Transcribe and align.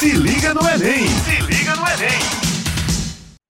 Se 0.00 0.12
liga 0.12 0.54
no 0.54 0.62
Enem! 0.62 1.06
Se 1.06 1.42
liga 1.42 1.76
no 1.76 1.86
Enem! 1.86 2.18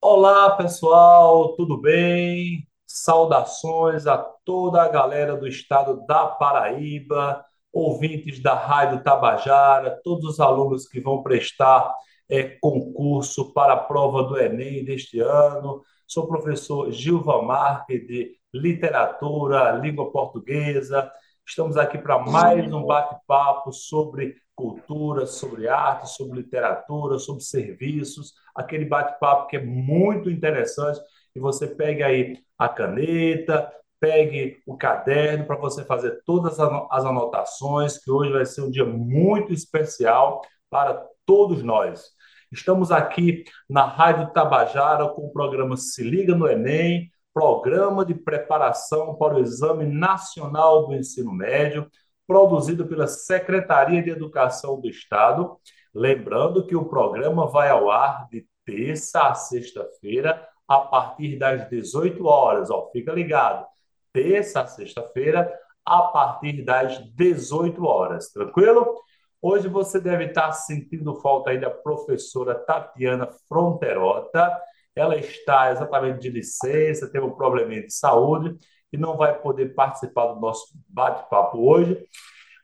Olá, 0.03 0.57
pessoal, 0.57 1.55
tudo 1.55 1.81
bem? 1.81 2.67
Saudações 2.85 4.05
a 4.09 4.19
toda 4.45 4.83
a 4.83 4.89
galera 4.89 5.37
do 5.37 5.47
estado 5.47 6.05
da 6.09 6.27
Paraíba, 6.27 7.45
ouvintes 7.73 8.43
da 8.43 8.55
Rádio 8.55 9.01
Tabajara, 9.05 10.01
todos 10.03 10.25
os 10.25 10.41
alunos 10.41 10.89
que 10.89 11.01
vão 11.01 11.23
prestar 11.23 11.95
é, 12.29 12.43
concurso 12.61 13.53
para 13.55 13.75
a 13.75 13.85
prova 13.85 14.25
do 14.25 14.37
Enem 14.37 14.85
deste 14.85 15.21
ano. 15.21 15.85
Sou 16.05 16.25
o 16.25 16.29
professor 16.29 16.91
Gilva 16.91 17.41
Marques, 17.43 18.05
de 18.09 18.33
Literatura, 18.53 19.71
Língua 19.77 20.11
Portuguesa. 20.11 21.13
Estamos 21.47 21.77
aqui 21.77 21.97
para 21.97 22.19
mais 22.19 22.73
um 22.73 22.85
bate-papo 22.85 23.73
sobre 23.73 24.35
cultura, 24.61 25.25
sobre 25.25 25.67
arte, 25.67 26.11
sobre 26.11 26.41
literatura, 26.41 27.19
sobre 27.19 27.43
serviços, 27.43 28.35
aquele 28.55 28.85
bate-papo 28.85 29.47
que 29.47 29.57
é 29.57 29.65
muito 29.65 30.29
interessante. 30.29 31.01
E 31.35 31.41
você 31.41 31.67
pegue 31.67 32.03
aí 32.03 32.39
a 32.59 32.69
caneta, 32.69 33.73
pegue 33.99 34.63
o 34.67 34.77
caderno 34.77 35.47
para 35.47 35.57
você 35.57 35.83
fazer 35.83 36.23
todas 36.27 36.61
as 36.61 37.05
anotações, 37.05 37.97
que 37.97 38.11
hoje 38.11 38.33
vai 38.33 38.45
ser 38.45 38.61
um 38.63 38.71
dia 38.71 38.85
muito 38.85 39.53
especial 39.53 40.43
para 40.69 41.07
todos 41.25 41.63
nós. 41.63 42.11
Estamos 42.53 42.93
aqui 42.93 43.45
na 43.69 43.87
Rádio 43.87 44.31
Tabajara 44.33 45.09
com 45.09 45.23
o 45.23 45.33
programa 45.33 45.77
Se 45.77 46.03
Liga 46.03 46.35
no 46.35 46.47
Enem, 46.47 47.11
programa 47.33 48.05
de 48.05 48.15
preparação 48.15 49.15
para 49.15 49.37
o 49.37 49.41
Exame 49.41 49.87
Nacional 49.87 50.87
do 50.87 50.95
Ensino 50.95 51.33
Médio 51.33 51.89
produzido 52.31 52.87
pela 52.87 53.09
Secretaria 53.09 54.01
de 54.01 54.11
Educação 54.11 54.81
do 54.81 54.89
Estado. 54.89 55.59
Lembrando 55.93 56.65
que 56.65 56.77
o 56.77 56.85
programa 56.85 57.49
vai 57.49 57.69
ao 57.69 57.91
ar 57.91 58.29
de 58.29 58.47
terça 58.65 59.23
a 59.23 59.35
sexta-feira, 59.35 60.41
a 60.69 60.79
partir 60.79 61.37
das 61.37 61.69
18 61.69 62.25
horas. 62.25 62.71
Ó, 62.71 62.89
fica 62.93 63.13
ligado. 63.13 63.67
Terça 64.13 64.61
a 64.61 64.67
sexta-feira, 64.69 65.53
a 65.85 66.03
partir 66.03 66.65
das 66.65 67.01
18 67.17 67.85
horas. 67.85 68.31
Tranquilo? 68.31 68.95
Hoje 69.43 69.67
você 69.67 70.01
deve 70.01 70.27
estar 70.27 70.53
sentindo 70.53 71.17
falta 71.17 71.51
aí 71.51 71.59
da 71.59 71.69
professora 71.69 72.55
Tatiana 72.55 73.29
Fronterota. 73.49 74.57
Ela 74.95 75.17
está 75.17 75.73
exatamente 75.73 76.21
de 76.21 76.29
licença, 76.29 77.11
teve 77.11 77.27
um 77.27 77.35
probleminha 77.35 77.83
de 77.85 77.93
saúde 77.93 78.57
e 78.93 78.97
não 78.97 79.17
vai 79.17 79.39
poder 79.39 79.75
participar 79.75 80.27
do 80.33 80.41
nosso 80.41 80.75
bate-papo 80.89 81.59
hoje. 81.59 82.05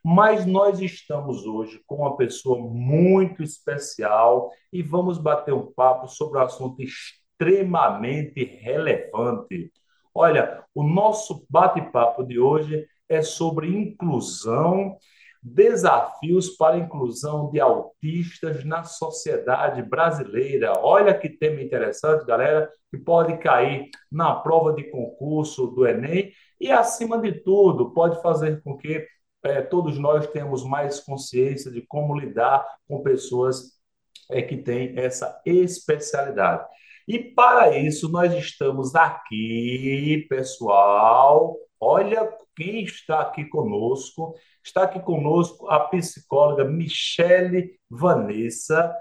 Mas 0.03 0.45
nós 0.45 0.79
estamos 0.79 1.45
hoje 1.45 1.81
com 1.85 1.97
uma 1.97 2.15
pessoa 2.15 2.59
muito 2.59 3.43
especial 3.43 4.51
e 4.71 4.81
vamos 4.81 5.17
bater 5.17 5.53
um 5.53 5.71
papo 5.73 6.07
sobre 6.07 6.39
um 6.39 6.43
assunto 6.43 6.81
extremamente 6.81 8.43
relevante. 8.43 9.71
Olha, 10.13 10.63
o 10.73 10.83
nosso 10.83 11.45
bate-papo 11.49 12.23
de 12.23 12.39
hoje 12.39 12.87
é 13.09 13.21
sobre 13.21 13.67
inclusão 13.67 14.97
Desafios 15.41 16.49
para 16.57 16.75
a 16.75 16.79
inclusão 16.79 17.49
de 17.49 17.59
autistas 17.59 18.63
na 18.65 18.83
sociedade 18.83 19.81
brasileira. 19.81 20.73
Olha 20.79 21.13
que 21.13 21.29
tema 21.29 21.61
interessante, 21.61 22.25
galera, 22.25 22.69
que 22.89 22.97
pode 22.97 23.37
cair 23.37 23.89
na 24.11 24.35
prova 24.35 24.73
de 24.73 24.83
concurso 24.85 25.67
do 25.67 25.87
Enem 25.87 26.31
e, 26.59 26.71
acima 26.71 27.19
de 27.19 27.31
tudo, 27.43 27.93
pode 27.93 28.21
fazer 28.21 28.61
com 28.63 28.77
que 28.77 29.05
é, 29.43 29.61
todos 29.61 29.97
nós 29.97 30.27
tenhamos 30.27 30.63
mais 30.63 30.99
consciência 30.99 31.71
de 31.71 31.81
como 31.81 32.17
lidar 32.17 32.65
com 32.87 33.01
pessoas 33.03 33.77
é, 34.29 34.41
que 34.41 34.57
têm 34.57 34.97
essa 34.97 35.41
especialidade. 35.45 36.65
E 37.07 37.19
para 37.19 37.77
isso, 37.77 38.09
nós 38.09 38.33
estamos 38.33 38.93
aqui, 38.93 40.25
pessoal. 40.29 41.55
Olha 41.79 42.29
quem 42.55 42.83
está 42.83 43.21
aqui 43.21 43.45
conosco. 43.45 44.35
Está 44.67 44.83
aqui 44.83 44.99
conosco 44.99 45.69
a 45.69 45.79
psicóloga 45.79 46.65
Michele 46.65 47.79
Vanessa, 47.89 48.93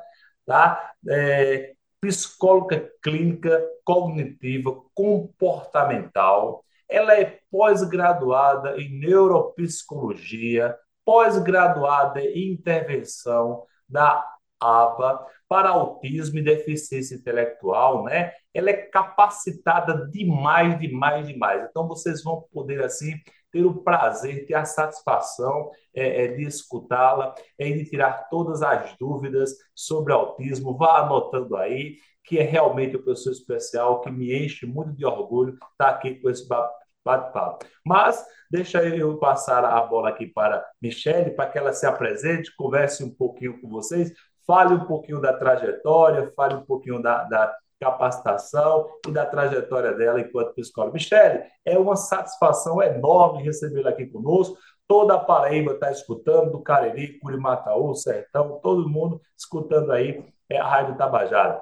tá? 0.47 0.93
É, 1.09 1.75
psicóloga 2.01 2.89
clínica 3.03 3.61
cognitiva 3.85 4.81
comportamental. 4.95 6.65
Ela 6.89 7.19
é 7.19 7.41
pós-graduada 7.51 8.81
em 8.81 8.97
neuropsicologia, 9.01 10.77
pós-graduada 11.05 12.21
em 12.21 12.53
intervenção 12.53 13.65
da 13.89 14.25
ABA 14.61 15.27
para 15.49 15.71
autismo 15.71 16.39
e 16.39 16.45
deficiência 16.45 17.17
intelectual, 17.17 18.05
né? 18.05 18.33
Ela 18.55 18.71
é 18.71 18.75
capacitada 18.75 20.07
demais, 20.13 20.79
demais, 20.79 21.27
demais. 21.27 21.67
Então 21.69 21.89
vocês 21.89 22.23
vão 22.23 22.47
poder 22.53 22.85
assim 22.85 23.15
ter 23.57 23.65
o 23.65 23.75
prazer, 23.75 24.47
ter 24.47 24.55
a 24.55 24.67
satisfação 24.67 25.71
é, 25.95 26.25
é, 26.25 26.29
de 26.29 26.43
escutá-la, 26.43 27.35
é, 27.59 27.71
de 27.71 27.85
tirar 27.87 28.29
todas 28.29 28.63
as 28.63 28.95
dúvidas 28.99 29.57
sobre 29.75 30.13
autismo. 30.13 30.77
Vá 30.77 30.99
anotando 30.99 31.57
aí, 31.57 31.97
que 32.23 32.39
é 32.39 32.43
realmente 32.43 32.97
o 32.97 33.03
professor 33.03 33.31
especial 33.31 34.03
que 34.03 34.11
me 34.11 34.37
enche 34.45 34.67
muito 34.67 34.93
de 34.93 35.07
orgulho 35.07 35.57
estar 35.73 35.89
aqui 35.89 36.17
com 36.17 36.29
esse 36.29 36.47
bate-papo. 36.47 37.65
Mas 37.85 38.23
deixa 38.51 38.85
eu 38.85 39.17
passar 39.17 39.65
a 39.65 39.81
bola 39.81 40.11
aqui 40.11 40.27
para 40.27 40.63
Michele, 40.83 41.31
para 41.31 41.49
que 41.49 41.57
ela 41.57 41.73
se 41.73 41.87
apresente, 41.87 42.55
converse 42.57 43.03
um 43.03 43.15
pouquinho 43.15 43.59
com 43.61 43.69
vocês, 43.71 44.13
fale 44.47 44.75
um 44.75 44.85
pouquinho 44.85 45.21
da 45.21 45.33
trajetória, 45.33 46.31
fale 46.37 46.55
um 46.57 46.65
pouquinho 46.65 47.01
da, 47.01 47.25
da 47.25 47.57
capacitação 47.81 48.89
e 49.07 49.11
da 49.11 49.27
trajetória 49.27 49.93
dela 49.93 50.21
enquanto 50.21 50.55
psicóloga. 50.55 50.95
Michele, 50.95 51.45
é 51.65 51.79
uma 51.79 51.97
satisfação 51.97 52.83
enorme 52.83 53.43
recebê-la 53.43 53.91
aqui 53.91 54.07
conosco. 54.07 54.57
Toda 54.89 55.15
a 55.15 55.19
Paraíba 55.19 55.73
está 55.73 55.91
escutando, 55.91 56.53
do 56.53 56.63
Cariri, 56.63 57.19
Curimataú, 57.19 57.95
Sertão, 57.95 58.61
todo 58.63 58.89
mundo 58.89 59.21
escutando 59.37 59.93
aí 59.93 60.25
é, 60.49 60.59
a 60.59 60.69
Rádio 60.69 60.97
Tabajara. 60.97 61.61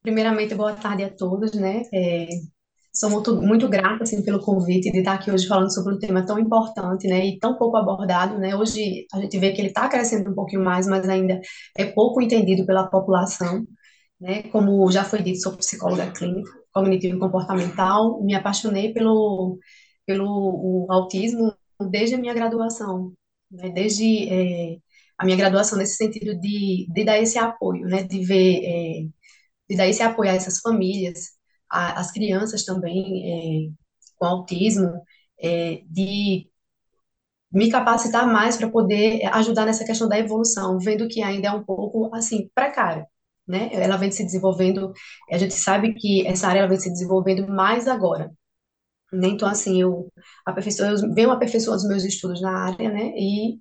Primeiramente, 0.00 0.54
boa 0.54 0.74
tarde 0.74 1.04
a 1.04 1.10
todos, 1.14 1.52
né? 1.54 1.82
É, 1.92 2.26
sou 2.92 3.10
muito, 3.10 3.40
muito 3.40 3.68
grata, 3.68 4.04
assim, 4.04 4.22
pelo 4.24 4.40
convite 4.40 4.90
de 4.90 4.98
estar 4.98 5.14
aqui 5.14 5.30
hoje 5.30 5.46
falando 5.46 5.72
sobre 5.72 5.94
um 5.94 5.98
tema 5.98 6.24
tão 6.24 6.38
importante, 6.38 7.06
né? 7.08 7.26
E 7.26 7.38
tão 7.38 7.56
pouco 7.56 7.76
abordado, 7.76 8.38
né? 8.38 8.54
Hoje 8.56 9.06
a 9.12 9.20
gente 9.20 9.38
vê 9.38 9.52
que 9.52 9.60
ele 9.60 9.68
está 9.68 9.88
crescendo 9.88 10.30
um 10.30 10.34
pouquinho 10.34 10.64
mais, 10.64 10.86
mas 10.86 11.08
ainda 11.08 11.40
é 11.76 11.84
pouco 11.84 12.20
entendido 12.20 12.64
pela 12.66 12.88
população 12.88 13.64
né? 14.22 14.44
Como 14.44 14.90
já 14.92 15.04
foi 15.04 15.22
dito, 15.22 15.40
sou 15.40 15.56
psicóloga 15.56 16.12
clínica, 16.12 16.50
cognitivo 16.72 17.18
comportamental, 17.18 18.22
me 18.22 18.34
apaixonei 18.34 18.92
pelo, 18.94 19.58
pelo 20.06 20.86
autismo 20.90 21.52
desde 21.90 22.14
a 22.14 22.18
minha 22.18 22.34
graduação, 22.34 23.12
né? 23.50 23.70
Desde 23.70 24.28
é, 24.28 24.78
a 25.18 25.24
minha 25.24 25.36
graduação 25.36 25.76
nesse 25.78 25.96
sentido 25.96 26.38
de, 26.40 26.86
de 26.88 27.04
dar 27.04 27.18
esse 27.18 27.38
apoio, 27.38 27.86
né? 27.86 28.04
De 28.04 28.24
ver, 28.24 28.64
é, 28.64 29.08
de 29.70 29.76
dar 29.76 29.88
esse 29.88 30.02
apoio 30.02 30.30
a 30.30 30.34
essas 30.34 30.60
famílias, 30.60 31.30
a, 31.70 32.00
as 32.00 32.12
crianças 32.12 32.64
também 32.64 33.68
é, 33.68 33.72
com 34.16 34.26
autismo, 34.26 35.02
é, 35.42 35.82
de 35.88 36.48
me 37.52 37.70
capacitar 37.70 38.26
mais 38.26 38.56
para 38.56 38.70
poder 38.70 39.24
ajudar 39.34 39.66
nessa 39.66 39.84
questão 39.84 40.08
da 40.08 40.18
evolução, 40.18 40.78
vendo 40.78 41.08
que 41.08 41.22
ainda 41.22 41.48
é 41.48 41.52
um 41.52 41.64
pouco 41.64 42.14
assim 42.14 42.48
precário 42.54 43.06
né? 43.46 43.70
Ela 43.72 43.96
vem 43.96 44.10
se 44.10 44.24
desenvolvendo, 44.24 44.92
a 45.30 45.38
gente 45.38 45.54
sabe 45.54 45.94
que 45.94 46.26
essa 46.26 46.48
área 46.48 46.60
ela 46.60 46.68
vem 46.68 46.78
se 46.78 46.90
desenvolvendo 46.90 47.46
mais 47.48 47.88
agora. 47.88 48.30
Né? 49.12 49.28
Então, 49.28 49.48
assim, 49.48 49.80
eu, 49.80 50.10
aperfeiçoo, 50.46 50.86
eu 50.86 51.14
venho 51.14 51.30
aperfeiçoando 51.30 51.82
os 51.82 51.88
meus 51.88 52.04
estudos 52.04 52.40
na 52.40 52.66
área, 52.66 52.90
né? 52.90 53.12
E 53.16 53.58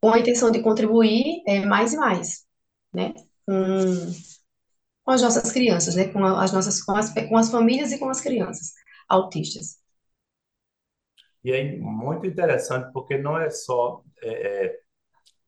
com 0.00 0.10
a 0.12 0.18
intenção 0.18 0.50
de 0.50 0.62
contribuir 0.62 1.42
é, 1.46 1.64
mais 1.64 1.94
e 1.94 1.96
mais, 1.96 2.44
né? 2.92 3.14
Com, 3.46 3.54
com 5.04 5.10
as 5.12 5.22
nossas 5.22 5.50
crianças, 5.50 5.96
né? 5.96 6.08
Com 6.08 6.24
as 6.24 6.52
nossas, 6.52 6.82
com 6.82 6.92
as, 6.94 7.12
com 7.12 7.36
as 7.36 7.50
famílias 7.50 7.92
e 7.92 7.98
com 7.98 8.08
as 8.08 8.20
crianças 8.20 8.72
autistas. 9.08 9.78
E 11.44 11.50
é 11.52 11.76
muito 11.78 12.26
interessante, 12.26 12.92
porque 12.92 13.18
não 13.18 13.38
é 13.38 13.50
só 13.50 14.02
é, 14.22 14.66
é 14.66 14.78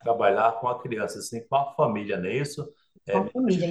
trabalhar 0.00 0.53
com 0.61 0.69
a 0.69 0.81
criança, 0.82 1.20
sim 1.20 1.47
com 1.49 1.56
a 1.56 1.75
família, 1.75 2.19
não 2.19 2.27
é 2.27 2.35
isso? 2.35 2.67
É, 3.06 3.19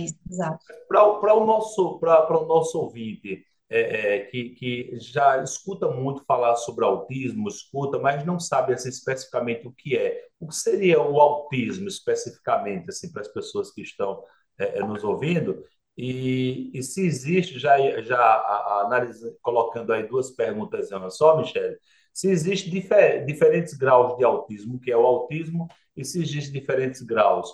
isso, 0.04 0.16
exato. 0.30 0.66
Para 0.88 1.34
o 1.34 1.46
nosso, 1.46 2.00
para 2.00 2.38
o 2.40 2.46
nosso 2.46 2.80
ouvinte, 2.80 3.44
é, 3.70 4.16
é, 4.16 4.20
que, 4.26 4.50
que 4.50 5.00
já 5.00 5.42
escuta 5.42 5.90
muito 5.90 6.24
falar 6.26 6.56
sobre 6.58 6.86
autismo, 6.86 7.48
escuta, 7.48 7.98
mas 7.98 8.24
não 8.24 8.40
sabe 8.40 8.74
assim, 8.74 8.90
especificamente 8.90 9.68
o 9.68 9.72
que 9.72 9.98
é. 9.98 10.28
O 10.40 10.48
que 10.48 10.56
seria 10.56 11.02
o 11.02 11.20
autismo 11.20 11.88
especificamente 11.88 12.90
assim, 12.90 13.12
para 13.12 13.22
as 13.22 13.28
pessoas 13.28 13.72
que 13.72 13.82
estão 13.82 14.24
é, 14.60 14.78
é 14.78 14.84
nos 14.84 15.04
ouvindo? 15.04 15.64
E, 15.98 16.72
e, 16.74 16.84
se 16.84 17.06
existe, 17.06 17.58
já, 17.60 17.78
já 18.02 18.20
a, 18.20 18.88
a, 18.88 19.08
colocando 19.42 19.94
aí 19.94 20.08
duas 20.08 20.32
perguntas 20.32 20.92
em 20.92 20.96
uma 20.96 21.10
só, 21.10 21.38
Michele, 21.38 21.78
se 22.14 22.30
existem 22.30 22.72
difer 22.72 23.26
diferentes 23.26 23.74
graus 23.74 24.16
de 24.18 24.24
autismo, 24.24 24.80
que 24.80 24.92
é 24.92 24.98
o 24.98 25.06
autismo, 25.06 25.68
e 25.96 26.06
se 26.06 26.22
existem 26.22 26.60
diferentes 26.60 27.02
graus. 27.02 27.50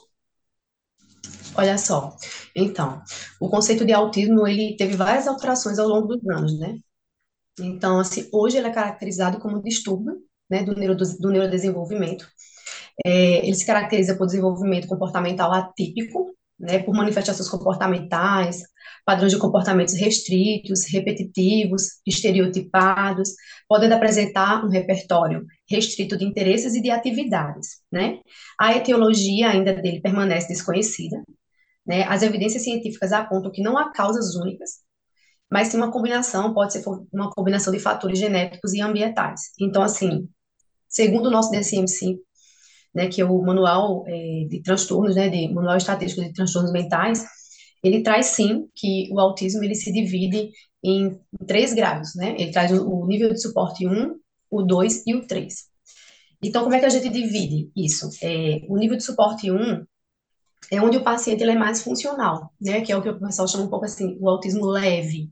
Olha 1.56 1.78
só, 1.78 2.16
então, 2.56 3.02
o 3.40 3.50
conceito 3.50 3.86
de 3.86 3.94
autismo, 3.94 4.48
ele 4.48 4.76
teve 4.78 4.96
várias 4.96 5.28
alterações 5.28 5.80
ao 5.80 5.88
longo 5.88 6.08
dos 6.16 6.30
anos, 6.30 6.60
né? 6.60 6.78
Então, 7.60 8.00
assim, 8.00 8.30
hoje 8.34 8.58
ele 8.58 8.68
é 8.68 8.74
caracterizado 8.74 9.40
como 9.40 9.62
distúrbio, 9.64 10.18
né, 10.50 10.64
do, 10.64 10.76
neuro, 10.76 10.96
do 10.98 11.30
neurodesenvolvimento. 11.32 12.28
É, 13.06 13.46
ele 13.46 13.56
se 13.56 13.66
caracteriza 13.66 14.16
por 14.18 14.28
desenvolvimento 14.28 14.88
comportamental 14.88 15.54
atípico, 15.54 16.36
né, 16.60 16.80
por 16.80 16.94
manifestações 16.94 17.50
comportamentais, 17.50 18.62
padrões 19.06 19.32
de 19.32 19.40
comportamentos 19.40 19.96
restritos, 19.96 20.86
repetitivos, 20.92 22.00
estereotipados, 22.06 23.30
podem 23.68 23.92
apresentar 23.92 24.64
um 24.66 24.70
repertório 24.70 25.46
restrito 25.70 26.18
de 26.18 26.26
interesses 26.26 26.76
e 26.76 26.82
de 26.82 26.92
atividades, 26.92 27.82
né? 27.92 28.20
A 28.60 28.76
etiologia 28.76 29.50
ainda 29.50 29.74
dele 29.74 30.02
permanece 30.02 30.48
desconhecida, 30.50 31.24
né? 31.86 32.04
As 32.04 32.22
evidências 32.24 32.64
científicas 32.64 33.12
apontam 33.12 33.52
que 33.52 33.64
não 33.64 33.78
há 33.78 33.92
causas 33.92 34.36
únicas, 34.36 34.80
mas 35.50 35.70
sim 35.70 35.78
uma 35.78 35.92
combinação, 35.92 36.54
pode 36.54 36.74
ser 36.74 36.84
uma 37.12 37.32
combinação 37.32 37.74
de 37.74 37.80
fatores 37.80 38.20
genéticos 38.20 38.74
e 38.74 38.82
ambientais. 38.82 39.52
Então, 39.60 39.82
assim, 39.82 40.30
segundo 40.88 41.28
o 41.28 41.32
nosso 41.32 41.52
DSM-5, 41.52 42.18
né, 42.94 43.08
que 43.08 43.22
é 43.22 43.26
o 43.26 43.42
manual 43.42 44.04
é, 44.08 44.46
de 44.50 44.62
transtornos, 44.64 45.16
né, 45.16 45.30
de 45.30 45.54
manual 45.54 45.78
estatístico 45.78 46.26
de 46.26 46.34
transtornos 46.34 46.72
mentais, 46.72 47.26
ele 47.84 48.04
traz 48.04 48.28
sim 48.28 48.68
que 48.76 49.10
o 49.12 49.20
autismo 49.20 49.64
ele 49.64 49.76
se 49.76 49.92
divide 49.92 50.52
em 50.84 51.20
três 51.48 51.74
graus, 51.74 52.16
né? 52.16 52.36
Ele 52.38 52.52
traz 52.52 52.72
o, 52.72 53.06
nível 53.06 53.34
de 53.34 53.42
suporte 53.42 53.88
1, 53.88 54.16
o 54.50 54.64
2 54.64 55.04
e 55.08 55.16
o 55.16 55.26
3. 55.28 55.54
Então, 56.42 56.64
como 56.64 56.76
é 56.76 56.80
que 56.80 56.86
a 56.86 56.90
gente 56.90 57.10
divide 57.10 57.72
isso? 57.76 58.10
É, 58.22 58.62
o 58.68 58.78
nível 58.78 58.98
de 58.98 59.04
suporte 59.04 59.52
1 59.52 59.86
é 60.72 60.82
onde 60.82 60.98
o 60.98 61.04
paciente 61.04 61.42
ele 61.42 61.52
é 61.52 61.56
mais 61.56 61.82
funcional, 61.82 62.54
né? 62.62 62.82
Que 62.82 62.92
é 62.92 62.98
o 62.98 63.02
que 63.02 63.10
o 63.10 63.20
pessoal 63.20 63.48
chama 63.48 63.66
um 63.66 63.70
pouco 63.70 63.86
assim, 63.86 64.18
o 64.20 64.30
autismo 64.30 64.66
leve. 64.66 65.30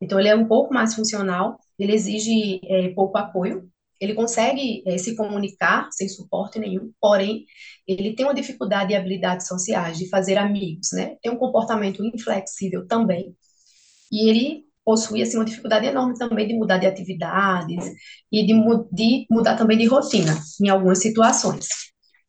Então, 0.00 0.18
ele 0.18 0.28
é 0.28 0.36
um 0.36 0.46
pouco 0.46 0.74
mais 0.74 0.94
funcional, 0.94 1.58
ele 1.78 1.94
exige 1.94 2.60
é, 2.64 2.88
pouco 2.90 3.16
apoio, 3.18 3.70
ele 4.02 4.14
consegue 4.14 4.82
é, 4.84 4.98
se 4.98 5.14
comunicar 5.14 5.88
sem 5.92 6.08
suporte 6.08 6.58
nenhum, 6.58 6.92
porém, 7.00 7.44
ele 7.86 8.14
tem 8.16 8.26
uma 8.26 8.34
dificuldade 8.34 8.88
de 8.88 8.96
habilidades 8.96 9.46
sociais, 9.46 9.96
de 9.96 10.08
fazer 10.08 10.36
amigos, 10.36 10.88
né? 10.92 11.16
Tem 11.22 11.30
um 11.30 11.36
comportamento 11.36 12.04
inflexível 12.04 12.84
também. 12.88 13.32
E 14.10 14.28
ele 14.28 14.64
possui, 14.84 15.22
assim, 15.22 15.36
uma 15.36 15.44
dificuldade 15.44 15.86
enorme 15.86 16.18
também 16.18 16.48
de 16.48 16.54
mudar 16.54 16.78
de 16.78 16.86
atividades 16.86 17.84
e 18.32 18.44
de, 18.44 18.54
de 18.92 19.26
mudar 19.30 19.56
também 19.56 19.78
de 19.78 19.86
rotina, 19.86 20.36
em 20.60 20.68
algumas 20.68 20.98
situações. 20.98 21.68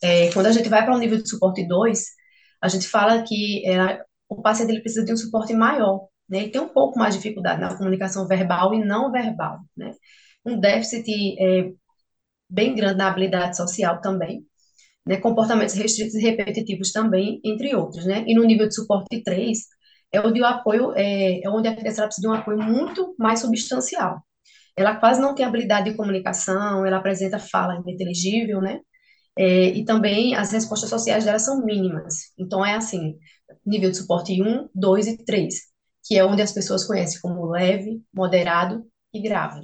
É, 0.04 0.32
quando 0.32 0.46
a 0.46 0.52
gente 0.52 0.70
vai 0.70 0.86
para 0.86 0.96
um 0.96 1.00
nível 1.00 1.18
de 1.18 1.28
suporte 1.28 1.68
2, 1.68 2.06
a 2.62 2.68
gente 2.68 2.88
fala 2.88 3.24
que 3.24 3.68
é, 3.68 4.00
o 4.30 4.44
paciente 4.44 4.72
ele 4.72 4.82
precisa 4.82 5.04
de 5.04 5.12
um 5.12 5.18
suporte 5.18 5.54
maior, 5.56 6.08
né? 6.30 6.40
Ele 6.40 6.50
tem 6.52 6.62
um 6.62 6.70
pouco 6.70 7.00
mais 7.00 7.16
de 7.16 7.20
dificuldade 7.22 7.60
na 7.60 7.76
comunicação 7.76 8.28
verbal 8.28 8.76
e 8.76 8.86
não 8.86 9.12
verbal, 9.12 9.60
né? 9.76 9.92
Um 10.46 10.60
déficit 10.60 11.10
é, 11.40 11.72
bem 12.50 12.76
grande 12.76 12.98
na 12.98 13.08
habilidade 13.10 13.58
social 13.58 14.02
também, 14.02 14.46
né, 15.06 15.18
comportamentos 15.18 15.76
restritos 15.76 16.16
e 16.16 16.22
repetitivos 16.22 16.92
também, 16.92 17.42
entre 17.44 17.76
outros, 17.76 18.06
né, 18.06 18.24
e 18.28 18.36
no 18.36 18.44
nível 18.44 18.68
de 18.68 18.76
suporte 18.76 19.24
3, 19.24 19.60
é 20.12 20.22
onde 20.22 20.42
o 20.42 20.46
apoio, 20.46 20.94
é, 20.96 21.42
é 21.44 21.50
onde 21.50 21.68
a 21.68 21.76
criança 21.76 22.06
precisa 22.06 22.28
de 22.28 22.34
um 22.34 22.38
apoio 22.38 22.60
muito 22.62 23.16
mais 23.20 23.40
substancial. 23.42 24.22
Ela 24.78 24.96
quase 24.98 25.22
não 25.22 25.36
tem 25.36 25.46
habilidade 25.46 25.92
de 25.92 25.98
comunicação, 25.98 26.86
ela 26.86 26.98
apresenta 26.98 27.40
fala 27.40 27.76
ininteligível, 27.78 28.62
né, 28.62 28.80
é, 29.38 29.70
e 29.70 29.86
também 29.86 30.36
as 30.36 30.52
respostas 30.52 30.90
sociais 30.90 31.26
dela 31.26 31.40
são 31.40 31.66
mínimas. 31.66 32.34
Então, 32.38 32.66
é 32.66 32.76
assim, 32.76 33.18
nível 33.66 33.92
de 33.92 33.98
suporte 33.98 34.42
1, 34.42 34.70
2 34.76 35.08
e 35.08 35.18
3, 35.26 35.56
que 36.06 36.18
é 36.18 36.26
onde 36.26 36.42
as 36.42 36.52
pessoas 36.54 36.86
conhecem 36.86 37.20
como 37.22 37.46
leve, 37.48 38.02
moderado 38.14 38.86
e 39.14 39.22
grave. 39.22 39.62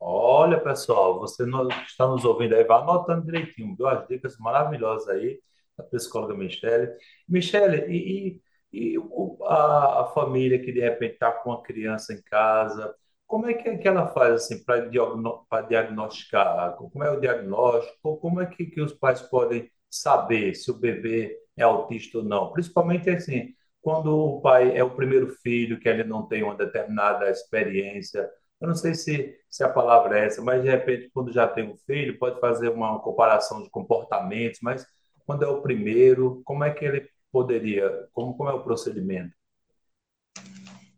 Olha, 0.00 0.58
pessoal, 0.60 1.18
você 1.18 1.44
que 1.44 1.50
está 1.86 2.06
nos 2.06 2.24
ouvindo 2.24 2.54
aí, 2.54 2.64
vai 2.64 2.80
anotando 2.80 3.24
direitinho, 3.26 3.76
viu? 3.76 3.86
As 3.86 4.06
dicas 4.08 4.36
maravilhosas 4.38 5.08
aí 5.08 5.40
da 5.76 5.84
psicóloga 5.84 6.34
Michele. 6.34 6.90
Michele, 7.28 7.86
e, 7.86 8.40
e, 8.72 8.94
e 8.94 8.98
a, 9.44 10.02
a, 10.02 10.06
família 10.14 10.58
que 10.58 10.72
de 10.72 10.80
repente 10.80 11.14
está 11.14 11.30
com 11.32 11.50
uma 11.50 11.62
criança 11.62 12.14
em 12.14 12.22
casa, 12.22 12.94
como 13.26 13.46
é 13.46 13.54
que, 13.54 13.78
que 13.78 13.88
ela 13.88 14.08
faz 14.08 14.34
assim 14.34 14.64
para 14.64 14.88
diagno, 14.88 15.46
diagnosticar? 15.68 16.76
Como 16.76 17.04
é 17.04 17.10
o 17.10 17.20
diagnóstico? 17.20 18.16
Como 18.18 18.40
é 18.40 18.46
que, 18.46 18.66
que 18.66 18.80
os 18.80 18.92
pais 18.94 19.20
podem 19.22 19.70
saber 19.90 20.54
se 20.54 20.70
o 20.70 20.78
bebê 20.78 21.38
é 21.56 21.62
autista 21.62 22.18
ou 22.18 22.24
não? 22.24 22.52
Principalmente 22.52 23.10
assim, 23.10 23.54
quando 23.82 24.16
o 24.16 24.40
pai 24.40 24.76
é 24.76 24.82
o 24.82 24.94
primeiro 24.96 25.28
filho, 25.42 25.78
que 25.78 25.88
ele 25.88 26.04
não 26.04 26.26
tem 26.26 26.42
uma 26.42 26.56
determinada 26.56 27.30
experiência 27.30 28.28
eu 28.60 28.68
não 28.68 28.74
sei 28.74 28.94
se, 28.94 29.36
se 29.48 29.64
a 29.64 29.68
palavra 29.68 30.18
é 30.18 30.26
essa, 30.26 30.42
mas 30.42 30.62
de 30.62 30.68
repente, 30.68 31.10
quando 31.14 31.32
já 31.32 31.48
tem 31.48 31.68
um 31.68 31.76
filho, 31.86 32.18
pode 32.18 32.38
fazer 32.40 32.68
uma 32.68 33.00
comparação 33.00 33.62
de 33.62 33.70
comportamentos, 33.70 34.60
mas 34.62 34.84
quando 35.26 35.44
é 35.44 35.48
o 35.48 35.62
primeiro, 35.62 36.42
como 36.44 36.64
é 36.64 36.70
que 36.72 36.84
ele 36.84 37.08
poderia, 37.32 37.88
como, 38.12 38.36
como 38.36 38.50
é 38.50 38.52
o 38.52 38.62
procedimento? 38.62 39.32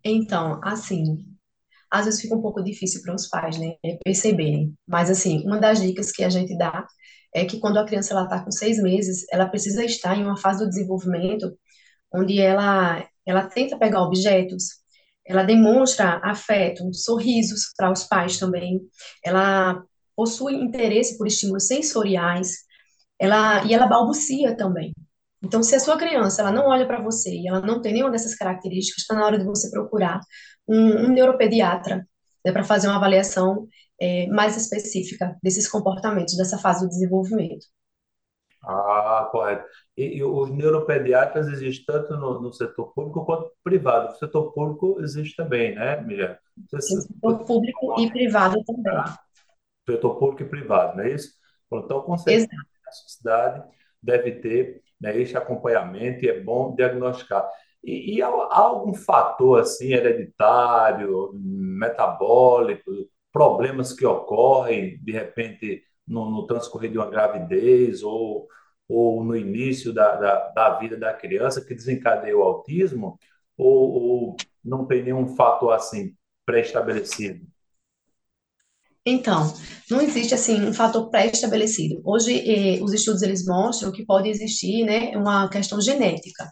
Então, 0.05 0.61
assim, 0.65 1.25
às 1.91 2.07
vezes 2.07 2.21
fica 2.21 2.35
um 2.35 2.43
pouco 2.43 2.63
difícil 2.63 3.03
para 3.03 3.15
os 3.15 3.29
pais, 3.29 3.59
né, 3.59 3.77
perceberem. 4.03 4.75
Mas, 4.87 5.11
assim, 5.11 5.43
uma 5.47 5.61
das 5.61 5.81
dicas 5.81 6.11
que 6.11 6.25
a 6.25 6.31
gente 6.31 6.57
dá 6.57 6.87
é 7.35 7.45
que 7.45 7.61
quando 7.61 7.79
a 7.79 7.85
criança 7.85 8.13
ela 8.13 8.25
está 8.25 8.43
com 8.45 8.51
seis 8.51 8.83
meses, 8.83 9.25
ela 9.31 9.47
precisa 9.49 9.85
estar 9.85 10.17
em 10.19 10.25
uma 10.25 10.37
fase 10.37 10.65
do 10.65 10.69
desenvolvimento 10.71 11.57
onde 12.13 12.41
ela, 12.41 13.07
ela 13.27 13.47
tenta 13.47 13.79
pegar 13.79 14.03
objetos, 14.03 14.82
ela 15.33 15.45
demonstra 15.45 16.21
afeto, 16.23 16.93
sorrisos 16.93 17.73
para 17.77 17.91
os 17.91 18.05
pais 18.05 18.39
também, 18.39 18.81
ela 19.25 19.83
possui 20.17 20.55
interesse 20.55 21.17
por 21.19 21.27
estímulos 21.27 21.67
sensoriais, 21.67 22.51
ela, 23.19 23.65
e 23.65 23.75
ela 23.75 23.87
balbucia 23.87 24.57
também. 24.57 24.93
Então, 25.43 25.63
se 25.63 25.75
a 25.75 25.81
sua 25.81 25.97
criança 25.97 26.43
ela 26.43 26.53
não 26.53 26.67
olha 26.67 26.87
para 26.87 27.03
você 27.03 27.31
e 27.31 27.49
ela 27.49 27.61
não 27.61 27.81
tem 27.81 27.93
nenhuma 27.93 28.13
dessas 28.13 28.35
características, 28.35 29.03
está 29.03 29.15
na 29.15 29.27
hora 29.27 29.39
de 29.39 29.45
você 29.45 29.71
procurar 29.71 30.21
um, 30.69 31.07
um 31.07 31.09
neuropediatra 31.09 32.07
né, 32.45 32.53
para 32.53 32.63
fazer 32.65 32.89
uma 32.89 32.97
avaliação 32.97 33.67
é, 34.01 34.27
mais 34.29 34.57
específica 34.57 35.37
desses 35.43 35.69
comportamentos, 35.69 36.37
dessa 36.37 36.59
fase 36.59 36.85
do 36.85 36.89
desenvolvimento. 36.89 37.67
Ah, 38.65 39.29
correto. 39.31 39.65
E, 39.97 40.19
e 40.19 40.25
os 40.25 40.51
neuropediatras 40.51 41.49
existem 41.49 41.85
tanto 41.85 42.17
no, 42.17 42.41
no 42.41 42.53
setor 42.53 42.93
público 42.95 43.25
quanto 43.25 43.51
privado. 43.65 44.13
No 44.13 44.19
setor 44.19 44.53
público 44.53 45.01
existe 45.01 45.37
também, 45.37 45.75
né, 45.75 46.01
Miguel? 46.01 46.37
No 46.73 46.81
setor 46.81 47.45
público 47.45 48.01
e 48.01 48.11
privado 48.11 48.63
também. 48.65 48.97
Ah, 48.97 49.19
setor 49.89 50.19
público 50.19 50.43
e 50.43 50.49
privado, 50.49 50.97
não 50.97 51.05
é 51.05 51.13
isso? 51.13 51.33
Então, 51.73 52.03
com 52.03 52.17
certeza, 52.17 52.47
Exato. 52.47 52.69
a 52.87 52.93
sociedade 52.93 53.65
deve 54.03 54.33
ter 54.33 54.83
né, 55.01 55.19
esse 55.19 55.37
acompanhamento 55.37 56.25
e 56.25 56.29
é 56.29 56.41
bom 56.41 56.75
diagnosticar. 56.75 57.49
E, 57.83 58.17
e 58.17 58.23
há, 58.23 58.29
há 58.29 58.59
algum 58.59 58.95
fator 58.95 59.61
assim 59.61 59.93
hereditário, 59.93 61.33
metabólico, 61.35 62.91
problemas 63.33 63.93
que 63.93 64.07
ocorrem 64.07 64.99
de 65.03 65.13
repente 65.13 65.83
no, 66.07 66.31
no 66.31 66.47
transcorrer 66.47 66.91
de 66.91 66.99
uma 66.99 67.11
gravidez 67.11 68.03
ou, 68.03 68.49
ou 68.89 69.25
no 69.25 69.37
início 69.37 69.93
da, 69.93 70.17
da, 70.17 70.49
da 70.51 70.79
vida 70.79 70.97
da 70.97 71.13
criança 71.13 71.65
que 71.65 71.75
desencadeia 71.75 72.37
o 72.37 72.43
autismo? 72.43 73.19
Ou, 73.57 73.91
ou 73.91 74.37
não 74.65 74.87
tem 74.87 75.03
nenhum 75.03 75.37
fator 75.37 75.73
assim 75.73 76.15
pré-estabelecido? 76.45 77.47
Então, 79.05 79.53
não 79.91 80.01
existe 80.01 80.33
assim 80.33 80.61
um 80.65 80.73
fator 80.73 81.11
pré-estabelecido. 81.11 82.01
Hoje, 82.05 82.39
eh, 82.49 82.81
os 82.83 82.93
estudos 82.93 83.23
eles 83.23 83.45
mostram 83.45 83.91
que 83.91 84.07
pode 84.07 84.29
existir, 84.29 84.85
né, 84.85 85.17
uma 85.17 85.49
questão 85.49 85.81
genética 85.81 86.49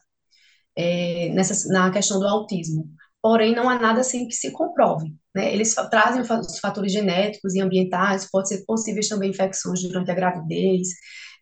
eh, 0.76 1.30
nessa 1.34 1.68
na 1.68 1.90
questão 1.92 2.18
do 2.18 2.26
autismo. 2.26 2.88
Porém, 3.22 3.54
não 3.54 3.68
há 3.68 3.78
nada 3.78 4.00
assim 4.00 4.26
que 4.26 4.34
se 4.34 4.50
comprove. 4.52 5.14
Né? 5.34 5.52
Eles 5.52 5.74
trazem 5.90 6.22
os 6.22 6.58
fatores 6.58 6.92
genéticos 6.92 7.54
e 7.54 7.60
ambientais, 7.60 8.30
pode 8.30 8.48
ser 8.48 8.64
possíveis 8.66 9.08
também 9.08 9.30
infecções 9.30 9.82
durante 9.82 10.10
a 10.10 10.14
gravidez, 10.14 10.88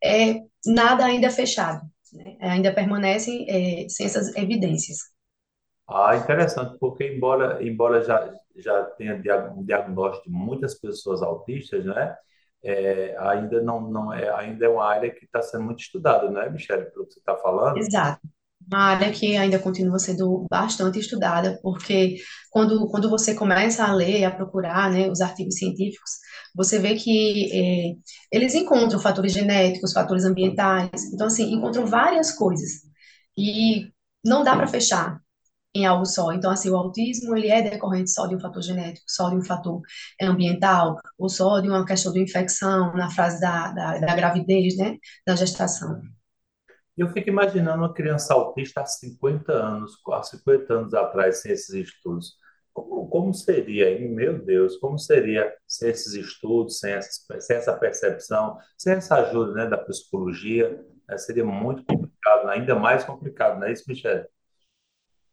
é, 0.03 0.41
nada 0.67 1.05
ainda 1.05 1.27
é 1.27 1.31
fechado, 1.31 1.83
né? 2.13 2.37
ainda 2.41 2.73
permanecem 2.73 3.47
é, 3.49 3.89
sem 3.89 4.07
essas 4.07 4.35
evidências. 4.37 4.99
Ah, 5.89 6.17
interessante, 6.17 6.77
porque 6.79 7.15
embora, 7.15 7.65
embora 7.65 8.03
já, 8.03 8.31
já 8.57 8.85
tenha 8.85 9.17
um 9.57 9.65
diagnóstico 9.65 10.29
de 10.29 10.37
muitas 10.37 10.75
pessoas 10.75 11.23
autistas, 11.23 11.85
né? 11.85 12.15
É, 12.63 13.17
ainda 13.19 13.63
não, 13.63 13.81
não 13.81 14.13
é, 14.13 14.29
ainda 14.35 14.67
é 14.67 14.69
uma 14.69 14.85
área 14.85 15.11
que 15.11 15.25
está 15.25 15.41
sendo 15.41 15.65
muito 15.65 15.81
estudada, 15.81 16.29
não 16.31 16.43
é, 16.43 16.51
Michelle, 16.51 16.91
pelo 16.91 17.07
que 17.07 17.15
você 17.15 17.21
está 17.21 17.37
falando? 17.37 17.79
Exato. 17.79 18.21
Uma 18.71 18.79
área 18.91 19.11
que 19.13 19.37
ainda 19.37 19.59
continua 19.59 19.99
sendo 19.99 20.47
bastante 20.51 20.99
estudada, 20.99 21.59
porque 21.63 22.17
quando, 22.51 22.87
quando 22.89 23.09
você 23.11 23.35
começa 23.35 23.85
a 23.85 23.93
ler, 23.95 24.25
a 24.25 24.31
procurar, 24.31 24.91
né, 24.91 25.09
os 25.11 25.21
artigos 25.21 25.57
científicos, 25.57 26.11
você 26.55 26.79
vê 26.79 26.95
que 26.95 27.51
eh, 27.53 27.97
eles 28.33 28.55
encontram 28.55 29.01
fatores 29.01 29.33
genéticos, 29.33 29.93
fatores 29.93 30.25
ambientais, 30.25 31.05
então, 31.13 31.27
assim, 31.27 31.53
encontram 31.53 31.87
várias 31.87 32.33
coisas. 32.33 32.83
E 33.37 33.91
não 34.25 34.43
dá 34.45 34.57
para 34.57 34.67
fechar 34.67 35.19
em 35.75 35.87
algo 35.87 36.05
só. 36.07 36.33
Então, 36.33 36.51
assim, 36.51 36.71
o 36.71 36.77
autismo, 36.77 37.37
ele 37.37 37.49
é 37.49 37.63
decorrente 37.63 38.11
só 38.11 38.27
de 38.27 38.35
um 38.37 38.41
fator 38.41 38.63
genético, 38.63 39.05
só 39.09 39.31
de 39.31 39.37
um 39.37 39.45
fator 39.45 39.81
ambiental, 40.21 40.97
ou 41.19 41.29
só 41.29 41.61
de 41.61 41.69
uma 41.69 41.85
questão 41.87 42.13
de 42.13 42.21
infecção 42.23 42.93
na 42.95 43.11
fase 43.11 43.41
da, 43.41 43.73
da, 43.73 43.99
da 43.99 44.17
gravidez, 44.17 44.77
né, 44.77 44.97
da 45.27 45.37
gestação. 45.37 46.01
Eu 46.99 47.09
fico 47.09 47.29
imaginando 47.29 47.79
uma 47.85 47.95
criança 47.95 48.35
autista 48.35 48.81
há 48.81 48.87
50 48.87 49.53
anos, 49.53 49.93
há 50.11 50.23
50 50.23 50.75
anos 50.75 50.95
atrás, 50.95 51.43
sem 51.43 51.53
esses 51.53 51.73
estudos. 51.73 52.37
Como, 52.73 53.09
como 53.09 53.35
seria, 53.35 53.99
meu 54.09 54.45
Deus, 54.45 54.77
como 54.77 54.99
seria 54.99 55.55
sem 55.67 55.91
esses 55.91 56.15
estudos, 56.15 56.79
sem, 56.81 56.93
essas, 56.93 57.25
sem 57.45 57.57
essa 57.57 57.77
percepção, 57.77 58.59
sem 58.77 58.95
essa 58.95 59.17
ajuda, 59.17 59.53
né, 59.55 59.67
da 59.67 59.79
psicologia? 59.79 60.85
né? 61.09 61.17
Seria 61.19 61.45
muito 61.45 61.85
complicado, 61.85 62.49
ainda 62.49 62.75
mais 62.75 63.05
complicado, 63.05 63.59
não 63.59 63.67
é 63.67 63.73
isso, 63.73 63.85
Michele? 63.89 64.27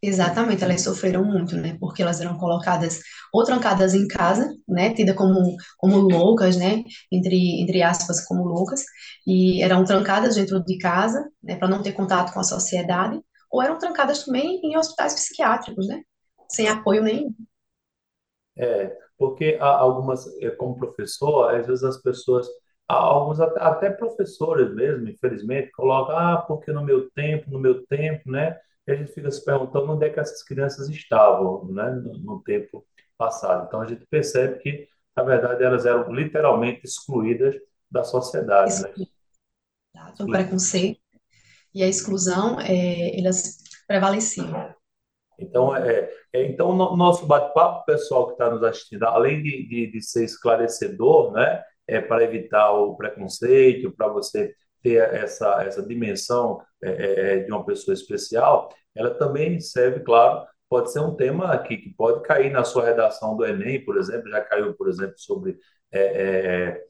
Exatamente, 0.02 0.64
elas 0.64 0.82
sofreram 0.82 1.24
muito, 1.25 1.56
né? 1.58 1.78
Porque 1.80 2.02
elas 2.04 2.22
eram 2.22 2.38
colocadas 2.38 3.00
ou 3.34 3.44
trancadas 3.44 3.94
em 3.96 4.08
casa, 4.08 4.48
né? 4.68 4.94
Tida 4.94 5.14
como, 5.16 5.56
como 5.78 5.98
loucas, 5.98 6.56
né? 6.58 6.84
Entre, 7.12 7.62
entre 7.62 7.82
aspas, 7.82 8.24
como 8.25 8.44
loucas, 8.44 8.84
e 9.25 9.64
eram 9.64 9.84
trancadas 9.84 10.36
dentro 10.36 10.64
de 10.64 10.78
casa, 10.78 11.28
né? 11.44 11.56
Para 11.56 11.68
não 11.68 11.82
ter 11.82 11.94
contato 11.94 12.34
com 12.34 12.40
a 12.40 12.44
sociedade, 12.44 13.20
ou 13.52 13.62
eram 13.62 13.80
trancadas 13.80 14.24
também 14.25 14.60
em 14.64 14.78
hospitais 14.78 15.14
psiquiátricos, 15.16 15.88
né? 15.88 16.02
Sem 16.50 16.68
apoio 16.68 17.02
nenhum. 17.04 17.34
É, 18.58 18.96
porque 19.18 19.58
algumas, 19.60 20.25
é, 20.42 20.50
como 20.52 20.78
professor, 20.78 21.54
às 21.56 21.68
vezes 21.68 21.84
as 21.84 22.02
pessoas, 22.02 22.48
alguns 22.88 23.40
até 23.40 23.60
até 23.62 23.90
professores 23.90 24.74
mesmo, 24.74 25.10
infelizmente, 25.10 25.72
colocam, 25.72 26.18
ah, 26.18 26.38
porque 26.48 26.72
no 26.72 26.84
meu 26.84 27.10
tempo, 27.12 27.50
no 27.52 27.60
meu 27.60 27.86
tempo, 27.88 28.30
né? 28.32 28.58
E 28.88 28.92
a 28.92 28.96
gente 28.96 29.12
fica 29.12 29.32
se 29.32 29.44
perguntando 29.44 29.92
onde 29.92 30.06
é 30.06 30.10
que 30.10 30.20
essas 30.20 30.44
crianças 30.44 30.89
estavam, 30.89 31.65
né, 31.72 31.89
no, 31.89 32.18
no 32.20 32.44
tempo 32.44 32.86
passado. 33.18 33.65
Então 33.68 33.82
a 33.82 33.88
gente 33.88 34.06
percebe 34.08 34.60
que, 34.60 34.88
na 35.15 35.24
verdade, 35.24 35.63
elas 35.63 35.86
eram 35.86 36.13
literalmente 36.13 36.82
excluídas 36.86 37.56
da 37.89 38.04
sociedade, 38.04 38.82
né? 38.82 38.89
Excluídas. 38.89 39.15
O 40.20 40.25
preconceito 40.27 41.00
e 41.74 41.84
a 41.84 41.88
exclusão, 41.88 42.60
é, 42.62 43.20
elas 43.20 43.58
prevaleciam. 43.88 44.74
Então, 45.38 45.75
é, 45.75 46.10
é, 46.32 46.46
então 46.46 46.74
no, 46.74 46.96
nosso 46.96 47.25
bate-papo, 47.25 47.86
pessoal 47.86 48.27
que 48.27 48.34
está 48.34 48.50
nos 48.50 48.63
assistindo, 48.63 49.04
além 49.04 49.44
de, 49.44 49.68
de, 49.68 49.92
de 49.92 50.01
ser 50.01 50.24
esclarecedor, 50.24 51.34
né, 51.34 51.62
é 51.88 52.00
para 52.00 52.24
evitar 52.24 52.72
o 52.72 52.96
preconceito, 52.96 53.92
para 53.92 54.08
você 54.08 54.56
ter 54.86 54.98
essa, 55.15 55.63
essa 55.63 55.82
dimensão 55.82 56.62
é, 56.84 56.89
é, 56.89 57.38
é, 57.38 57.39
de 57.39 57.51
uma 57.51 57.65
pessoa 57.65 57.96
especial, 57.96 58.70
ela 58.94 59.10
também 59.15 59.60
serve, 59.60 60.01
claro, 60.01 60.46
pode 60.70 60.92
ser 60.92 61.00
um 61.00 61.15
tema 61.15 61.51
aqui 61.51 61.77
que 61.77 61.89
pode 61.96 62.22
cair 62.22 62.51
na 62.51 62.63
sua 62.63 62.86
redação 62.86 63.36
do 63.36 63.44
Enem, 63.44 63.84
por 63.84 63.98
exemplo, 63.98 64.30
já 64.30 64.42
caiu, 64.42 64.75
por 64.75 64.88
exemplo, 64.88 65.15
sobre, 65.18 65.58
é, 65.92 66.00
é, 66.00 66.84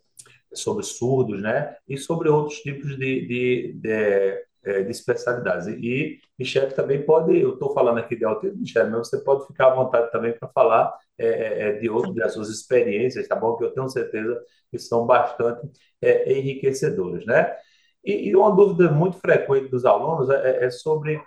sobre 0.53 0.83
surdos, 0.83 1.41
né? 1.41 1.77
E 1.87 1.97
sobre 1.97 2.27
outros 2.27 2.59
tipos 2.59 2.97
de, 2.97 3.27
de, 3.27 3.73
de 3.81 4.45
de 4.83 4.89
especialidades. 4.89 5.67
E 5.67 6.19
Michele 6.39 6.71
também 6.71 7.05
pode, 7.05 7.39
eu 7.39 7.53
estou 7.53 7.71
falando 7.71 7.99
aqui 7.99 8.15
de 8.15 8.25
autismo, 8.25 8.57
Michele, 8.57 8.89
mas 8.89 9.07
você 9.07 9.19
pode 9.19 9.45
ficar 9.45 9.67
à 9.67 9.75
vontade 9.75 10.11
também 10.11 10.33
para 10.33 10.49
falar 10.49 10.91
é, 11.19 11.67
é, 11.69 11.71
de 11.73 11.87
outras 11.87 12.15
das 12.15 12.33
suas 12.33 12.49
experiências, 12.49 13.27
tá 13.27 13.35
bom? 13.35 13.55
Que 13.55 13.63
eu 13.63 13.71
tenho 13.71 13.87
certeza 13.87 14.41
que 14.71 14.79
são 14.79 15.05
bastante 15.05 15.69
é, 16.01 16.33
enriquecedoras, 16.33 17.23
né? 17.27 17.55
E, 18.05 18.29
e, 18.29 18.35
uma 18.35 18.55
dúvida 18.55 18.91
muito 18.91 19.17
frequente 19.17 19.69
dos 19.69 19.85
alunos 19.85 20.29
é, 20.29 20.65
é 20.65 20.69
sobre 20.69 21.21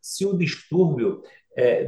se 0.00 0.24
o 0.24 0.36
distúrbio 0.36 1.22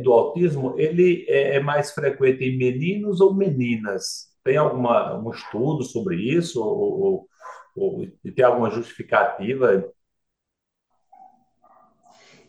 do 0.03 0.13
autismo 0.13 0.75
ele 0.77 1.25
é, 1.29 1.59
mais 1.61 1.91
frequente 1.93 2.45
em 2.45 2.59
meninos 2.59 3.21
ou 3.21 3.35
meninas? 3.35 4.27
Tem 4.45 4.57
alguma 4.57 5.19
um 5.19 5.31
estudo 5.31 5.83
sobre 5.83 6.17
isso 6.17 6.63
ou, 6.63 7.01
ou, 7.01 7.29
ou 7.75 8.07
tem 8.35 8.45
alguma 8.45 8.71
justificativa 8.71 9.91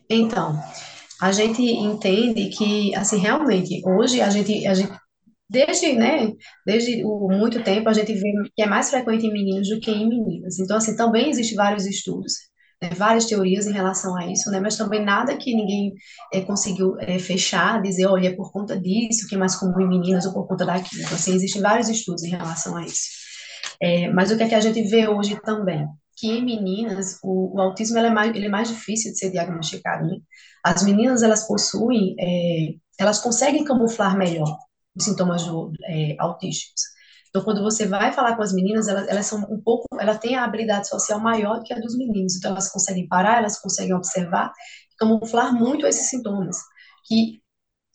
Então, 0.10 0.58
a 1.22 1.32
gente 1.32 1.62
entende 1.62 2.50
que, 2.50 2.96
assim, 2.96 3.18
realmente, 3.18 3.82
hoje 3.86 4.22
a 4.22 4.30
gente, 4.30 4.66
a 4.66 4.74
gente 4.74 4.92
desde, 5.50 5.94
né, 5.94 6.32
desde 6.66 7.04
o, 7.06 7.30
muito 7.30 7.64
tempo, 7.64 7.90
a 7.90 7.94
gente 7.94 8.14
vê 8.14 8.32
que 8.56 8.62
é 8.62 8.66
mais 8.66 8.90
frequente 8.90 9.26
em 9.26 9.34
meninos 9.34 9.70
do 9.70 9.80
que 9.80 9.92
em 9.92 10.08
meninas. 10.08 10.60
Então, 10.60 10.78
assim, 10.78 10.96
também 10.96 11.30
existem 11.30 11.56
vários 11.56 11.86
estudos, 11.86 12.34
né, 12.82 12.90
várias 12.96 13.26
teorias 13.26 13.66
em 13.66 13.74
relação 13.74 14.16
a 14.18 14.32
isso, 14.32 14.50
né, 14.52 14.60
mas 14.60 14.78
também 14.78 15.04
nada 15.04 15.38
que 15.38 15.56
ninguém 15.56 15.94
é, 16.34 16.42
conseguiu 16.42 17.00
é, 17.00 17.18
fechar, 17.20 17.82
dizer, 17.82 18.06
olha, 18.08 18.30
é 18.30 18.36
por 18.36 18.52
conta 18.52 18.80
disso 18.80 19.28
que 19.28 19.36
é 19.36 19.38
mais 19.38 19.56
comum 19.56 19.80
em 19.82 19.88
meninas 19.88 20.26
ou 20.26 20.34
por 20.34 20.48
conta 20.48 20.66
daquilo. 20.66 21.04
Então, 21.04 21.16
assim, 21.16 21.34
existem 21.34 21.62
vários 21.62 21.90
estudos 21.90 22.24
em 22.24 22.30
relação 22.30 22.76
a 22.76 22.86
isso. 22.86 23.18
É, 23.82 24.10
mas 24.12 24.32
o 24.32 24.38
que 24.38 24.44
é 24.44 24.50
que 24.50 24.56
a 24.56 24.60
gente 24.60 24.82
vê 24.84 25.08
hoje 25.08 25.40
também? 25.42 25.88
que 26.20 26.28
em 26.32 26.44
meninas 26.44 27.20
o, 27.24 27.56
o 27.56 27.62
autismo 27.62 28.00
é 28.00 28.10
mais, 28.10 28.36
ele 28.36 28.48
é 28.48 28.50
mais 28.50 28.70
difícil 28.70 29.12
de 29.12 29.20
ser 29.20 29.30
diagnosticado, 29.30 30.08
né? 30.08 30.18
As 30.64 30.84
meninas, 30.84 31.22
elas 31.22 31.48
possuem, 31.48 32.16
é, 32.20 32.74
elas 33.00 33.20
conseguem 33.20 33.64
camuflar 33.64 34.18
melhor 34.18 34.58
sintomas 35.00 35.46
do, 35.46 35.72
é, 35.86 36.16
autísticos. 36.20 36.82
Então, 37.30 37.44
quando 37.44 37.62
você 37.62 37.86
vai 37.88 38.12
falar 38.12 38.36
com 38.36 38.42
as 38.42 38.54
meninas, 38.54 38.88
elas, 38.88 39.08
elas 39.08 39.26
são 39.26 39.40
um 39.50 39.62
pouco, 39.62 39.86
elas 40.00 40.18
têm 40.20 40.36
a 40.36 40.44
habilidade 40.44 40.88
social 40.88 41.20
maior 41.20 41.62
que 41.64 41.74
a 41.74 41.80
dos 41.80 41.98
meninos. 41.98 42.36
Então, 42.36 42.52
elas 42.52 42.72
conseguem 42.72 43.08
parar, 43.08 43.38
elas 43.38 43.60
conseguem 43.60 43.94
observar, 43.94 44.52
camuflar 44.98 45.54
muito 45.54 45.86
esses 45.86 46.10
sintomas, 46.10 46.58
que 47.06 47.42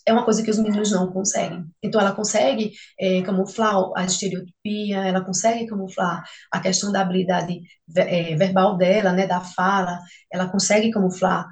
é 0.07 0.13
uma 0.13 0.25
coisa 0.25 0.43
que 0.43 0.51
os 0.51 0.59
meninos 0.59 0.91
não 0.91 1.13
conseguem. 1.13 1.65
Então, 1.83 2.01
ela 2.01 2.13
consegue 2.13 2.73
é, 2.99 3.23
camuflar 3.23 3.77
a 3.97 4.05
estereotipia, 4.05 4.99
ela 5.07 5.25
consegue 5.25 5.67
camuflar 5.67 6.25
a 6.51 6.61
questão 6.61 6.93
da 6.93 7.01
habilidade 7.01 7.61
é, 7.97 8.35
verbal 8.37 8.77
dela, 8.77 9.13
né, 9.13 9.27
da 9.27 9.41
fala, 9.41 9.99
ela 10.31 10.49
consegue 10.49 10.91
camuflar 10.91 11.47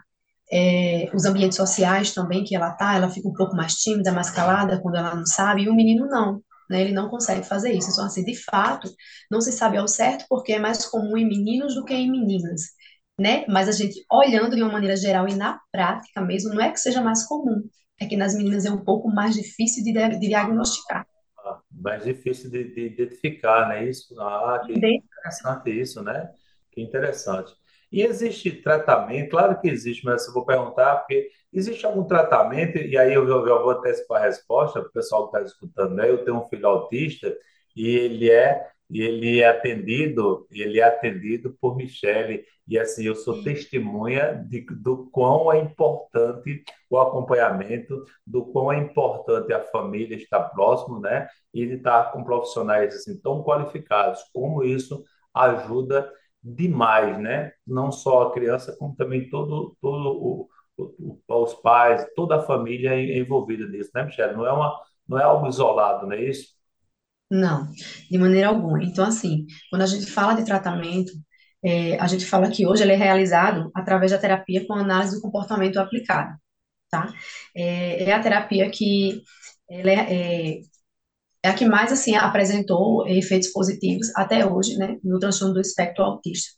é, 0.52 1.10
os 1.14 1.24
ambientes 1.24 1.56
sociais 1.56 2.12
também 2.12 2.44
que 2.44 2.54
ela 2.56 2.72
tá, 2.72 2.94
ela 2.96 3.10
fica 3.10 3.28
um 3.28 3.32
pouco 3.32 3.54
mais 3.56 3.74
tímida, 3.74 4.12
mais 4.12 4.30
calada 4.30 4.80
quando 4.80 4.96
ela 4.96 5.14
não 5.14 5.26
sabe, 5.26 5.62
e 5.62 5.68
o 5.68 5.74
menino 5.74 6.06
não. 6.06 6.42
Né, 6.68 6.82
ele 6.82 6.92
não 6.92 7.08
consegue 7.08 7.42
fazer 7.44 7.72
isso. 7.72 7.90
Então, 7.90 8.04
assim, 8.04 8.24
de 8.24 8.36
fato, 8.36 8.88
não 9.28 9.40
se 9.40 9.50
sabe 9.50 9.76
ao 9.76 9.88
certo 9.88 10.24
porque 10.28 10.52
é 10.52 10.58
mais 10.60 10.86
comum 10.86 11.16
em 11.16 11.26
meninos 11.28 11.74
do 11.74 11.84
que 11.84 11.92
em 11.92 12.08
meninas, 12.08 12.62
né? 13.18 13.44
Mas 13.48 13.68
a 13.68 13.72
gente, 13.72 14.04
olhando 14.10 14.54
de 14.54 14.62
uma 14.62 14.70
maneira 14.70 14.96
geral 14.96 15.28
e 15.28 15.34
na 15.34 15.60
prática 15.72 16.20
mesmo, 16.20 16.54
não 16.54 16.62
é 16.62 16.70
que 16.70 16.78
seja 16.78 17.02
mais 17.02 17.26
comum, 17.26 17.60
é 18.00 18.06
que 18.06 18.16
nas 18.16 18.36
meninas 18.36 18.64
é 18.64 18.70
um 18.70 18.84
pouco 18.84 19.08
mais 19.08 19.34
difícil 19.34 19.82
de, 19.82 19.92
de 19.92 20.20
diagnosticar. 20.20 21.04
Ah, 21.38 21.60
mais 21.70 22.04
difícil 22.04 22.48
de, 22.48 22.72
de 22.72 22.86
identificar, 22.86 23.68
né? 23.68 23.88
Isso, 23.88 24.18
ah, 24.20 24.62
que 24.64 24.72
interessante 24.72 25.70
isso, 25.70 26.02
né? 26.02 26.30
Que 26.70 26.80
interessante. 26.80 27.52
E 27.92 28.02
existe 28.02 28.52
tratamento? 28.62 29.30
Claro 29.30 29.60
que 29.60 29.68
existe, 29.68 30.04
mas 30.04 30.26
eu 30.26 30.32
vou 30.34 30.46
perguntar, 30.46 30.96
porque 30.98 31.28
existe 31.52 31.84
algum 31.84 32.04
tratamento, 32.04 32.78
e 32.78 32.96
aí 32.96 33.12
eu, 33.12 33.28
eu, 33.28 33.46
eu 33.46 33.62
vou 33.62 33.70
antecipar 33.72 34.22
a 34.22 34.26
resposta 34.26 34.80
para 34.80 34.88
o 34.88 34.92
pessoal 34.92 35.30
que 35.30 35.36
está 35.36 35.46
escutando, 35.48 35.94
né? 35.94 36.08
Eu 36.08 36.24
tenho 36.24 36.38
um 36.38 36.48
filho 36.48 36.66
autista 36.66 37.34
e 37.76 37.88
ele 37.96 38.30
é 38.30 38.68
e 38.92 39.02
ele 39.02 39.40
é 39.40 39.48
atendido, 39.48 40.46
ele 40.50 40.80
é 40.80 40.82
atendido 40.82 41.56
por 41.60 41.76
Michele, 41.76 42.44
e 42.66 42.76
assim, 42.78 43.04
eu 43.04 43.14
sou 43.14 43.42
testemunha 43.42 44.34
de, 44.48 44.62
do 44.62 45.08
quão 45.10 45.52
é 45.52 45.58
importante 45.60 46.64
o 46.88 46.98
acompanhamento, 46.98 48.04
do 48.26 48.44
quão 48.46 48.72
é 48.72 48.78
importante 48.78 49.52
a 49.52 49.62
família 49.66 50.16
estar 50.16 50.40
próximo, 50.50 50.98
né? 51.00 51.28
E 51.54 51.66
de 51.66 51.74
estar 51.74 52.10
com 52.12 52.24
profissionais 52.24 52.94
assim 52.96 53.20
tão 53.20 53.42
qualificados, 53.44 54.20
como 54.32 54.64
isso 54.64 55.04
ajuda 55.32 56.10
demais, 56.42 57.18
né? 57.20 57.52
Não 57.66 57.92
só 57.92 58.22
a 58.24 58.32
criança, 58.32 58.76
como 58.78 58.94
também 58.96 59.28
todo, 59.28 59.76
todo 59.80 60.08
o, 60.08 60.48
o, 60.76 61.20
os 61.28 61.54
pais, 61.54 62.06
toda 62.14 62.36
a 62.36 62.42
família 62.42 62.90
é 62.94 63.18
envolvida 63.18 63.66
nisso, 63.66 63.90
né, 63.94 64.04
Michele? 64.04 64.34
Não 64.34 64.46
é 64.46 64.52
uma, 64.52 64.80
não 65.08 65.18
é 65.18 65.24
algo 65.24 65.48
isolado, 65.48 66.06
não 66.06 66.14
é 66.14 66.24
isso? 66.24 66.48
Não, 67.30 67.70
de 68.10 68.18
maneira 68.18 68.48
alguma. 68.48 68.82
Então, 68.82 69.04
assim, 69.04 69.46
quando 69.70 69.82
a 69.82 69.86
gente 69.86 70.06
fala 70.10 70.34
de 70.34 70.44
tratamento, 70.44 71.12
é, 71.64 71.98
a 72.00 72.06
gente 72.06 72.24
fala 72.26 72.50
que 72.50 72.66
hoje 72.66 72.82
ele 72.82 72.92
é 72.92 72.96
realizado 72.96 73.70
através 73.74 74.10
da 74.12 74.18
terapia 74.18 74.66
com 74.66 74.74
análise 74.74 75.14
do 75.16 75.22
comportamento 75.22 75.78
aplicado, 75.78 76.36
tá? 76.90 77.12
É, 77.56 78.04
é 78.04 78.12
a 78.12 78.20
terapia 78.20 78.70
que 78.70 79.22
ela 79.70 79.90
é, 79.90 80.54
é, 80.58 80.60
é 81.42 81.48
a 81.48 81.54
que 81.54 81.64
mais, 81.66 81.92
assim, 81.92 82.14
apresentou 82.16 83.06
efeitos 83.08 83.48
positivos 83.50 84.08
até 84.16 84.46
hoje, 84.46 84.76
né, 84.76 84.98
no 85.02 85.18
transtorno 85.18 85.54
do 85.54 85.60
espectro 85.60 86.04
autista. 86.04 86.50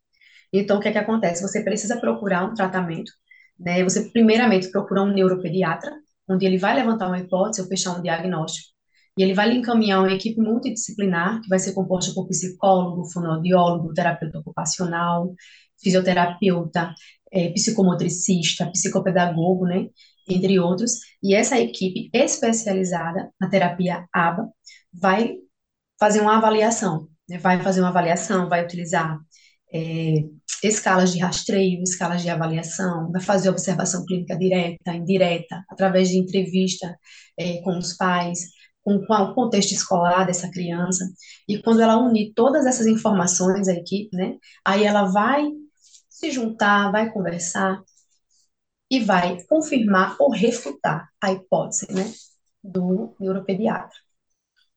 Então, 0.53 0.79
o 0.79 0.81
que 0.81 0.89
é 0.89 0.93
que 0.93 0.99
acontece? 0.99 1.43
Você 1.43 1.63
precisa 1.65 2.01
procurar 2.01 2.45
um 2.45 2.55
tratamento 2.55 3.13
né? 3.59 3.83
Você 3.85 4.11
primeiramente 4.11 4.71
procura 4.71 5.03
um 5.03 5.13
neuropediatra, 5.13 5.93
onde 6.29 6.45
ele 6.47 6.59
vai 6.59 6.75
levantar 6.75 7.09
uma 7.09 7.19
hipótese 7.19 7.63
ou 7.63 7.69
fechar 7.69 7.99
um 7.99 8.03
diagnóstico. 8.03 8.73
E 9.17 9.23
ele 9.23 9.35
vai 9.35 9.49
lhe 9.51 9.59
encaminhar 9.59 10.01
uma 10.01 10.13
equipe 10.13 10.41
multidisciplinar, 10.41 11.41
que 11.43 11.49
vai 11.49 11.59
ser 11.59 11.75
composta 11.75 12.13
por 12.15 12.27
psicólogo, 12.29 13.11
fonoaudiólogo, 13.13 13.93
terapeuta 13.93 14.39
ocupacional, 14.39 15.35
fisioterapeuta, 15.83 16.95
é, 17.31 17.51
psicomotricista, 17.53 18.71
psicopedagogo, 18.71 19.67
né? 19.67 19.87
Entre 20.29 20.59
outros. 20.59 20.93
E 21.23 21.35
essa 21.35 21.59
equipe 21.59 22.11
especializada 22.13 23.31
na 23.41 23.49
terapia 23.49 24.07
ABA 24.13 24.49
vai 24.93 25.37
fazer 25.99 26.21
uma 26.21 26.37
avaliação, 26.37 27.09
né? 27.29 27.39
Vai 27.39 27.63
fazer 27.63 27.81
uma 27.81 27.89
avaliação, 27.91 28.49
vai 28.49 28.65
utilizar 28.65 29.19
é, 29.73 30.25
escalas 30.63 31.13
de 31.13 31.19
rastreio, 31.21 31.83
escalas 31.83 32.23
de 32.23 32.31
avaliação, 32.31 33.11
vai 33.11 33.21
fazer 33.21 33.49
observação 33.51 34.05
clínica 34.05 34.37
direta, 34.37 34.95
indireta, 34.95 35.65
através 35.71 36.09
de 36.09 36.19
entrevista 36.19 36.97
é, 37.39 37.61
com 37.63 37.79
os 37.79 37.95
pais, 37.95 38.41
com, 38.83 38.97
o 38.97 39.35
contexto 39.35 39.73
escolar 39.73 40.25
dessa 40.27 40.51
criança. 40.51 41.05
E 41.49 41.61
quando 41.63 41.81
ela 41.81 41.99
unir 41.99 42.33
todas 42.35 42.67
essas 42.67 42.87
informações 42.87 43.69
à 43.69 43.73
equipe, 43.73 44.17
né, 44.17 44.37
aí 44.65 44.85
ela 44.85 45.05
vai 45.05 45.49
se 46.09 46.31
juntar, 46.31 46.91
vai 46.93 47.11
conversar 47.13 47.81
e 48.93 49.01
vai 49.01 49.43
confirmar 49.45 50.17
ou 50.21 50.31
refutar 50.31 51.09
a 51.19 51.33
hipótese, 51.33 51.91
né, 51.91 52.13
do 52.63 53.17
neuropediatra. 53.19 53.97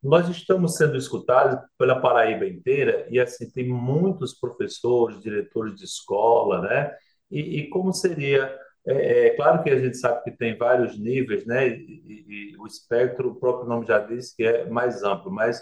Nós 0.02 0.30
estamos 0.30 0.78
sendo 0.78 0.96
escutados 0.96 1.60
pela 1.78 2.00
Paraíba 2.00 2.46
inteira 2.46 3.06
e 3.12 3.20
assim 3.20 3.52
tem 3.52 3.68
muitos 3.68 4.34
professores, 4.34 5.22
diretores 5.22 5.76
de 5.76 5.84
escola, 5.84 6.62
né? 6.62 6.96
E, 7.30 7.60
e 7.60 7.70
como 7.70 7.92
seria? 7.92 8.58
É, 8.88 9.28
é, 9.28 9.30
claro 9.32 9.62
que 9.62 9.70
a 9.70 9.80
gente 9.80 9.98
sabe 9.98 10.24
que 10.24 10.32
tem 10.32 10.58
vários 10.58 10.98
níveis, 10.98 11.46
né? 11.46 11.68
E, 11.68 12.54
e, 12.54 12.58
o 12.58 12.66
espectro, 12.66 13.32
o 13.32 13.36
próprio 13.36 13.68
nome 13.68 13.86
já 13.86 14.00
diz 14.00 14.34
que 14.34 14.44
é 14.44 14.70
mais 14.70 15.04
amplo, 15.04 15.30
mas 15.30 15.62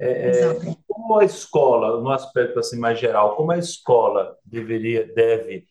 é, 0.00 0.30
é, 0.30 0.54
como 0.88 1.20
a 1.20 1.24
escola, 1.24 2.00
no 2.00 2.10
aspecto 2.10 2.58
assim 2.58 2.80
mais 2.80 2.98
geral, 2.98 3.36
como 3.36 3.52
a 3.52 3.58
escola 3.58 4.36
deveria, 4.44 5.06
deve 5.14 5.66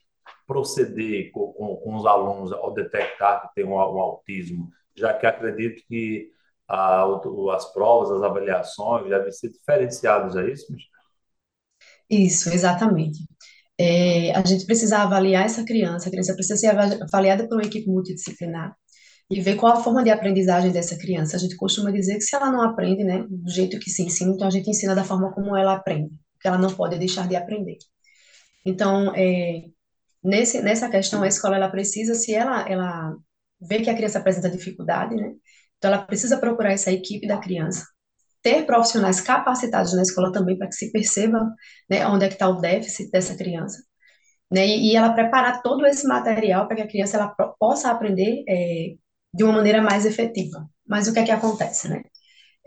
proceder 0.51 1.31
com, 1.31 1.53
com, 1.53 1.77
com 1.77 1.95
os 1.95 2.05
alunos 2.05 2.51
ao 2.51 2.73
detectar 2.73 3.41
que 3.41 3.55
tem 3.55 3.65
um, 3.65 3.75
um 3.75 3.99
autismo, 3.99 4.69
já 4.93 5.13
que 5.13 5.25
acredito 5.25 5.81
que 5.87 6.29
a, 6.67 7.05
as 7.55 7.71
provas, 7.71 8.11
as 8.11 8.21
avaliações 8.21 9.07
devem 9.07 9.31
ser 9.31 9.49
diferenciadas, 9.49 10.35
é 10.35 10.51
isso, 10.51 10.71
Michel? 10.71 10.91
Isso, 12.09 12.49
exatamente. 12.49 13.19
É, 13.79 14.35
a 14.35 14.45
gente 14.45 14.65
precisa 14.65 14.99
avaliar 14.99 15.45
essa 15.45 15.63
criança, 15.63 16.09
a 16.09 16.11
criança 16.11 16.33
precisa 16.33 16.57
ser 16.57 16.67
avaliada 16.67 17.47
por 17.47 17.55
uma 17.55 17.63
equipe 17.63 17.87
multidisciplinar 17.87 18.75
e 19.29 19.39
ver 19.39 19.55
qual 19.55 19.71
a 19.71 19.81
forma 19.81 20.03
de 20.03 20.09
aprendizagem 20.09 20.71
dessa 20.71 20.97
criança. 20.97 21.37
A 21.37 21.39
gente 21.39 21.55
costuma 21.55 21.91
dizer 21.91 22.15
que 22.15 22.21
se 22.21 22.35
ela 22.35 22.51
não 22.51 22.61
aprende, 22.61 23.05
né, 23.05 23.25
do 23.29 23.49
jeito 23.49 23.79
que 23.79 23.89
se 23.89 24.03
ensina, 24.03 24.33
então 24.33 24.47
a 24.47 24.51
gente 24.51 24.69
ensina 24.69 24.93
da 24.93 25.05
forma 25.05 25.31
como 25.31 25.55
ela 25.55 25.75
aprende, 25.75 26.19
porque 26.33 26.47
ela 26.49 26.57
não 26.57 26.73
pode 26.73 26.99
deixar 26.99 27.27
de 27.27 27.37
aprender. 27.37 27.77
Então, 28.65 29.13
é, 29.15 29.63
nesse, 30.23 30.61
nessa 30.61 30.89
questão, 30.89 31.23
a 31.23 31.27
escola 31.27 31.55
ela 31.55 31.69
precisa, 31.69 32.13
se 32.13 32.33
ela, 32.33 32.67
ela 32.69 33.15
vê 33.59 33.81
que 33.81 33.89
a 33.89 33.95
criança 33.95 34.19
apresenta 34.19 34.49
dificuldade, 34.49 35.15
né, 35.15 35.33
então, 35.77 35.91
ela 35.91 36.05
precisa 36.05 36.37
procurar 36.37 36.73
essa 36.73 36.91
equipe 36.91 37.27
da 37.27 37.39
criança, 37.39 37.87
ter 38.43 38.65
profissionais 38.67 39.19
capacitados 39.19 39.93
na 39.93 40.03
escola 40.03 40.31
também 40.31 40.55
para 40.55 40.67
que 40.67 40.75
se 40.75 40.91
perceba 40.91 41.39
né, 41.89 42.05
onde 42.07 42.25
é 42.25 42.27
que 42.27 42.35
está 42.35 42.47
o 42.47 42.61
déficit 42.61 43.09
dessa 43.09 43.35
criança. 43.35 43.81
Né, 44.51 44.67
e, 44.67 44.91
e, 44.91 44.95
ela 44.95 45.13
preparar 45.13 45.61
todo 45.63 45.85
esse 45.87 46.05
material 46.07 46.67
para 46.67 46.75
que 46.75 46.81
a 46.83 46.87
criança 46.87 47.17
ela 47.17 47.29
possa 47.59 47.89
aprender 47.89 48.43
é, 48.47 48.95
de 49.33 49.43
uma 49.43 49.53
maneira 49.53 49.81
mais 49.81 50.05
efetiva. 50.05 50.69
Mas 50.87 51.07
o 51.07 51.13
que 51.13 51.19
é 51.19 51.23
que 51.23 51.31
acontece, 51.31 51.87
né? 51.89 52.03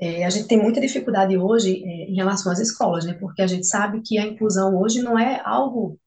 É, 0.01 0.25
a 0.25 0.31
gente 0.31 0.49
tem 0.49 0.61
muita 0.61 0.81
dificuldade 0.81 1.37
hoje 1.39 1.85
é, 1.85 2.11
em 2.11 2.17
relação 2.17 2.51
às 2.51 2.59
escolas, 2.59 3.05
né? 3.05 3.15
Porque 3.15 3.43
a 3.43 3.47
gente 3.47 3.67
sabe 3.67 4.01
que 4.03 4.19
a 4.19 4.27
inclusão 4.27 4.77
hoje 4.77 5.03
não 5.03 5.19
é 5.19 5.41
algo 5.45 5.99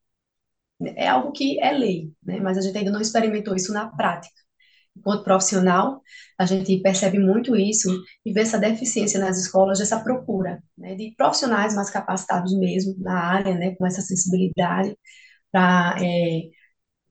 é 0.81 1.07
algo 1.07 1.31
que 1.31 1.59
é 1.59 1.71
lei, 1.71 2.11
né? 2.23 2.39
Mas 2.39 2.57
a 2.57 2.61
gente 2.61 2.77
ainda 2.77 2.91
não 2.91 3.01
experimentou 3.01 3.55
isso 3.55 3.73
na 3.73 3.87
prática 3.87 4.37
enquanto 4.97 5.23
profissional, 5.23 6.01
a 6.37 6.45
gente 6.45 6.79
percebe 6.81 7.19
muito 7.19 7.55
isso 7.55 7.89
e 8.25 8.33
vê 8.33 8.41
essa 8.41 8.59
deficiência 8.59 9.19
nas 9.19 9.37
escolas, 9.37 9.79
dessa 9.79 9.99
procura, 9.99 10.61
né, 10.77 10.95
de 10.95 11.13
profissionais 11.15 11.75
mais 11.75 11.89
capacitados 11.89 12.57
mesmo 12.57 12.95
na 12.99 13.19
área, 13.19 13.55
né, 13.55 13.75
com 13.75 13.85
essa 13.85 14.01
sensibilidade, 14.01 14.97
para 15.51 15.95
é, 16.01 16.43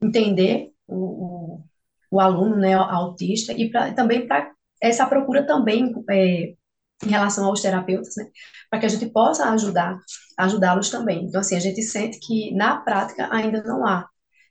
entender 0.02 0.70
o, 0.86 1.58
o, 1.58 1.64
o, 2.10 2.20
aluno, 2.20 2.56
né, 2.56 2.74
autista, 2.74 3.52
e 3.52 3.70
pra, 3.70 3.92
também 3.94 4.26
para 4.26 4.52
essa 4.82 5.06
procura 5.06 5.46
também 5.46 5.92
é, 6.10 6.54
em 7.04 7.10
relação 7.10 7.46
aos 7.46 7.60
terapeutas, 7.60 8.14
né, 8.16 8.26
para 8.70 8.80
que 8.80 8.86
a 8.86 8.88
gente 8.88 9.06
possa 9.10 9.50
ajudar, 9.50 9.98
ajudá-los 10.38 10.90
também. 10.90 11.24
Então, 11.26 11.40
assim, 11.40 11.56
a 11.56 11.60
gente 11.60 11.82
sente 11.82 12.18
que 12.20 12.54
na 12.54 12.78
prática 12.78 13.28
ainda 13.32 13.62
não 13.62 13.86
há 13.86 14.08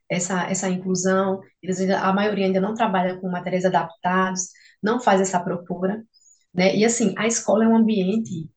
essa, 0.10 0.44
essa 0.50 0.70
inclusão, 0.70 1.42
eles 1.62 1.80
ainda, 1.80 2.00
a 2.02 2.14
maioria 2.14 2.46
ainda 2.46 2.62
não 2.62 2.74
trabalha 2.76 3.20
com 3.20 3.30
materiais 3.30 3.66
adaptados, 3.66 4.50
não 4.82 5.00
faz 5.00 5.22
essa 5.22 5.40
procura, 5.40 6.04
né? 6.54 6.76
E 6.76 6.86
assim, 6.86 7.14
a 7.18 7.28
escola 7.28 7.66
é 7.66 7.68
um 7.68 7.76
ambiente 7.78 8.50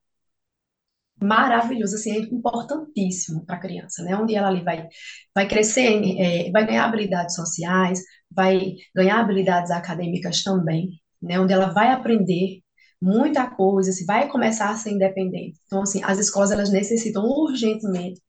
maravilhoso, 1.20 1.96
assim, 1.96 2.12
é 2.12 2.18
importantíssimo 2.20 3.44
para 3.44 3.56
a 3.56 3.60
criança, 3.60 4.02
né? 4.04 4.16
Onde 4.16 4.34
ela 4.34 4.48
ali 4.48 4.62
vai, 4.62 4.86
vai 5.34 5.48
crescer, 5.48 6.00
é, 6.20 6.50
vai 6.52 6.66
ganhar 6.66 6.84
habilidades 6.84 7.34
sociais, 7.34 8.00
vai 8.30 8.74
ganhar 8.94 9.20
habilidades 9.20 9.70
acadêmicas 9.70 10.42
também, 10.42 10.90
né? 11.20 11.40
Onde 11.40 11.52
ela 11.52 11.72
vai 11.72 11.90
aprender 11.90 12.62
muita 13.00 13.48
coisa, 13.48 13.92
se 13.92 14.04
vai 14.04 14.28
começar 14.28 14.70
a 14.70 14.76
ser 14.76 14.90
independente. 14.90 15.58
Então, 15.66 15.82
assim, 15.82 16.02
as 16.02 16.18
escolas 16.18 16.50
elas 16.50 16.70
necessitam 16.70 17.24
urgentemente 17.24 18.20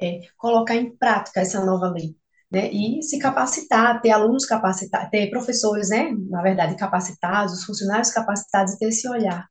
é, 0.00 0.20
colocar 0.36 0.76
em 0.76 0.96
prática 0.96 1.40
essa 1.40 1.64
nova 1.64 1.88
lei, 1.90 2.16
né, 2.50 2.70
e 2.72 3.02
se 3.02 3.18
capacitar, 3.18 4.00
ter 4.00 4.10
alunos 4.10 4.46
capacitados, 4.46 5.10
ter 5.10 5.30
professores, 5.30 5.90
né, 5.90 6.10
na 6.28 6.42
verdade, 6.42 6.76
capacitados, 6.76 7.64
funcionários 7.64 8.10
capacitados 8.10 8.74
e 8.74 8.78
ter 8.78 8.88
esse 8.88 9.08
olhar, 9.08 9.46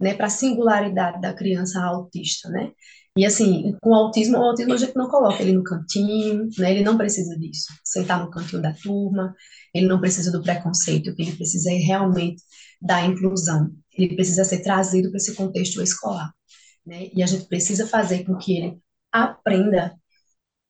né, 0.00 0.14
para 0.14 0.26
a 0.26 0.30
singularidade 0.30 1.20
da 1.20 1.34
criança 1.34 1.82
autista, 1.82 2.48
né, 2.50 2.72
e 3.16 3.24
assim, 3.24 3.74
com 3.80 3.90
o 3.90 3.94
autismo, 3.94 4.36
o 4.38 4.42
autismo 4.42 4.74
a 4.74 4.76
gente 4.76 4.94
não 4.94 5.08
coloca 5.08 5.42
ele 5.42 5.52
no 5.52 5.64
cantinho, 5.64 6.48
né, 6.58 6.70
ele 6.70 6.84
não 6.84 6.98
precisa 6.98 7.36
disso, 7.38 7.72
sentar 7.84 8.20
no 8.22 8.30
cantinho 8.30 8.60
da 8.60 8.74
turma, 8.74 9.34
ele 9.74 9.86
não 9.86 10.00
precisa 10.00 10.30
do 10.30 10.42
preconceito, 10.42 11.10
o 11.10 11.14
que 11.14 11.22
ele 11.22 11.36
precisa 11.36 11.70
é 11.70 11.76
realmente 11.76 12.42
da 12.80 13.02
inclusão, 13.02 13.70
ele 13.96 14.14
precisa 14.14 14.44
ser 14.44 14.62
trazido 14.62 15.10
para 15.10 15.16
esse 15.18 15.34
contexto 15.34 15.82
escolar, 15.82 16.32
né, 16.84 17.08
e 17.14 17.22
a 17.22 17.26
gente 17.26 17.46
precisa 17.46 17.86
fazer 17.86 18.24
com 18.24 18.36
que 18.36 18.56
ele 18.56 18.78
aprenda 19.12 19.96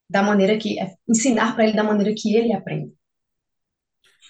da 0.08 0.22
maneira 0.22 0.56
que 0.56 0.76
ensinar 1.08 1.54
para 1.54 1.64
ele 1.64 1.76
da 1.76 1.82
maneira 1.82 2.14
que 2.16 2.34
ele 2.34 2.52
aprende. 2.52 2.92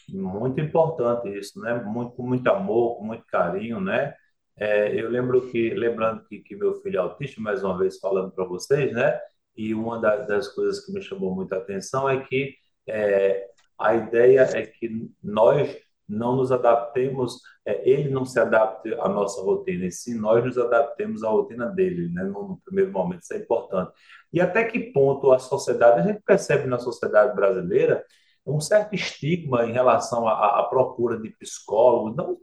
Muito 0.09 0.61
importante 0.61 1.29
isso, 1.37 1.61
né? 1.61 1.75
Muito, 1.83 2.13
com 2.13 2.23
muito 2.23 2.47
amor, 2.49 2.97
com 2.97 3.05
muito 3.05 3.25
carinho, 3.27 3.81
né? 3.81 4.15
É, 4.57 4.95
eu 4.99 5.11
lembro 5.11 5.51
que, 5.51 5.71
lembrando 5.71 6.25
que, 6.27 6.39
que 6.39 6.57
meu 6.57 6.81
filho 6.81 6.97
é 6.97 7.01
autista, 7.01 7.41
mais 7.41 7.63
uma 7.63 7.77
vez 7.77 7.99
falando 7.99 8.31
para 8.31 8.45
vocês, 8.45 8.93
né? 8.93 9.19
E 9.57 9.75
uma 9.75 10.01
das, 10.01 10.27
das 10.27 10.49
coisas 10.49 10.85
que 10.85 10.93
me 10.93 11.03
chamou 11.03 11.35
muita 11.35 11.57
atenção 11.57 12.09
é 12.09 12.21
que 12.25 12.55
é, 12.87 13.47
a 13.79 13.95
ideia 13.95 14.43
é 14.55 14.65
que 14.65 15.11
nós 15.23 15.77
não 16.09 16.37
nos 16.37 16.53
adaptemos, 16.53 17.41
é, 17.65 17.89
ele 17.89 18.09
não 18.11 18.25
se 18.25 18.39
adapte 18.39 18.93
à 18.95 19.09
nossa 19.09 19.43
rotina, 19.43 19.87
e 19.87 19.93
sim 19.93 20.15
nós 20.19 20.45
nos 20.45 20.57
adaptemos 20.57 21.23
à 21.25 21.29
rotina 21.29 21.67
dele, 21.67 22.09
né, 22.13 22.25
no, 22.25 22.49
no, 22.49 22.61
primeiro 22.65 22.93
momento, 22.93 23.23
isso 23.23 23.35
é 23.35 23.39
importante. 23.39 23.93
E 24.33 24.41
até 24.41 24.65
que 24.65 24.93
ponto 24.93 25.33
a 25.33 25.39
sociedade, 25.39 26.01
a 26.01 26.03
gente 26.03 26.23
percebe 26.23 26.67
na 26.67 26.79
sociedade 26.79 27.35
brasileira 27.35 28.05
um 28.47 28.61
certo 28.61 28.95
estigma 28.95 29.67
em 29.67 29.73
relação 29.73 30.29
à, 30.29 30.61
à 30.61 30.65
procura 30.65 31.19
de 31.19 31.31
psicólogos, 31.31 32.15
não 32.17 32.39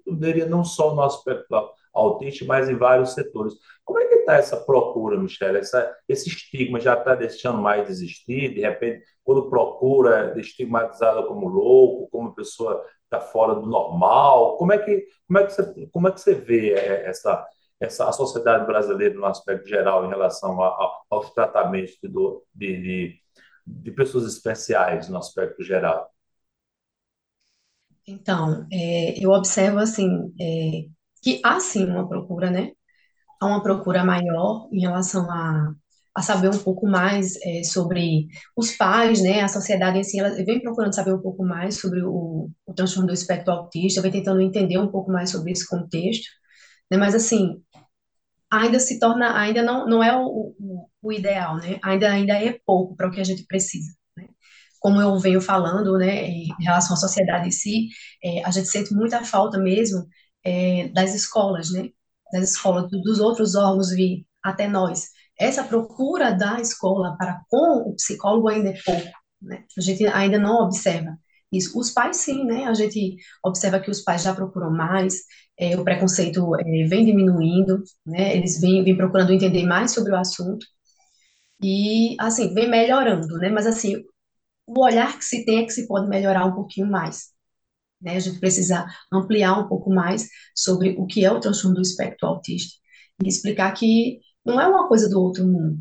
não 0.49 0.63
só 0.65 0.93
no 0.93 1.01
aspecto 1.01 1.55
autista, 1.93 2.43
mas 2.45 2.69
em 2.69 2.75
vários 2.75 3.13
setores. 3.13 3.53
Como 3.85 3.99
é 3.99 4.05
que 4.05 4.15
está 4.15 4.35
essa 4.35 4.57
procura, 4.57 5.17
Michelle? 5.17 5.59
Essa, 5.59 5.95
esse 6.09 6.27
estigma 6.27 6.79
já 6.79 6.95
está 6.95 7.15
deixando 7.15 7.59
mais 7.61 7.85
de 7.85 7.91
existir? 7.91 8.53
De 8.53 8.61
repente, 8.61 9.03
quando 9.23 9.49
procura, 9.49 10.33
é 10.35 10.39
estigmatizada 10.39 11.23
como 11.23 11.47
louco, 11.47 12.09
como 12.09 12.35
pessoa 12.35 12.83
está 13.13 13.19
fora 13.19 13.55
do 13.55 13.67
normal? 13.67 14.57
Como 14.57 14.73
é 14.73 14.77
que, 14.77 15.05
como 15.27 15.39
é 15.39 15.45
que, 15.45 15.53
você, 15.53 15.87
como 15.91 16.07
é 16.07 16.11
que 16.11 16.21
você 16.21 16.33
vê 16.33 16.73
é, 16.73 17.07
essa, 17.07 17.47
essa, 17.79 18.09
a 18.09 18.11
sociedade 18.11 18.65
brasileira 18.65 19.15
no 19.15 19.25
aspecto 19.25 19.67
geral 19.67 20.05
em 20.05 20.09
relação 20.09 20.61
a, 20.61 20.67
a, 20.67 21.01
aos 21.11 21.31
tratamentos 21.31 21.97
de, 22.01 22.09
de, 22.53 22.81
de, 22.81 23.19
de, 23.65 23.91
pessoas 23.91 24.25
especiais 24.25 25.07
no 25.09 25.17
aspecto 25.17 25.63
geral? 25.63 26.09
Então, 28.05 28.67
é, 28.71 29.23
eu 29.23 29.29
observo 29.29 29.79
assim 29.79 30.33
é, 30.39 30.89
que 31.21 31.39
há 31.43 31.59
sim 31.59 31.85
uma 31.85 32.07
procura, 32.07 32.49
né? 32.49 32.73
Há 33.39 33.45
uma 33.45 33.63
procura 33.63 34.03
maior 34.03 34.67
em 34.71 34.81
relação 34.81 35.29
a, 35.29 35.73
a 36.15 36.21
saber 36.21 36.49
um 36.49 36.59
pouco 36.59 36.87
mais 36.87 37.35
é, 37.43 37.63
sobre 37.63 38.27
os 38.55 38.71
pais, 38.71 39.21
né, 39.21 39.41
a 39.41 39.47
sociedade 39.47 39.97
em 39.97 40.03
si, 40.03 40.19
ela 40.19 40.29
vem 40.43 40.61
procurando 40.61 40.93
saber 40.93 41.13
um 41.13 41.21
pouco 41.21 41.43
mais 41.43 41.79
sobre 41.79 42.03
o, 42.03 42.49
o 42.65 42.73
transtorno 42.73 43.07
do 43.07 43.13
espectro 43.13 43.51
autista, 43.51 44.01
vem 44.01 44.11
tentando 44.11 44.41
entender 44.41 44.77
um 44.77 44.91
pouco 44.91 45.11
mais 45.11 45.31
sobre 45.31 45.51
esse 45.51 45.67
contexto, 45.67 46.27
né, 46.91 46.97
mas 46.97 47.15
assim, 47.15 47.61
ainda 48.51 48.79
se 48.79 48.99
torna, 48.99 49.37
ainda 49.37 49.63
não, 49.63 49.87
não 49.87 50.03
é 50.03 50.15
o, 50.15 50.53
o, 50.59 50.89
o 51.01 51.11
ideal, 51.11 51.57
né, 51.57 51.79
ainda, 51.83 52.11
ainda 52.11 52.33
é 52.33 52.59
pouco 52.65 52.95
para 52.95 53.07
o 53.07 53.11
que 53.11 53.19
a 53.19 53.23
gente 53.23 53.45
precisa. 53.47 53.91
Né. 54.15 54.27
Como 54.79 55.01
eu 55.01 55.17
venho 55.17 55.41
falando, 55.41 55.97
né, 55.97 56.27
em 56.27 56.47
relação 56.59 56.93
à 56.95 56.97
sociedade 56.99 57.47
em 57.47 57.51
si, 57.51 57.87
é, 58.23 58.43
a 58.45 58.51
gente 58.51 58.67
sente 58.67 58.93
muita 58.93 59.23
falta 59.23 59.57
mesmo 59.59 60.07
é, 60.45 60.89
das 60.89 61.15
escolas, 61.15 61.71
né, 61.71 61.89
das 62.31 62.51
escolas, 62.51 62.89
dos 62.91 63.19
outros 63.19 63.55
órgãos 63.55 63.89
vir 63.91 64.25
até 64.43 64.67
nós, 64.67 65.07
essa 65.39 65.63
procura 65.63 66.31
da 66.31 66.59
escola 66.59 67.15
para 67.17 67.41
com 67.49 67.89
o 67.89 67.95
psicólogo 67.95 68.49
ainda 68.49 68.69
é 68.69 68.81
pouco, 68.85 69.09
né? 69.41 69.63
A 69.77 69.81
gente 69.81 70.05
ainda 70.07 70.39
não 70.39 70.63
observa 70.63 71.17
isso. 71.51 71.77
Os 71.79 71.91
pais, 71.91 72.17
sim, 72.17 72.45
né? 72.45 72.65
A 72.65 72.73
gente 72.73 73.15
observa 73.43 73.79
que 73.79 73.91
os 73.91 74.01
pais 74.01 74.23
já 74.23 74.33
procuram 74.33 74.71
mais, 74.71 75.15
é, 75.57 75.77
o 75.77 75.83
preconceito 75.83 76.55
é, 76.55 76.85
vem 76.87 77.05
diminuindo, 77.05 77.83
né? 78.05 78.35
Eles 78.37 78.59
vêm, 78.59 78.83
vêm 78.83 78.97
procurando 78.97 79.31
entender 79.33 79.65
mais 79.65 79.91
sobre 79.91 80.11
o 80.11 80.17
assunto 80.17 80.65
e, 81.61 82.15
assim, 82.19 82.53
vem 82.53 82.69
melhorando, 82.69 83.37
né? 83.37 83.49
Mas, 83.49 83.65
assim, 83.67 84.03
o 84.67 84.83
olhar 84.83 85.17
que 85.17 85.25
se 85.25 85.45
tem 85.45 85.59
é 85.59 85.65
que 85.65 85.71
se 85.73 85.87
pode 85.87 86.07
melhorar 86.09 86.45
um 86.45 86.53
pouquinho 86.55 86.87
mais. 86.87 87.31
Né? 88.01 88.17
A 88.17 88.19
gente 88.19 88.39
precisa 88.39 88.85
ampliar 89.11 89.59
um 89.59 89.67
pouco 89.67 89.89
mais 89.89 90.27
sobre 90.55 90.95
o 90.97 91.05
que 91.07 91.25
é 91.25 91.31
o 91.31 91.39
transtorno 91.39 91.75
do 91.77 91.81
espectro 91.81 92.27
autista 92.27 92.77
e 93.23 93.27
explicar 93.29 93.71
que 93.73 94.19
não 94.45 94.59
é 94.59 94.67
uma 94.67 94.87
coisa 94.87 95.09
do 95.09 95.21
outro 95.21 95.45
mundo. 95.45 95.77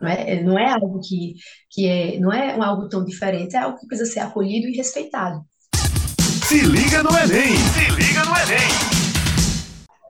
Não 0.00 0.08
é, 0.08 0.42
não 0.42 0.58
é 0.58 0.70
algo 0.72 1.00
que, 1.00 1.34
que 1.70 1.88
é, 1.88 2.18
não 2.18 2.32
é 2.32 2.52
algo 2.60 2.88
tão 2.88 3.02
diferente, 3.04 3.56
é 3.56 3.60
algo 3.60 3.78
que 3.78 3.86
precisa 3.86 4.10
ser 4.10 4.20
acolhido 4.20 4.68
e 4.68 4.76
respeitado. 4.76 5.42
Se 5.74 6.60
liga 6.60 7.02
no 7.02 7.10
Enem! 7.10 7.56
Se 7.56 7.90
liga 7.92 8.24
no 8.24 8.36
Enem! 8.36 8.96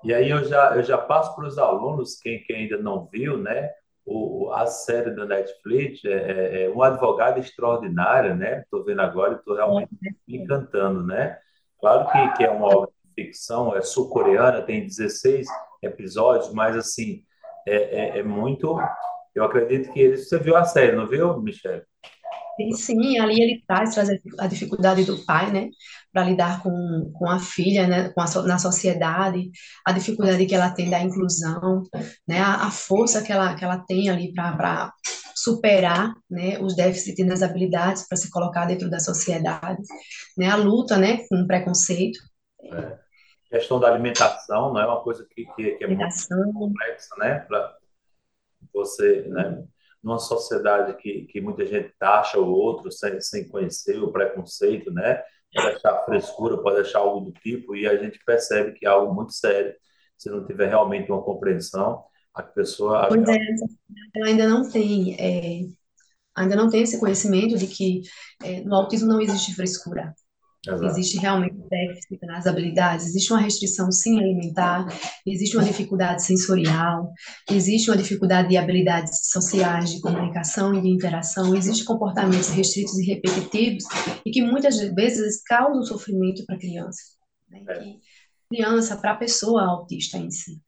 E 0.03 0.13
aí 0.13 0.29
eu 0.29 0.45
já, 0.45 0.77
eu 0.77 0.83
já 0.83 0.99
passo 0.99 1.35
para 1.35 1.47
os 1.47 1.57
alunos, 1.57 2.19
quem, 2.21 2.43
quem 2.45 2.57
ainda 2.57 2.79
não 2.79 3.07
viu, 3.07 3.39
né? 3.39 3.71
O, 4.05 4.53
a 4.53 4.67
série 4.67 5.11
da 5.11 5.25
Netflix 5.25 6.05
é, 6.05 6.11
é, 6.11 6.63
é 6.65 6.71
um 6.71 6.83
advogado 6.83 7.39
extraordinário, 7.39 8.37
né? 8.37 8.61
Estou 8.61 8.85
vendo 8.85 9.01
agora 9.01 9.35
e 9.35 9.37
estou 9.37 9.55
realmente 9.55 9.91
me 10.27 10.37
encantando, 10.37 11.03
né? 11.05 11.39
Claro 11.81 12.11
que, 12.11 12.37
que 12.37 12.45
é 12.45 12.51
uma 12.51 12.67
obra 12.67 12.91
de 13.05 13.25
ficção, 13.25 13.77
é 13.77 13.83
sul-coreana, 13.83 14.63
tem 14.63 14.85
16 14.85 15.47
episódios, 15.83 16.53
mas 16.53 16.77
assim, 16.77 17.25
é, 17.67 17.75
é, 17.75 18.19
é, 18.19 18.23
muito. 18.23 18.79
Eu 19.35 19.45
acredito 19.45 19.93
que 19.93 20.01
ele. 20.01 20.17
Você 20.17 20.39
viu 20.39 20.57
a 20.57 20.65
série, 20.65 20.97
não 20.97 21.07
viu, 21.07 21.41
Michelle? 21.41 21.83
Sim, 22.57 22.73
sim, 22.73 23.19
ali 23.19 23.43
ele 23.43 23.63
traz, 23.67 23.93
traz 23.93 24.09
a 24.39 24.47
dificuldade 24.47 25.05
do 25.05 25.23
pai, 25.27 25.53
né, 25.53 25.69
para 26.11 26.25
lidar 26.25 26.63
com, 26.63 27.13
com 27.15 27.29
a 27.29 27.39
filha, 27.39 27.87
né, 27.87 28.09
com 28.09 28.21
a, 28.23 28.43
na 28.45 28.57
sociedade, 28.57 29.51
a 29.85 29.93
dificuldade 29.93 30.47
que 30.47 30.55
ela 30.55 30.71
tem 30.71 30.89
da 30.89 31.03
inclusão, 31.03 31.83
né, 32.27 32.41
a, 32.41 32.67
a 32.67 32.71
força 32.71 33.23
que 33.23 33.31
ela, 33.31 33.55
que 33.55 33.63
ela 33.63 33.85
tem 33.87 34.09
ali 34.09 34.33
para 34.33 34.91
superar, 35.35 36.15
né, 36.31 36.59
os 36.59 36.75
déficits 36.75 37.27
nas 37.27 37.43
habilidades 37.43 38.09
para 38.09 38.17
se 38.17 38.31
colocar 38.31 38.65
dentro 38.65 38.89
da 38.89 39.01
sociedade, 39.01 39.83
né, 40.39 40.49
a 40.49 40.57
luta, 40.57 40.97
né, 40.97 41.27
com 41.29 41.43
o 41.43 41.47
preconceito. 41.47 42.19
É 42.73 43.06
questão 43.51 43.79
da 43.79 43.89
alimentação 43.89 44.73
não 44.73 44.81
é 44.81 44.87
uma 44.87 45.01
coisa 45.01 45.27
que, 45.29 45.45
que, 45.55 45.73
que 45.73 45.85
é 45.85 45.87
muito 45.87 46.53
complexa, 46.53 47.15
né? 47.19 47.41
Para 47.41 47.77
você, 48.73 49.23
né? 49.29 49.65
Numa 50.03 50.19
sociedade 50.19 50.97
que, 50.99 51.27
que 51.27 51.41
muita 51.41 51.67
gente 51.67 51.93
taxa 51.99 52.39
o 52.39 52.49
outro 52.49 52.91
sem, 52.93 53.21
sem 53.21 53.49
conhecer 53.49 54.03
o 54.03 54.13
preconceito, 54.13 54.93
né? 54.93 55.23
Pode 55.55 55.77
achar 55.77 56.05
frescura, 56.05 56.59
pode 56.59 56.81
achar 56.81 56.99
algo 56.99 57.21
do 57.21 57.33
tipo, 57.33 57.75
e 57.75 57.87
a 57.87 57.97
gente 57.97 58.19
percebe 58.25 58.73
que 58.73 58.87
é 58.87 58.89
algo 58.89 59.15
muito 59.15 59.33
sério. 59.33 59.75
Se 60.17 60.31
não 60.31 60.47
tiver 60.47 60.69
realmente 60.69 61.11
uma 61.11 61.23
compreensão, 61.23 62.05
a 62.35 62.43
pessoa. 62.43 63.09
Pois 63.09 63.27
é, 63.29 63.39
ela 64.15 64.27
ainda 64.27 64.47
não 64.47 64.69
tem, 64.69 65.15
é, 65.19 65.67
ainda 66.35 66.55
não 66.55 66.69
tem 66.69 66.83
esse 66.83 67.01
conhecimento 67.01 67.57
de 67.57 67.67
que 67.67 68.03
é, 68.43 68.61
no 68.61 68.75
autismo 68.75 69.09
não 69.09 69.21
existe 69.21 69.55
frescura. 69.55 70.15
Exato. 70.67 70.85
Existe 70.85 71.19
realmente 71.19 71.56
déficit 71.69 72.25
nas 72.27 72.47
habilidades, 72.47 73.07
existe 73.07 73.33
uma 73.33 73.41
restrição 73.41 73.91
sim 73.91 74.19
alimentar, 74.19 74.87
existe 75.27 75.57
uma 75.57 75.65
dificuldade 75.65 76.25
sensorial, 76.25 77.13
existe 77.51 77.91
uma 77.91 77.97
dificuldade 77.97 78.49
de 78.49 78.57
habilidades 78.57 79.31
sociais, 79.31 79.91
de 79.91 80.01
comunicação 80.01 80.75
e 80.75 80.81
de 80.81 80.89
interação, 80.89 81.55
existe 81.55 81.85
comportamentos 81.85 82.49
restritos 82.49 82.99
e 82.99 83.07
repetitivos 83.07 83.85
e 84.25 84.31
que 84.31 84.43
muitas 84.43 84.79
vezes 84.79 85.43
causam 85.43 85.83
sofrimento 85.83 86.45
para 86.47 86.57
a 86.57 86.59
criança. 86.59 87.03
Né? 87.49 87.65
É. 87.69 87.95
criança, 88.49 88.97
para 88.97 89.13
a 89.13 89.17
pessoa 89.17 89.65
autista 89.65 90.19
em 90.19 90.31
si. 90.31 90.61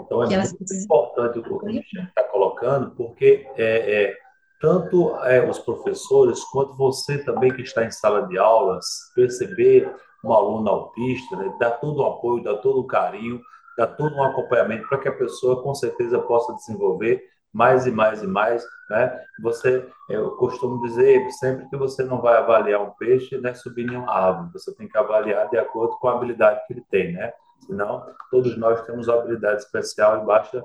Então 0.00 0.22
é 0.22 0.26
muito 0.26 0.74
importante 0.74 1.38
o 1.38 1.58
que 1.58 1.66
a 1.66 1.72
gente 1.72 1.98
está 1.98 2.24
colocando, 2.24 2.92
porque 2.92 3.46
é, 3.56 4.04
é 4.04 4.16
tanto 4.62 5.16
é, 5.24 5.44
os 5.44 5.58
professores 5.58 6.42
quanto 6.44 6.76
você 6.76 7.18
também 7.18 7.52
que 7.52 7.62
está 7.62 7.84
em 7.84 7.90
sala 7.90 8.28
de 8.28 8.38
aulas, 8.38 8.86
perceber 9.12 9.92
um 10.24 10.32
aluno 10.32 10.68
autista, 10.68 11.36
né, 11.36 11.52
dar 11.58 11.72
todo 11.72 12.00
o 12.00 12.06
apoio, 12.06 12.42
dar 12.42 12.56
todo 12.56 12.80
o 12.80 12.86
carinho, 12.86 13.40
dar 13.76 13.88
todo 13.88 14.14
um 14.14 14.22
acompanhamento 14.22 14.88
para 14.88 14.98
que 14.98 15.08
a 15.08 15.16
pessoa 15.16 15.62
com 15.62 15.74
certeza 15.74 16.18
possa 16.20 16.54
desenvolver 16.54 17.22
mais 17.52 17.86
e 17.86 17.90
mais 17.90 18.22
e 18.22 18.26
mais, 18.26 18.64
né? 18.88 19.20
Você, 19.42 19.86
eu 20.08 20.30
costumo 20.32 20.80
dizer 20.82 21.30
sempre 21.32 21.68
que 21.68 21.76
você 21.76 22.02
não 22.02 22.20
vai 22.20 22.36
avaliar 22.36 22.80
um 22.80 22.90
peixe, 22.92 23.36
né, 23.38 23.52
subindo 23.52 23.92
em 23.92 23.96
uma 23.96 24.10
árvore, 24.10 24.52
você 24.54 24.74
tem 24.74 24.88
que 24.88 24.96
avaliar 24.96 25.50
de 25.50 25.58
acordo 25.58 25.98
com 25.98 26.08
a 26.08 26.14
habilidade 26.14 26.66
que 26.66 26.72
ele 26.72 26.84
tem, 26.90 27.12
né? 27.12 27.32
Senão, 27.66 28.06
todos 28.30 28.56
nós 28.56 28.80
temos 28.86 29.06
uma 29.06 29.18
habilidade 29.18 29.62
especial 29.62 30.22
e 30.22 30.26
basta 30.26 30.62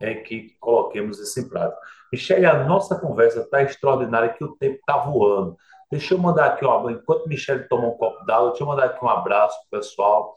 é, 0.00 0.14
que 0.14 0.56
coloquemos 0.60 1.18
isso 1.18 1.40
em 1.40 1.48
prática. 1.48 1.80
Michele, 2.12 2.46
a 2.46 2.64
nossa 2.64 2.98
conversa 2.98 3.40
está 3.40 3.62
extraordinária, 3.62 4.30
que 4.30 4.44
o 4.44 4.56
tempo 4.56 4.76
está 4.76 4.96
voando. 4.96 5.56
Deixa 5.90 6.14
eu 6.14 6.18
mandar 6.18 6.46
aqui, 6.46 6.64
ó, 6.64 6.88
enquanto 6.90 7.26
Michele 7.26 7.64
toma 7.64 7.88
um 7.88 7.96
copo 7.96 8.24
d'água, 8.24 8.50
deixa 8.50 8.62
eu 8.62 8.68
mandar 8.68 8.84
aqui 8.84 9.04
um 9.04 9.08
abraço 9.08 9.56
para 9.58 9.78
o 9.78 9.80
pessoal 9.80 10.36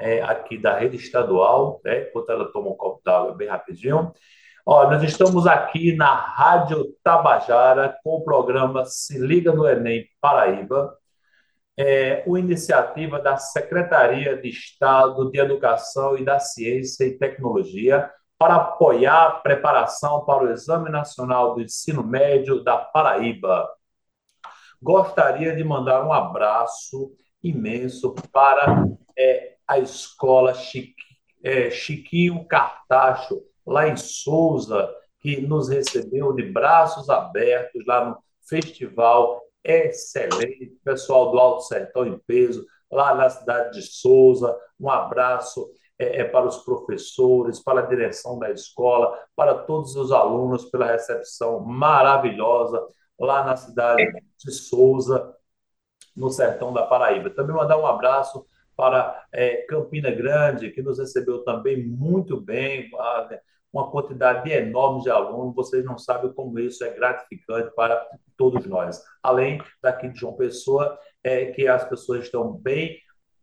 é, 0.00 0.22
aqui 0.22 0.56
da 0.56 0.78
rede 0.78 0.96
estadual, 0.96 1.80
né, 1.84 2.08
enquanto 2.08 2.30
ela 2.30 2.50
toma 2.52 2.70
um 2.70 2.76
copo 2.76 3.02
d'água 3.04 3.34
bem 3.34 3.48
rapidinho. 3.48 4.12
Ó, 4.64 4.90
nós 4.90 5.02
estamos 5.02 5.46
aqui 5.46 5.94
na 5.94 6.14
Rádio 6.14 6.92
Tabajara 7.04 7.96
com 8.02 8.16
o 8.16 8.24
programa 8.24 8.84
Se 8.84 9.18
Liga 9.18 9.52
no 9.52 9.68
Enem 9.68 10.06
Paraíba, 10.20 10.96
é 11.78 12.24
uma 12.26 12.40
iniciativa 12.40 13.18
da 13.20 13.36
Secretaria 13.36 14.36
de 14.36 14.48
Estado 14.48 15.30
de 15.30 15.38
Educação 15.38 16.16
e 16.16 16.24
da 16.24 16.40
Ciência 16.40 17.04
e 17.04 17.18
Tecnologia, 17.18 18.10
para 18.38 18.56
apoiar 18.56 19.26
a 19.26 19.30
preparação 19.32 20.24
para 20.24 20.44
o 20.44 20.50
Exame 20.50 20.90
Nacional 20.90 21.54
do 21.54 21.62
Ensino 21.62 22.02
Médio 22.02 22.62
da 22.64 22.76
Paraíba. 22.76 23.68
Gostaria 24.86 25.56
de 25.56 25.64
mandar 25.64 26.06
um 26.06 26.12
abraço 26.12 27.10
imenso 27.42 28.14
para 28.30 28.86
é, 29.18 29.56
a 29.66 29.80
escola 29.80 30.54
Chiqui, 30.54 30.94
é, 31.42 31.72
Chiquinho 31.72 32.46
Cartacho, 32.46 33.42
lá 33.66 33.88
em 33.88 33.96
Souza, 33.96 34.88
que 35.18 35.40
nos 35.40 35.68
recebeu 35.68 36.32
de 36.34 36.44
braços 36.44 37.10
abertos 37.10 37.84
lá 37.84 38.04
no 38.04 38.16
festival. 38.48 39.42
Excelente, 39.64 40.78
pessoal 40.84 41.32
do 41.32 41.38
Alto 41.40 41.62
Sertão 41.64 42.06
em 42.06 42.16
Peso, 42.20 42.64
lá 42.88 43.12
na 43.12 43.28
cidade 43.28 43.80
de 43.80 43.82
Souza. 43.82 44.56
Um 44.78 44.88
abraço 44.88 45.68
é, 45.98 46.20
é, 46.20 46.24
para 46.24 46.46
os 46.46 46.58
professores, 46.58 47.58
para 47.58 47.80
a 47.80 47.86
direção 47.86 48.38
da 48.38 48.52
escola, 48.52 49.18
para 49.34 49.52
todos 49.52 49.96
os 49.96 50.12
alunos 50.12 50.66
pela 50.66 50.86
recepção 50.86 51.58
maravilhosa 51.58 52.86
lá 53.18 53.44
na 53.44 53.56
cidade 53.56 54.04
de 54.38 54.52
Souza, 54.52 55.34
no 56.14 56.30
sertão 56.30 56.72
da 56.72 56.84
Paraíba. 56.86 57.30
Também 57.30 57.54
mandar 57.54 57.78
um 57.78 57.86
abraço 57.86 58.46
para 58.76 59.26
é, 59.32 59.62
Campina 59.68 60.10
Grande, 60.10 60.70
que 60.70 60.82
nos 60.82 60.98
recebeu 60.98 61.42
também 61.44 61.86
muito 61.86 62.40
bem, 62.40 62.90
uma 63.72 63.90
quantidade 63.90 64.50
enorme 64.50 65.02
de 65.02 65.10
alunos. 65.10 65.54
Vocês 65.54 65.84
não 65.84 65.98
sabem 65.98 66.32
como 66.32 66.58
isso 66.58 66.84
é 66.84 66.90
gratificante 66.90 67.74
para 67.74 68.06
todos 68.36 68.66
nós. 68.66 69.02
Além 69.22 69.60
daqui 69.82 70.08
de 70.08 70.20
João 70.20 70.34
Pessoa, 70.34 70.98
é, 71.24 71.46
que 71.46 71.66
as 71.66 71.84
pessoas 71.84 72.24
estão 72.24 72.52
bem 72.52 72.98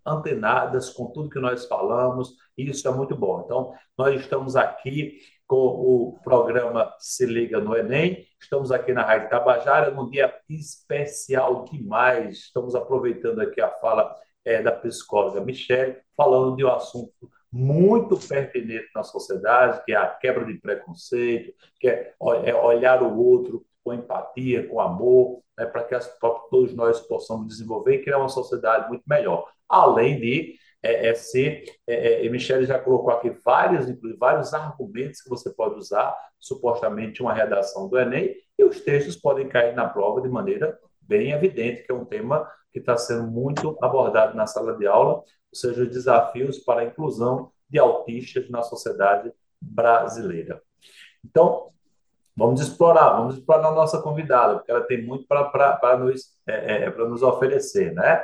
antenadas 0.05 0.89
com 0.89 1.07
tudo 1.07 1.29
que 1.29 1.39
nós 1.39 1.65
falamos, 1.65 2.35
e 2.57 2.69
isso 2.69 2.87
é 2.87 2.91
muito 2.91 3.15
bom. 3.15 3.41
Então, 3.45 3.73
nós 3.97 4.19
estamos 4.19 4.55
aqui 4.55 5.17
com 5.47 5.57
o 5.57 6.19
programa 6.23 6.93
Se 6.99 7.25
Liga 7.25 7.59
no 7.59 7.75
Enem, 7.75 8.25
estamos 8.39 8.71
aqui 8.71 8.93
na 8.93 9.03
Rádio 9.03 9.29
Tabajara, 9.29 9.91
num 9.91 10.09
dia 10.09 10.33
especial 10.49 11.65
demais. 11.65 12.37
Estamos 12.37 12.75
aproveitando 12.75 13.39
aqui 13.41 13.61
a 13.61 13.69
fala 13.69 14.15
é, 14.45 14.61
da 14.61 14.71
psicóloga 14.71 15.41
Michelle, 15.41 15.97
falando 16.15 16.55
de 16.55 16.65
um 16.65 16.69
assunto 16.69 17.29
muito 17.51 18.17
pertinente 18.17 18.89
na 18.95 19.03
sociedade, 19.03 19.83
que 19.85 19.91
é 19.91 19.95
a 19.95 20.07
quebra 20.07 20.45
de 20.45 20.55
preconceito, 20.55 21.53
que 21.79 21.87
é, 21.87 22.13
é 22.45 22.55
olhar 22.55 23.03
o 23.03 23.17
outro 23.17 23.65
com 23.83 23.93
empatia, 23.93 24.67
com 24.67 24.79
amor, 24.79 25.43
né, 25.57 25.65
para 25.65 25.83
que 25.83 25.93
as, 25.93 26.17
todos 26.49 26.73
nós 26.73 26.99
possamos 27.01 27.47
desenvolver 27.47 27.95
e 27.95 28.03
criar 28.03 28.17
uma 28.17 28.29
sociedade 28.29 28.87
muito 28.89 29.03
melhor. 29.05 29.47
Além 29.69 30.19
de 30.19 30.55
é, 30.83 31.07
é 31.07 31.15
ser, 31.15 31.63
é, 31.87 32.25
é, 32.25 32.29
Michele 32.29 32.65
já 32.65 32.77
colocou 32.77 33.11
aqui 33.11 33.29
vários, 33.43 33.87
inclusive, 33.87 34.19
vários 34.19 34.53
argumentos 34.53 35.21
que 35.21 35.29
você 35.29 35.49
pode 35.49 35.75
usar, 35.75 36.13
supostamente 36.37 37.21
uma 37.21 37.33
redação 37.33 37.87
do 37.87 37.97
Enem, 37.97 38.35
e 38.59 38.63
os 38.63 38.81
textos 38.81 39.15
podem 39.15 39.47
cair 39.47 39.73
na 39.73 39.87
prova 39.87 40.21
de 40.21 40.27
maneira 40.27 40.77
bem 41.01 41.31
evidente, 41.31 41.83
que 41.83 41.91
é 41.91 41.95
um 41.95 42.05
tema 42.05 42.45
que 42.71 42.79
está 42.79 42.97
sendo 42.97 43.27
muito 43.27 43.77
abordado 43.81 44.35
na 44.35 44.45
sala 44.45 44.75
de 44.77 44.85
aula, 44.85 45.15
ou 45.15 45.25
seja, 45.53 45.83
os 45.83 45.89
desafios 45.89 46.59
para 46.59 46.81
a 46.81 46.85
inclusão 46.85 47.51
de 47.69 47.79
autistas 47.79 48.49
na 48.49 48.61
sociedade 48.61 49.31
brasileira. 49.61 50.61
Então, 51.23 51.69
vamos 52.35 52.59
explorar, 52.61 53.17
vamos 53.17 53.37
explorar 53.37 53.69
a 53.69 53.71
nossa 53.71 54.01
convidada, 54.01 54.55
porque 54.55 54.71
ela 54.71 54.81
tem 54.81 55.01
muito 55.01 55.25
para 55.27 55.97
nos, 55.97 56.33
é, 56.47 56.83
é, 56.83 56.89
nos 56.89 57.23
oferecer, 57.23 57.93
né? 57.93 58.23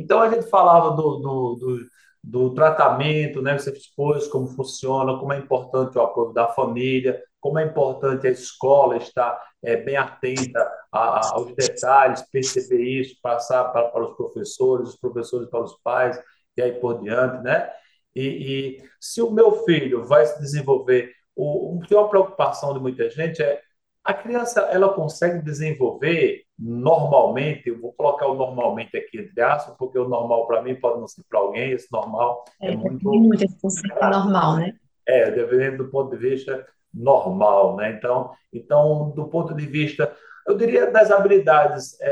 Então, 0.00 0.20
a 0.20 0.30
gente 0.30 0.48
falava 0.48 0.90
do, 0.90 1.16
do, 1.18 1.54
do, 1.56 1.86
do 2.22 2.54
tratamento, 2.54 3.42
né? 3.42 3.58
Você 3.58 3.70
expôs 3.70 4.26
como 4.28 4.48
funciona, 4.48 5.18
como 5.18 5.32
é 5.32 5.38
importante 5.38 5.98
o 5.98 6.02
apoio 6.02 6.32
da 6.32 6.48
família, 6.48 7.22
como 7.40 7.58
é 7.58 7.64
importante 7.64 8.26
a 8.26 8.30
escola 8.30 8.96
estar 8.96 9.40
é, 9.62 9.76
bem 9.76 9.96
atenta 9.96 10.70
a, 10.92 11.34
aos 11.34 11.54
detalhes, 11.54 12.22
perceber 12.30 12.82
isso, 12.82 13.16
passar 13.22 13.64
para, 13.64 13.88
para, 13.88 14.04
os 14.04 14.16
professores, 14.16 14.90
os 14.90 14.96
professores 14.96 15.48
para 15.48 15.62
os 15.62 15.76
pais, 15.82 16.20
e 16.56 16.62
aí 16.62 16.72
por 16.72 17.00
diante, 17.00 17.42
né? 17.42 17.70
E, 18.14 18.78
e 18.78 18.90
se 19.00 19.22
o 19.22 19.30
meu 19.30 19.64
filho 19.64 20.04
vai 20.04 20.26
se 20.26 20.38
desenvolver, 20.40 21.12
o, 21.36 21.80
tem 21.88 21.96
uma 21.96 22.08
preocupação 22.08 22.74
de 22.74 22.80
muita 22.80 23.08
gente 23.10 23.42
é 23.42 23.60
a 24.04 24.14
criança 24.14 24.60
ela 24.62 24.92
consegue 24.92 25.42
desenvolver 25.42 26.44
normalmente, 26.60 27.70
eu 27.70 27.80
vou 27.80 27.92
colocar 27.94 28.26
o 28.26 28.34
normalmente 28.34 28.94
aqui 28.94 29.18
entre 29.18 29.40
aspas, 29.40 29.74
porque 29.78 29.98
o 29.98 30.06
normal 30.06 30.46
para 30.46 30.60
mim 30.60 30.74
pode 30.74 31.00
não 31.00 31.08
ser 31.08 31.22
para 31.28 31.38
alguém, 31.38 31.70
esse 31.70 31.90
normal 31.90 32.44
é, 32.60 32.72
é 32.72 32.76
muito... 32.76 33.08
muito 33.08 33.42
esse 33.42 33.58
conceito 33.58 33.98
normal, 33.98 34.56
né? 34.56 34.76
É, 35.06 35.30
dependendo 35.30 35.84
do 35.84 35.90
ponto 35.90 36.10
de 36.10 36.18
vista 36.18 36.66
normal, 36.92 37.76
né? 37.76 37.92
Então, 37.92 38.30
então 38.52 39.10
do 39.16 39.26
ponto 39.28 39.54
de 39.54 39.64
vista, 39.64 40.14
eu 40.46 40.54
diria 40.54 40.90
das 40.90 41.10
habilidades 41.10 41.98
é, 41.98 42.10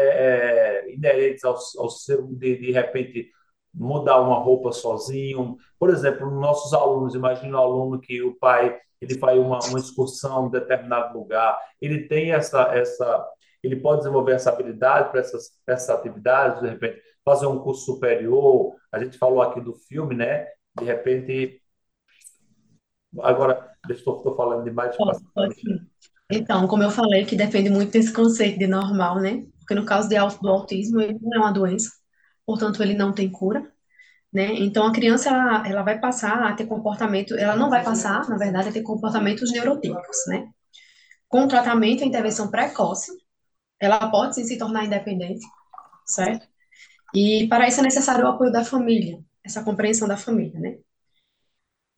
é, 0.86 0.94
inerentes 0.94 1.44
ao, 1.44 1.58
ao 1.76 1.90
ser 1.90 2.22
de, 2.22 2.56
de 2.56 2.72
repente 2.72 3.30
mudar 3.74 4.18
uma 4.18 4.38
roupa 4.38 4.72
sozinho, 4.72 5.58
por 5.78 5.90
exemplo, 5.90 6.30
nossos 6.30 6.72
alunos, 6.72 7.14
imagina 7.14 7.58
um 7.58 7.62
aluno 7.62 8.00
que 8.00 8.22
o 8.22 8.34
pai 8.38 8.78
ele 8.98 9.16
faz 9.18 9.38
uma, 9.38 9.58
uma 9.68 9.78
excursão 9.78 10.46
em 10.46 10.50
determinado 10.50 11.16
lugar, 11.16 11.56
ele 11.80 12.08
tem 12.08 12.32
essa 12.32 12.62
essa 12.74 13.28
ele 13.62 13.76
pode 13.76 13.98
desenvolver 14.00 14.32
essa 14.32 14.50
habilidade 14.50 15.10
para 15.10 15.20
essas, 15.20 15.50
essas 15.66 15.90
atividades, 15.90 16.62
de 16.62 16.68
repente 16.68 17.00
fazer 17.24 17.46
um 17.46 17.58
curso 17.58 17.84
superior. 17.84 18.74
A 18.92 19.02
gente 19.02 19.18
falou 19.18 19.42
aqui 19.42 19.60
do 19.60 19.74
filme, 19.74 20.14
né? 20.14 20.46
De 20.78 20.84
repente 20.84 21.60
Agora, 23.20 23.70
deixa 23.86 24.02
eu 24.06 24.16
estou 24.16 24.36
falando 24.36 24.64
demais. 24.64 24.94
Então, 26.30 26.66
como 26.66 26.82
eu 26.82 26.90
falei, 26.90 27.24
que 27.24 27.36
depende 27.36 27.70
muito 27.70 27.90
desse 27.90 28.12
conceito 28.12 28.58
de 28.58 28.66
normal, 28.66 29.18
né? 29.20 29.46
Porque 29.58 29.74
no 29.74 29.86
caso 29.86 30.08
de, 30.08 30.16
do 30.16 30.48
autismo, 30.48 31.00
ele 31.00 31.18
não 31.20 31.34
é 31.34 31.38
uma 31.38 31.52
doença, 31.52 31.90
portanto, 32.46 32.82
ele 32.82 32.94
não 32.94 33.12
tem 33.12 33.30
cura, 33.30 33.66
né? 34.32 34.54
Então, 34.54 34.86
a 34.86 34.92
criança, 34.92 35.30
ela, 35.30 35.66
ela 35.66 35.82
vai 35.82 35.98
passar 35.98 36.42
a 36.42 36.54
ter 36.54 36.66
comportamento, 36.66 37.34
ela 37.34 37.56
não 37.56 37.70
vai 37.70 37.82
passar, 37.82 38.28
na 38.28 38.36
verdade, 38.36 38.68
a 38.68 38.72
ter 38.72 38.82
comportamentos 38.82 39.50
neurotípicos, 39.50 40.18
né? 40.26 40.48
Com 41.28 41.48
tratamento 41.48 42.02
e 42.02 42.06
intervenção 42.06 42.50
precoce, 42.50 43.10
ela 43.80 44.10
pode 44.10 44.34
sim 44.34 44.44
se 44.44 44.58
tornar 44.58 44.84
independente, 44.84 45.44
certo? 46.06 46.46
E 47.14 47.46
para 47.48 47.68
isso 47.68 47.80
é 47.80 47.84
necessário 47.84 48.24
o 48.24 48.28
apoio 48.28 48.52
da 48.52 48.64
família, 48.64 49.18
essa 49.44 49.64
compreensão 49.64 50.08
da 50.08 50.16
família, 50.16 50.58
né? 50.60 50.78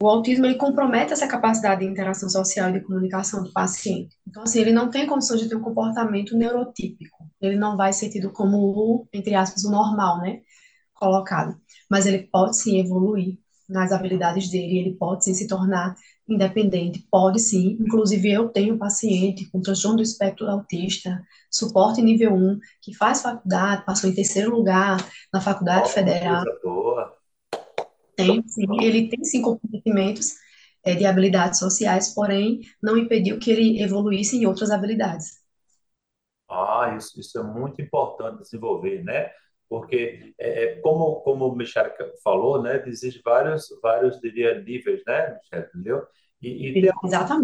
O 0.03 0.09
autismo 0.09 0.47
ele 0.47 0.55
compromete 0.55 1.13
essa 1.13 1.29
capacidade 1.29 1.83
de 1.83 1.87
interação 1.87 2.29
social 2.31 2.71
e 2.71 2.73
de 2.73 2.81
comunicação 2.81 3.43
do 3.45 3.53
paciente. 3.53 4.17
Então, 4.27 4.43
assim, 4.43 4.61
ele 4.61 4.73
não 4.73 4.89
tem 4.89 5.07
condições 5.07 5.43
de 5.43 5.49
ter 5.49 5.57
um 5.57 5.61
comportamento 5.61 6.35
neurotípico. 6.35 7.19
Ele 7.39 7.57
não 7.57 7.77
vai 7.77 7.93
ser 7.93 8.09
tido 8.09 8.33
como 8.33 8.57
o, 8.59 9.09
entre 9.13 9.35
aspas, 9.35 9.63
o 9.65 9.71
normal, 9.71 10.21
né? 10.23 10.41
Colocado. 10.95 11.61
Mas 11.91 12.07
ele 12.07 12.29
pode 12.33 12.57
sim 12.57 12.79
evoluir 12.81 13.39
nas 13.69 13.93
habilidades 13.93 14.51
dele, 14.51 14.79
ele 14.79 14.97
pode 14.97 15.25
sim 15.25 15.35
se 15.35 15.47
tornar 15.47 15.95
independente, 16.33 17.07
pode 17.11 17.41
sim. 17.41 17.77
Inclusive, 17.81 18.31
eu 18.31 18.49
tenho 18.49 18.79
paciente 18.79 19.49
com 19.51 19.61
transtorno 19.61 19.99
do 19.99 20.03
espectro 20.03 20.47
autista, 20.49 21.23
suporte 21.51 22.03
nível 22.03 22.35
1, 22.35 22.59
que 22.83 22.95
faz 22.95 23.23
faculdade, 23.23 23.85
passou 23.85 24.09
em 24.09 24.15
terceiro 24.15 24.51
lugar 24.51 24.99
na 25.33 25.41
Faculdade 25.41 25.91
Federal. 25.91 26.45
Boa 26.63 27.21
tem, 28.21 28.47
sim, 28.47 28.67
ele 28.83 29.09
tem 29.09 29.25
sim 29.25 29.41
comprometimentos 29.41 30.35
é, 30.85 30.95
de 30.95 31.07
habilidades 31.07 31.59
sociais, 31.59 32.15
porém 32.15 32.61
não 32.83 32.97
impediu 32.97 33.39
que 33.39 33.51
ele 33.51 33.83
evoluísse 33.83 34.37
em 34.37 34.47
outras 34.47 34.71
habilidades. 34.71 35.41
Ah, 36.49 36.95
isso, 36.97 37.19
isso 37.19 37.39
é 37.39 37.43
muito 37.43 37.81
importante 37.81 38.43
desenvolver, 38.43 39.03
né? 39.05 39.31
Porque, 39.71 40.35
é, 40.39 40.65
é 40.65 40.77
como, 40.81 41.23
como 41.23 41.47
o 41.47 41.57
Michel 41.57 41.91
falou, 42.25 42.63
né, 42.63 42.85
existem 42.87 43.23
vários, 43.25 43.69
vários, 43.83 44.21
diria, 44.21 44.61
níveis, 44.61 45.03
né, 45.07 45.39
Michel, 45.39 45.69
entendeu? 45.69 46.07
E, 46.43 46.69
e 46.71 46.83
tem 46.83 46.91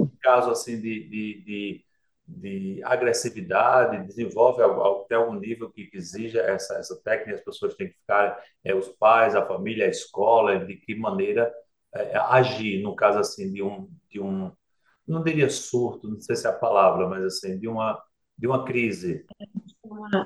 um 0.01 0.11
caso, 0.21 0.51
assim, 0.51 0.81
de, 0.81 1.09
de, 1.09 1.45
de 1.45 1.87
de 2.29 2.83
agressividade, 2.85 4.05
desenvolve 4.07 4.61
até 4.63 5.15
algum 5.15 5.35
nível 5.35 5.71
que 5.71 5.89
exija 5.95 6.41
essa, 6.41 6.75
essa 6.75 7.01
técnica, 7.03 7.39
as 7.39 7.45
pessoas 7.45 7.75
têm 7.77 7.89
que 7.89 7.95
ficar, 7.99 8.43
é, 8.65 8.75
os 8.75 8.89
pais, 8.89 9.37
a 9.37 9.47
família, 9.47 9.87
a 9.87 9.91
escola, 9.91 10.59
de 10.65 10.77
que 10.77 10.95
maneira 10.97 11.53
é, 11.95 12.17
agir, 12.19 12.83
no 12.83 12.97
caso 12.97 13.19
assim, 13.21 13.53
de 13.53 13.63
um, 13.63 13.89
de 14.11 14.21
um, 14.21 14.53
não 15.07 15.23
diria 15.23 15.49
surto, 15.49 16.09
não 16.09 16.21
sei 16.21 16.35
se 16.37 16.47
é 16.47 16.51
a 16.51 16.53
palavra, 16.53 17.09
mas 17.09 17.25
assim, 17.25 17.59
de 17.59 17.69
uma, 17.69 18.03
de 18.37 18.47
uma 18.47 18.65
crise. 18.65 19.25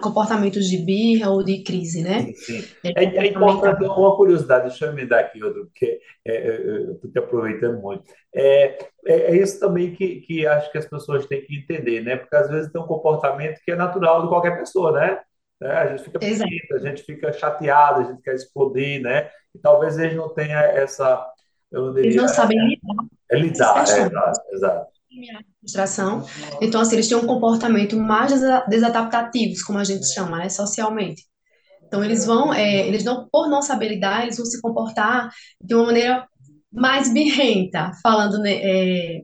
Comportamentos 0.01 0.67
de 0.67 0.79
birra 0.79 1.31
ou 1.31 1.43
de 1.43 1.63
crise, 1.63 2.03
né? 2.03 2.33
Sim, 2.35 2.61
sim. 2.61 2.65
É, 2.85 3.05
é, 3.05 3.17
é 3.17 3.27
importante, 3.27 3.85
uma 3.85 4.17
curiosidade, 4.17 4.69
deixa 4.69 4.87
eu 4.87 4.93
me 4.93 5.07
dar 5.07 5.21
aqui 5.21 5.43
outro, 5.43 5.67
porque 5.67 6.01
é, 6.27 6.33
é, 6.33 6.57
eu 6.57 6.93
estou 6.93 7.11
te 7.11 7.19
aproveitando 7.19 7.81
muito. 7.81 8.05
É, 8.35 8.79
é, 9.07 9.15
é, 9.33 9.37
isso 9.37 9.59
também 9.61 9.95
que, 9.95 10.21
que 10.21 10.47
acho 10.47 10.71
que 10.71 10.79
as 10.79 10.87
pessoas 10.87 11.27
têm 11.27 11.43
que 11.43 11.57
entender, 11.57 12.03
né? 12.03 12.17
Porque 12.17 12.37
às 12.37 12.49
vezes 12.49 12.73
tem 12.73 12.81
um 12.81 12.87
comportamento 12.87 13.61
que 13.65 13.71
é 13.71 13.77
natural 13.77 14.23
de 14.23 14.29
qualquer 14.29 14.59
pessoa, 14.59 14.93
né? 14.93 15.21
É, 15.63 15.71
a 15.73 15.87
gente 15.89 16.05
fica 16.05 16.19
a 16.19 16.79
gente 16.79 17.03
fica 17.03 17.33
chateado, 17.33 18.01
a 18.01 18.05
gente 18.05 18.23
quer 18.23 18.35
explodir, 18.35 19.03
né? 19.03 19.31
E 19.55 19.59
talvez 19.59 19.99
eles 19.99 20.17
não 20.17 20.29
tenham 20.29 20.59
essa. 20.61 21.27
Eu 21.71 21.87
não 21.87 21.95
diria, 21.95 22.11
eles 22.11 22.17
não 22.17 22.29
sabem 22.29 22.59
lidar. 22.59 23.05
É 23.31 23.37
lidar, 23.37 23.77
é, 23.79 23.83
exato, 23.83 24.41
exato 24.53 25.00
frustração. 25.61 26.25
Então, 26.61 26.81
assim, 26.81 26.95
eles 26.97 27.09
têm 27.09 27.17
um 27.17 27.27
comportamento 27.27 27.97
mais 27.97 28.33
desadaptativos, 28.69 29.63
como 29.63 29.79
a 29.79 29.85
gente 29.85 30.07
chama, 30.13 30.39
né, 30.39 30.49
socialmente. 30.49 31.25
Então, 31.87 32.05
eles 32.05 32.25
vão, 32.25 32.55
é, 32.55 32.87
eles 32.87 33.05
não, 33.05 33.29
por 33.31 33.49
não 33.49 33.63
saber 33.63 33.89
lidar, 33.89 34.23
eles 34.23 34.37
vão 34.37 34.47
se 34.47 34.61
comportar 34.61 35.31
de 35.61 35.75
uma 35.75 35.87
maneira 35.87 36.27
mais 36.73 37.13
birrenta, 37.13 37.93
falando 38.03 38.39
né, 38.39 38.53
é, 38.55 39.23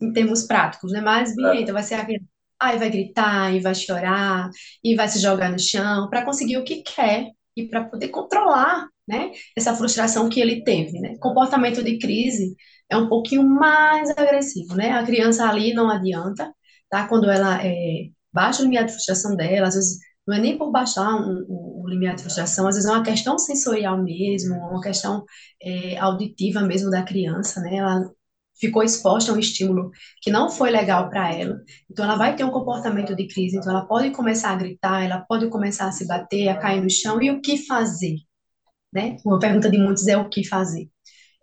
em 0.00 0.12
termos 0.12 0.46
práticos, 0.46 0.92
né, 0.92 1.00
mais 1.00 1.34
birrenta, 1.34 1.72
vai 1.72 1.82
ser 1.82 1.96
aquele, 1.96 2.24
aí 2.60 2.78
vai 2.78 2.90
gritar, 2.90 3.54
e 3.54 3.60
vai 3.60 3.74
chorar, 3.74 4.48
e 4.82 4.94
vai 4.94 5.08
se 5.08 5.20
jogar 5.20 5.50
no 5.50 5.58
chão, 5.58 6.08
para 6.08 6.24
conseguir 6.24 6.58
o 6.58 6.64
que 6.64 6.82
quer 6.82 7.30
e 7.56 7.68
para 7.68 7.84
poder 7.84 8.08
controlar, 8.08 8.88
né, 9.06 9.30
essa 9.56 9.74
frustração 9.74 10.28
que 10.28 10.40
ele 10.40 10.64
teve, 10.64 10.98
né. 11.00 11.16
Comportamento 11.20 11.82
de 11.82 11.98
crise 11.98 12.56
é 12.90 12.96
um 12.96 13.08
pouquinho 13.08 13.44
mais 13.44 14.10
agressivo, 14.10 14.74
né? 14.74 14.92
A 14.92 15.04
criança 15.04 15.48
ali 15.48 15.74
não 15.74 15.90
adianta, 15.90 16.52
tá? 16.90 17.06
Quando 17.08 17.30
ela 17.30 17.64
é, 17.64 18.08
baixa 18.32 18.62
o 18.62 18.64
limiar 18.64 18.84
de 18.84 18.92
frustração 18.92 19.36
dela, 19.36 19.68
às 19.68 19.74
vezes 19.74 19.98
não 20.26 20.36
é 20.36 20.40
nem 20.40 20.58
por 20.58 20.70
baixar 20.72 21.14
um, 21.14 21.82
um 21.84 21.88
limiar 21.88 22.16
de 22.16 22.22
frustração, 22.22 22.66
às 22.66 22.74
vezes 22.76 22.90
é 22.90 22.92
uma 22.92 23.02
questão 23.04 23.38
sensorial 23.38 24.02
mesmo, 24.02 24.54
uma 24.56 24.80
questão 24.80 25.24
é, 25.62 25.98
auditiva 25.98 26.60
mesmo 26.62 26.90
da 26.90 27.02
criança, 27.02 27.60
né? 27.60 27.76
Ela 27.76 28.10
ficou 28.58 28.82
exposta 28.82 29.30
a 29.32 29.34
um 29.34 29.38
estímulo 29.38 29.90
que 30.22 30.30
não 30.30 30.48
foi 30.50 30.70
legal 30.70 31.10
para 31.10 31.32
ela, 31.34 31.60
então 31.90 32.04
ela 32.04 32.16
vai 32.16 32.34
ter 32.36 32.44
um 32.44 32.50
comportamento 32.50 33.14
de 33.14 33.26
crise, 33.28 33.56
então 33.56 33.70
ela 33.70 33.86
pode 33.86 34.10
começar 34.10 34.50
a 34.50 34.56
gritar, 34.56 35.04
ela 35.04 35.20
pode 35.20 35.48
começar 35.50 35.88
a 35.88 35.92
se 35.92 36.06
bater, 36.06 36.48
a 36.48 36.58
cair 36.58 36.82
no 36.82 36.90
chão, 36.90 37.20
e 37.22 37.30
o 37.30 37.40
que 37.40 37.58
fazer? 37.66 38.16
Né? 38.92 39.16
Uma 39.24 39.38
pergunta 39.38 39.70
de 39.70 39.78
muitos 39.78 40.06
é 40.08 40.16
o 40.16 40.28
que 40.28 40.44
fazer. 40.44 40.88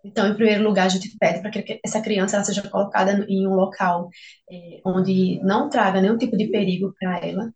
Então, 0.04 0.28
em 0.28 0.34
primeiro 0.34 0.62
lugar, 0.64 0.86
a 0.86 0.88
gente 0.90 1.16
pede 1.18 1.40
para 1.40 1.50
que 1.50 1.80
essa 1.84 2.00
criança 2.00 2.42
seja 2.44 2.68
colocada 2.68 3.24
em 3.28 3.46
um 3.48 3.54
local 3.54 4.10
é, 4.50 4.80
onde 4.86 5.40
não 5.42 5.68
traga 5.70 6.00
nenhum 6.00 6.18
tipo 6.18 6.36
de 6.36 6.48
perigo 6.48 6.94
para 6.98 7.18
ela, 7.26 7.52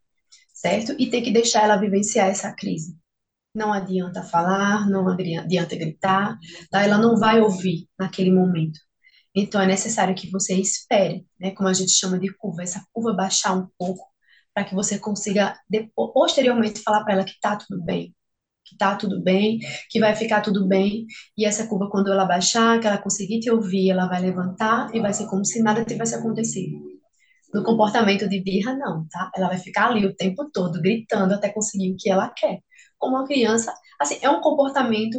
certo? 0.55 0.95
E 0.99 1.11
tem 1.11 1.23
que 1.23 1.31
deixar 1.33 1.65
ela 1.65 1.77
vivenciar 1.77 2.29
essa 2.29 2.53
crise. 2.55 2.97
não 3.55 3.73
adianta 3.73 4.23
falar, 4.23 4.89
não 4.89 5.09
adianta 5.09 5.77
gritar, 5.77 6.39
tá? 6.71 6.83
Ela 6.85 6.99
não 6.99 7.17
vai 7.17 7.41
ouvir 7.41 7.89
naquele 7.99 8.33
momento. 8.33 8.79
Então, 9.35 9.61
é 9.61 9.67
necessário 9.67 10.15
que 10.15 10.31
você 10.31 10.55
espere, 10.55 11.27
né, 11.41 11.53
como 11.53 11.69
a 11.69 11.73
gente 11.73 11.93
chama 11.93 12.19
de 12.19 12.33
curva, 12.37 12.63
essa 12.63 12.85
curva 12.93 13.13
baixar 13.15 13.55
um 13.55 13.69
pouco, 13.79 14.05
para 14.55 14.65
que 14.65 14.75
você 14.75 14.99
consiga, 14.99 15.57
posteriormente, 16.15 16.83
falar 16.83 17.05
para 17.05 17.15
ela 17.15 17.25
que 17.25 17.33
está 17.33 17.57
tudo 17.57 17.83
bem, 17.85 18.15
que 18.69 18.75
está 18.75 18.97
tudo 18.97 19.23
bem, 19.23 19.59
que 19.91 20.01
vai 20.01 20.15
ficar 20.15 20.41
tudo 20.41 20.67
bem, 20.67 21.07
e 21.37 21.45
essa 21.45 21.67
curva, 21.67 21.89
quando 21.91 22.13
ela 22.13 22.25
baixar, 22.25 22.81
que 22.81 22.87
ela 22.87 22.99
conseguir 22.99 23.41
te 23.41 23.51
ouvir, 23.51 23.91
ela 23.91 24.07
vai 24.07 24.21
levantar 24.21 24.95
e 24.95 25.01
vai 25.01 25.13
ser 25.13 25.27
como 25.27 25.45
se 25.45 25.63
nada 25.63 25.85
tivesse 25.85 26.15
acontecido. 26.15 26.77
No 27.53 27.65
comportamento 27.65 28.29
de 28.29 28.43
birra, 28.43 28.75
não, 28.77 29.07
tá? 29.09 29.31
Ela 29.35 29.49
vai 29.49 29.59
ficar 29.59 29.89
ali 29.91 30.07
o 30.07 30.15
tempo 30.15 30.51
todo, 30.53 30.81
gritando 30.83 31.35
até 31.35 31.49
conseguir 31.49 31.93
o 31.93 31.97
que 31.99 32.11
ela 32.11 32.29
quer. 32.31 32.61
Como 32.99 33.17
uma 33.17 33.27
criança, 33.27 33.73
assim, 34.01 34.19
é 34.23 34.29
um 34.31 34.41
comportamento 34.41 35.19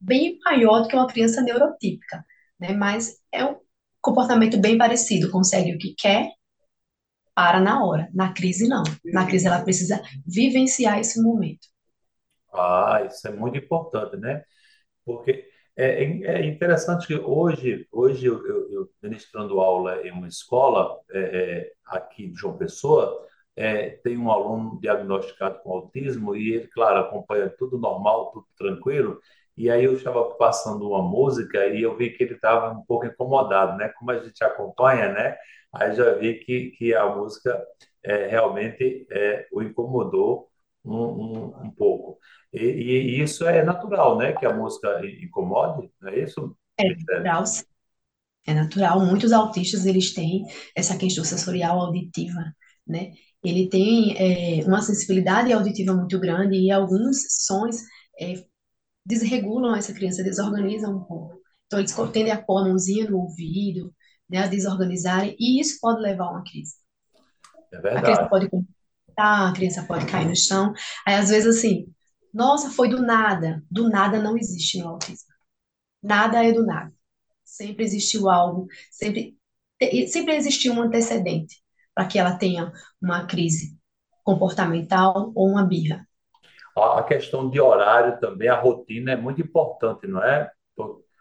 bem 0.00 0.38
maior 0.44 0.82
do 0.82 0.88
que 0.88 0.96
uma 0.96 1.06
criança 1.06 1.40
neurotípica 1.42 2.24
né? 2.58 2.72
Mas 2.72 3.16
é 3.32 3.44
um 3.44 3.56
comportamento 4.00 4.58
bem 4.60 4.76
parecido, 4.76 5.30
consegue 5.30 5.74
o 5.74 5.78
que 5.78 5.94
quer, 5.96 6.32
para 7.34 7.60
na 7.60 7.84
hora. 7.84 8.08
Na 8.12 8.32
crise, 8.32 8.66
não. 8.66 8.82
Na 9.04 9.26
crise, 9.26 9.46
ela 9.46 9.62
precisa 9.62 10.02
vivenciar 10.26 10.98
esse 10.98 11.22
momento. 11.22 11.68
Ah, 12.58 13.04
isso 13.06 13.26
é 13.28 13.32
muito 13.32 13.56
importante, 13.58 14.16
né? 14.16 14.44
Porque 15.04 15.46
é, 15.76 16.04
é, 16.04 16.42
é 16.42 16.46
interessante 16.46 17.06
que 17.06 17.14
hoje, 17.16 17.86
hoje 17.92 18.26
eu, 18.26 18.46
eu, 18.46 18.72
eu 18.72 18.90
ministrando 19.02 19.60
aula 19.60 20.06
em 20.06 20.10
uma 20.12 20.28
escola 20.28 20.98
é, 21.12 21.20
é, 21.68 21.72
aqui 21.86 22.28
de 22.28 22.38
João 22.38 22.56
Pessoa, 22.58 23.26
é, 23.56 23.90
tem 24.04 24.16
um 24.18 24.30
aluno 24.30 24.78
diagnosticado 24.80 25.60
com 25.62 25.72
autismo 25.72 26.36
e 26.36 26.52
ele, 26.54 26.68
claro, 26.68 27.00
acompanha 27.00 27.48
tudo 27.58 27.78
normal, 27.78 28.30
tudo 28.32 28.46
tranquilo, 28.56 29.20
e 29.56 29.70
aí 29.70 29.84
eu 29.84 29.94
estava 29.94 30.24
passando 30.36 30.88
uma 30.88 31.02
música 31.02 31.66
e 31.66 31.82
eu 31.82 31.96
vi 31.96 32.10
que 32.10 32.22
ele 32.22 32.34
estava 32.34 32.72
um 32.72 32.84
pouco 32.84 33.06
incomodado, 33.06 33.76
né? 33.76 33.88
Como 33.98 34.10
a 34.12 34.18
gente 34.20 34.42
acompanha, 34.44 35.12
né? 35.12 35.36
Aí 35.72 35.94
já 35.94 36.14
vi 36.14 36.34
que, 36.40 36.70
que 36.72 36.94
a 36.94 37.06
música 37.14 37.60
é, 38.04 38.26
realmente 38.28 39.06
o 39.52 39.62
incomodou 39.62 40.48
um, 40.84 40.96
um, 40.96 41.64
um 41.66 41.70
pouco. 41.70 42.18
E, 42.52 42.64
e, 42.64 43.22
isso 43.22 43.46
é 43.46 43.62
natural, 43.62 44.16
né? 44.16 44.32
Que 44.32 44.46
a 44.46 44.54
música 44.54 45.00
incomode, 45.22 45.90
não 46.00 46.10
é 46.10 46.20
isso? 46.20 46.56
É 46.78 46.88
natural, 46.88 47.44
é 48.46 48.54
natural. 48.54 49.00
Muitos 49.04 49.32
autistas, 49.32 49.84
eles 49.84 50.14
têm 50.14 50.44
essa 50.74 50.96
questão 50.96 51.24
sensorial 51.24 51.80
auditiva, 51.80 52.40
né? 52.86 53.12
Ele 53.44 53.68
tem 53.68 54.16
é, 54.16 54.64
uma 54.64 54.82
sensibilidade 54.82 55.52
auditiva 55.52 55.94
muito 55.94 56.18
grande 56.18 56.56
e 56.56 56.70
alguns 56.70 57.18
sons 57.28 57.76
é, 58.20 58.34
desregulam 59.06 59.76
essa 59.76 59.92
criança, 59.92 60.22
desorganizam 60.22 60.96
um 60.96 61.04
pouco. 61.04 61.38
Então, 61.66 61.78
eles 61.78 61.94
tendem 62.12 62.32
a 62.32 62.42
pôr 62.42 62.62
a 62.62 62.64
mãozinha 62.64 63.08
no 63.08 63.18
ouvido, 63.18 63.94
né, 64.28 64.38
a 64.38 64.46
desorganizarem, 64.46 65.36
e 65.38 65.60
isso 65.60 65.78
pode 65.80 66.00
levar 66.00 66.24
a 66.24 66.30
uma 66.32 66.44
crise. 66.44 66.74
É 67.72 67.80
verdade. 67.80 67.98
A 67.98 68.02
criança 68.02 68.28
pode 68.28 68.48
a 69.18 69.52
criança 69.52 69.82
pode 69.82 70.06
cair 70.06 70.28
no 70.28 70.36
chão. 70.36 70.72
Aí, 71.04 71.14
às 71.16 71.28
vezes, 71.28 71.56
assim, 71.56 71.86
nossa, 72.32 72.70
foi 72.70 72.88
do 72.88 73.00
nada. 73.00 73.62
Do 73.70 73.88
nada 73.88 74.20
não 74.20 74.36
existe 74.36 74.78
no 74.78 74.88
autismo. 74.88 75.28
Nada 76.02 76.44
é 76.44 76.52
do 76.52 76.64
nada. 76.64 76.92
Sempre 77.44 77.84
existiu 77.84 78.28
algo, 78.28 78.66
sempre, 78.90 79.36
sempre 80.08 80.36
existiu 80.36 80.72
um 80.74 80.82
antecedente 80.82 81.62
para 81.94 82.06
que 82.06 82.18
ela 82.18 82.36
tenha 82.36 82.72
uma 83.00 83.26
crise 83.26 83.76
comportamental 84.24 85.32
ou 85.34 85.48
uma 85.48 85.64
birra 85.64 86.08
a 86.82 87.02
questão 87.02 87.50
de 87.50 87.60
horário 87.60 88.18
também, 88.20 88.48
a 88.48 88.60
rotina 88.60 89.12
é 89.12 89.16
muito 89.16 89.40
importante, 89.40 90.06
não 90.06 90.22
é? 90.22 90.50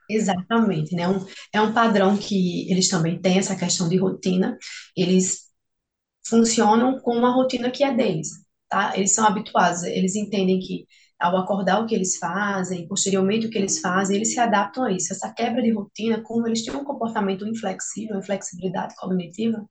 Exatamente, 0.09 0.95
né? 0.95 1.07
Um, 1.07 1.25
é 1.53 1.59
um 1.59 1.73
padrão 1.73 2.17
que 2.17 2.71
eles 2.71 2.87
também 2.87 3.19
têm 3.19 3.37
essa 3.37 3.57
questão 3.57 3.89
de 3.89 3.97
rotina. 3.97 4.57
Eles 4.95 5.47
funcionam 6.25 6.99
com 6.99 7.11
uma 7.11 7.33
rotina 7.33 7.69
que 7.69 7.83
é 7.83 7.93
deles, 7.93 8.29
tá? 8.69 8.95
Eles 8.97 9.13
são 9.13 9.25
habituados, 9.25 9.83
eles 9.83 10.15
entendem 10.15 10.59
que 10.59 10.85
ao 11.19 11.35
acordar 11.37 11.81
o 11.81 11.87
que 11.87 11.95
eles 11.95 12.17
fazem, 12.17 12.87
posteriormente 12.87 13.47
o 13.47 13.49
que 13.49 13.57
eles 13.57 13.79
fazem, 13.79 14.17
eles 14.17 14.33
se 14.33 14.39
adaptam 14.39 14.83
a 14.83 14.91
isso. 14.91 15.13
Essa 15.13 15.33
quebra 15.33 15.61
de 15.61 15.71
rotina, 15.73 16.21
como 16.21 16.47
eles 16.47 16.63
têm 16.63 16.75
um 16.75 16.83
comportamento 16.83 17.47
inflexível, 17.47 18.17
inflexibilidade 18.17 18.95
cognitiva, 18.95 19.65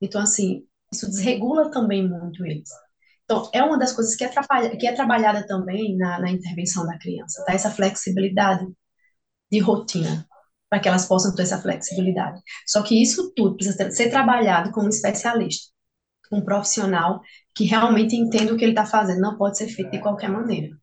então 0.00 0.20
assim, 0.20 0.64
isso 0.92 1.06
desregula 1.08 1.70
também 1.70 2.08
muito 2.08 2.44
eles. 2.46 2.70
Então, 3.24 3.50
é 3.52 3.62
uma 3.62 3.78
das 3.78 3.92
coisas 3.92 4.14
que 4.14 4.24
é, 4.24 4.28
que 4.76 4.86
é 4.86 4.94
trabalhada 4.94 5.46
também 5.46 5.96
na, 5.96 6.20
na 6.20 6.30
intervenção 6.30 6.86
da 6.86 6.96
criança, 6.98 7.44
tá? 7.44 7.52
Essa 7.52 7.70
flexibilidade 7.70 8.66
de 9.50 9.58
rotina, 9.60 10.26
para 10.68 10.80
que 10.80 10.88
elas 10.88 11.06
possam 11.06 11.34
ter 11.34 11.42
essa 11.42 11.60
flexibilidade. 11.60 12.40
Só 12.66 12.82
que 12.82 13.00
isso 13.00 13.32
tudo 13.34 13.56
precisa 13.56 13.90
ser 13.90 14.10
trabalhado 14.10 14.70
com 14.72 14.82
um 14.82 14.88
especialista, 14.88 15.72
um 16.32 16.40
profissional 16.40 17.20
que 17.54 17.64
realmente 17.64 18.16
entenda 18.16 18.52
o 18.52 18.56
que 18.56 18.64
ele 18.64 18.72
está 18.72 18.86
fazendo, 18.86 19.20
não 19.20 19.36
pode 19.36 19.58
ser 19.58 19.68
feito 19.68 19.90
de 19.90 20.00
qualquer 20.00 20.28
maneira. 20.30 20.76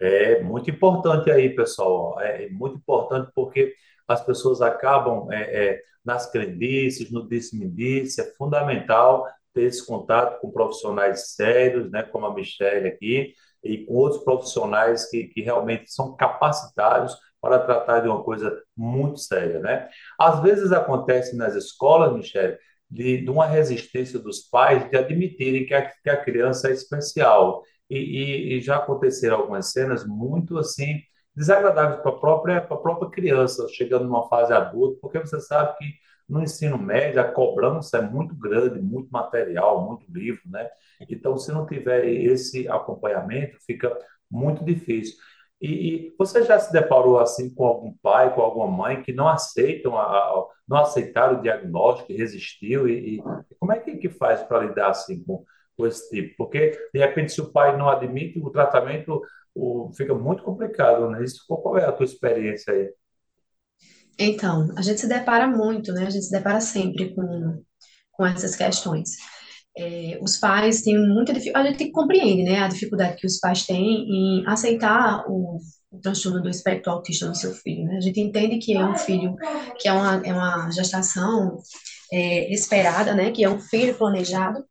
É 0.00 0.42
muito 0.42 0.70
importante 0.70 1.30
aí, 1.30 1.54
pessoal. 1.54 2.20
É 2.20 2.48
muito 2.48 2.76
importante 2.76 3.30
porque 3.34 3.74
as 4.08 4.24
pessoas 4.24 4.60
acabam 4.60 5.30
é, 5.30 5.42
é, 5.42 5.82
nas 6.04 6.30
crendices, 6.30 7.10
no 7.10 7.28
disse-me-disse, 7.28 8.20
é 8.20 8.24
fundamental 8.34 9.26
ter 9.54 9.64
esse 9.64 9.86
contato 9.86 10.40
com 10.40 10.50
profissionais 10.50 11.34
sérios, 11.34 11.90
né, 11.90 12.02
como 12.02 12.26
a 12.26 12.34
Michelle 12.34 12.88
aqui, 12.88 13.34
e 13.62 13.84
com 13.84 13.94
outros 13.94 14.24
profissionais 14.24 15.08
que, 15.08 15.24
que 15.24 15.42
realmente 15.42 15.92
são 15.92 16.16
capacitados 16.16 17.16
para 17.40 17.58
tratar 17.58 18.00
de 18.00 18.08
uma 18.08 18.22
coisa 18.22 18.60
muito 18.76 19.18
séria, 19.18 19.58
né? 19.58 19.88
Às 20.18 20.40
vezes 20.40 20.72
acontece 20.72 21.36
nas 21.36 21.54
escolas, 21.54 22.12
Michelle, 22.12 22.56
de, 22.92 23.22
de 23.24 23.30
uma 23.30 23.46
resistência 23.46 24.18
dos 24.18 24.40
pais 24.40 24.88
de 24.90 24.96
admitirem 24.96 25.66
que 25.66 25.74
a, 25.74 25.82
que 25.82 26.10
a 26.10 26.22
criança 26.22 26.68
é 26.68 26.72
especial. 26.72 27.62
E, 27.88 27.96
e, 27.98 28.58
e 28.58 28.60
já 28.60 28.76
aconteceram 28.76 29.36
algumas 29.38 29.72
cenas 29.72 30.06
muito 30.06 30.58
assim 30.58 31.00
desagradáveis 31.34 32.00
para 32.02 32.10
a 32.10 32.18
própria, 32.18 32.60
própria 32.60 33.10
criança, 33.10 33.66
chegando 33.68 34.04
numa 34.04 34.28
fase 34.28 34.52
adulta, 34.52 34.98
porque 35.00 35.18
você 35.18 35.40
sabe 35.40 35.76
que 35.78 35.86
no 36.28 36.42
ensino 36.42 36.78
médio, 36.78 37.20
a 37.20 37.24
cobrança 37.24 37.98
é 37.98 38.02
muito 38.02 38.34
grande, 38.34 38.80
muito 38.80 39.10
material, 39.10 39.86
muito 39.86 40.10
livro, 40.10 40.42
né? 40.46 40.68
Então, 41.08 41.36
se 41.36 41.52
não 41.52 41.66
tiver 41.66 42.06
esse 42.06 42.68
acompanhamento, 42.68 43.58
fica 43.66 43.94
muito 44.30 44.64
difícil. 44.64 45.16
E, 45.62 45.68
e, 45.68 46.14
você 46.18 46.42
já 46.42 46.58
se 46.58 46.72
deparou 46.72 47.20
assim 47.20 47.48
com 47.54 47.64
algum 47.64 47.94
pai, 48.02 48.34
com 48.34 48.40
alguma 48.40 48.66
mãe 48.66 49.00
que 49.00 49.12
não 49.12 49.28
aceitam, 49.28 49.96
a, 49.96 50.02
a, 50.02 50.46
não 50.66 50.78
aceitaram 50.78 51.38
o 51.38 51.42
diagnóstico, 51.42 52.12
resistiu 52.12 52.88
e, 52.88 53.18
e 53.18 53.22
como 53.60 53.72
é 53.72 53.78
que, 53.78 53.96
que 53.96 54.08
faz 54.08 54.42
para 54.42 54.64
lidar 54.64 54.90
assim 54.90 55.22
com, 55.22 55.44
com 55.76 55.86
esse 55.86 56.10
tipo? 56.10 56.34
Porque 56.36 56.76
de 56.92 56.98
repente 56.98 57.30
se 57.30 57.40
o 57.40 57.52
pai 57.52 57.76
não 57.76 57.88
admite 57.88 58.40
o 58.40 58.50
tratamento, 58.50 59.22
o, 59.54 59.92
fica 59.96 60.14
muito 60.14 60.42
complicado, 60.42 61.08
né? 61.08 61.22
Isso, 61.22 61.44
qual 61.46 61.78
é 61.78 61.84
a 61.84 61.92
tua 61.92 62.06
experiência 62.06 62.72
aí? 62.72 62.90
Então, 64.18 64.68
a 64.76 64.82
gente 64.82 65.00
se 65.00 65.08
depara 65.08 65.46
muito, 65.46 65.92
né? 65.92 66.06
A 66.06 66.10
gente 66.10 66.24
se 66.24 66.32
depara 66.32 66.60
sempre 66.60 67.14
com, 67.14 67.62
com 68.10 68.26
essas 68.26 68.56
questões. 68.56 69.10
É, 69.76 70.18
os 70.20 70.36
pais 70.36 70.82
têm 70.82 70.98
muita 70.98 71.32
dificuldade, 71.32 71.68
a 71.68 71.70
gente 71.72 71.90
compreende, 71.90 72.42
né, 72.42 72.58
a 72.58 72.68
dificuldade 72.68 73.16
que 73.16 73.26
os 73.26 73.38
pais 73.38 73.64
têm 73.64 74.04
em 74.06 74.46
aceitar 74.46 75.24
o, 75.26 75.58
o 75.90 75.98
transtorno 75.98 76.42
do 76.42 76.50
espectro 76.50 76.92
autista 76.92 77.26
no 77.26 77.34
seu 77.34 77.54
filho, 77.54 77.84
né? 77.84 77.96
A 77.96 78.00
gente 78.00 78.20
entende 78.20 78.58
que 78.58 78.74
é 78.74 78.84
um 78.84 78.96
filho, 78.96 79.34
que 79.78 79.88
é 79.88 79.92
uma, 79.92 80.22
é 80.26 80.32
uma 80.32 80.70
gestação 80.70 81.56
é, 82.12 82.52
esperada, 82.52 83.14
né, 83.14 83.30
que 83.30 83.42
é 83.44 83.48
um 83.48 83.60
filho 83.60 83.94
planejado, 83.96 84.62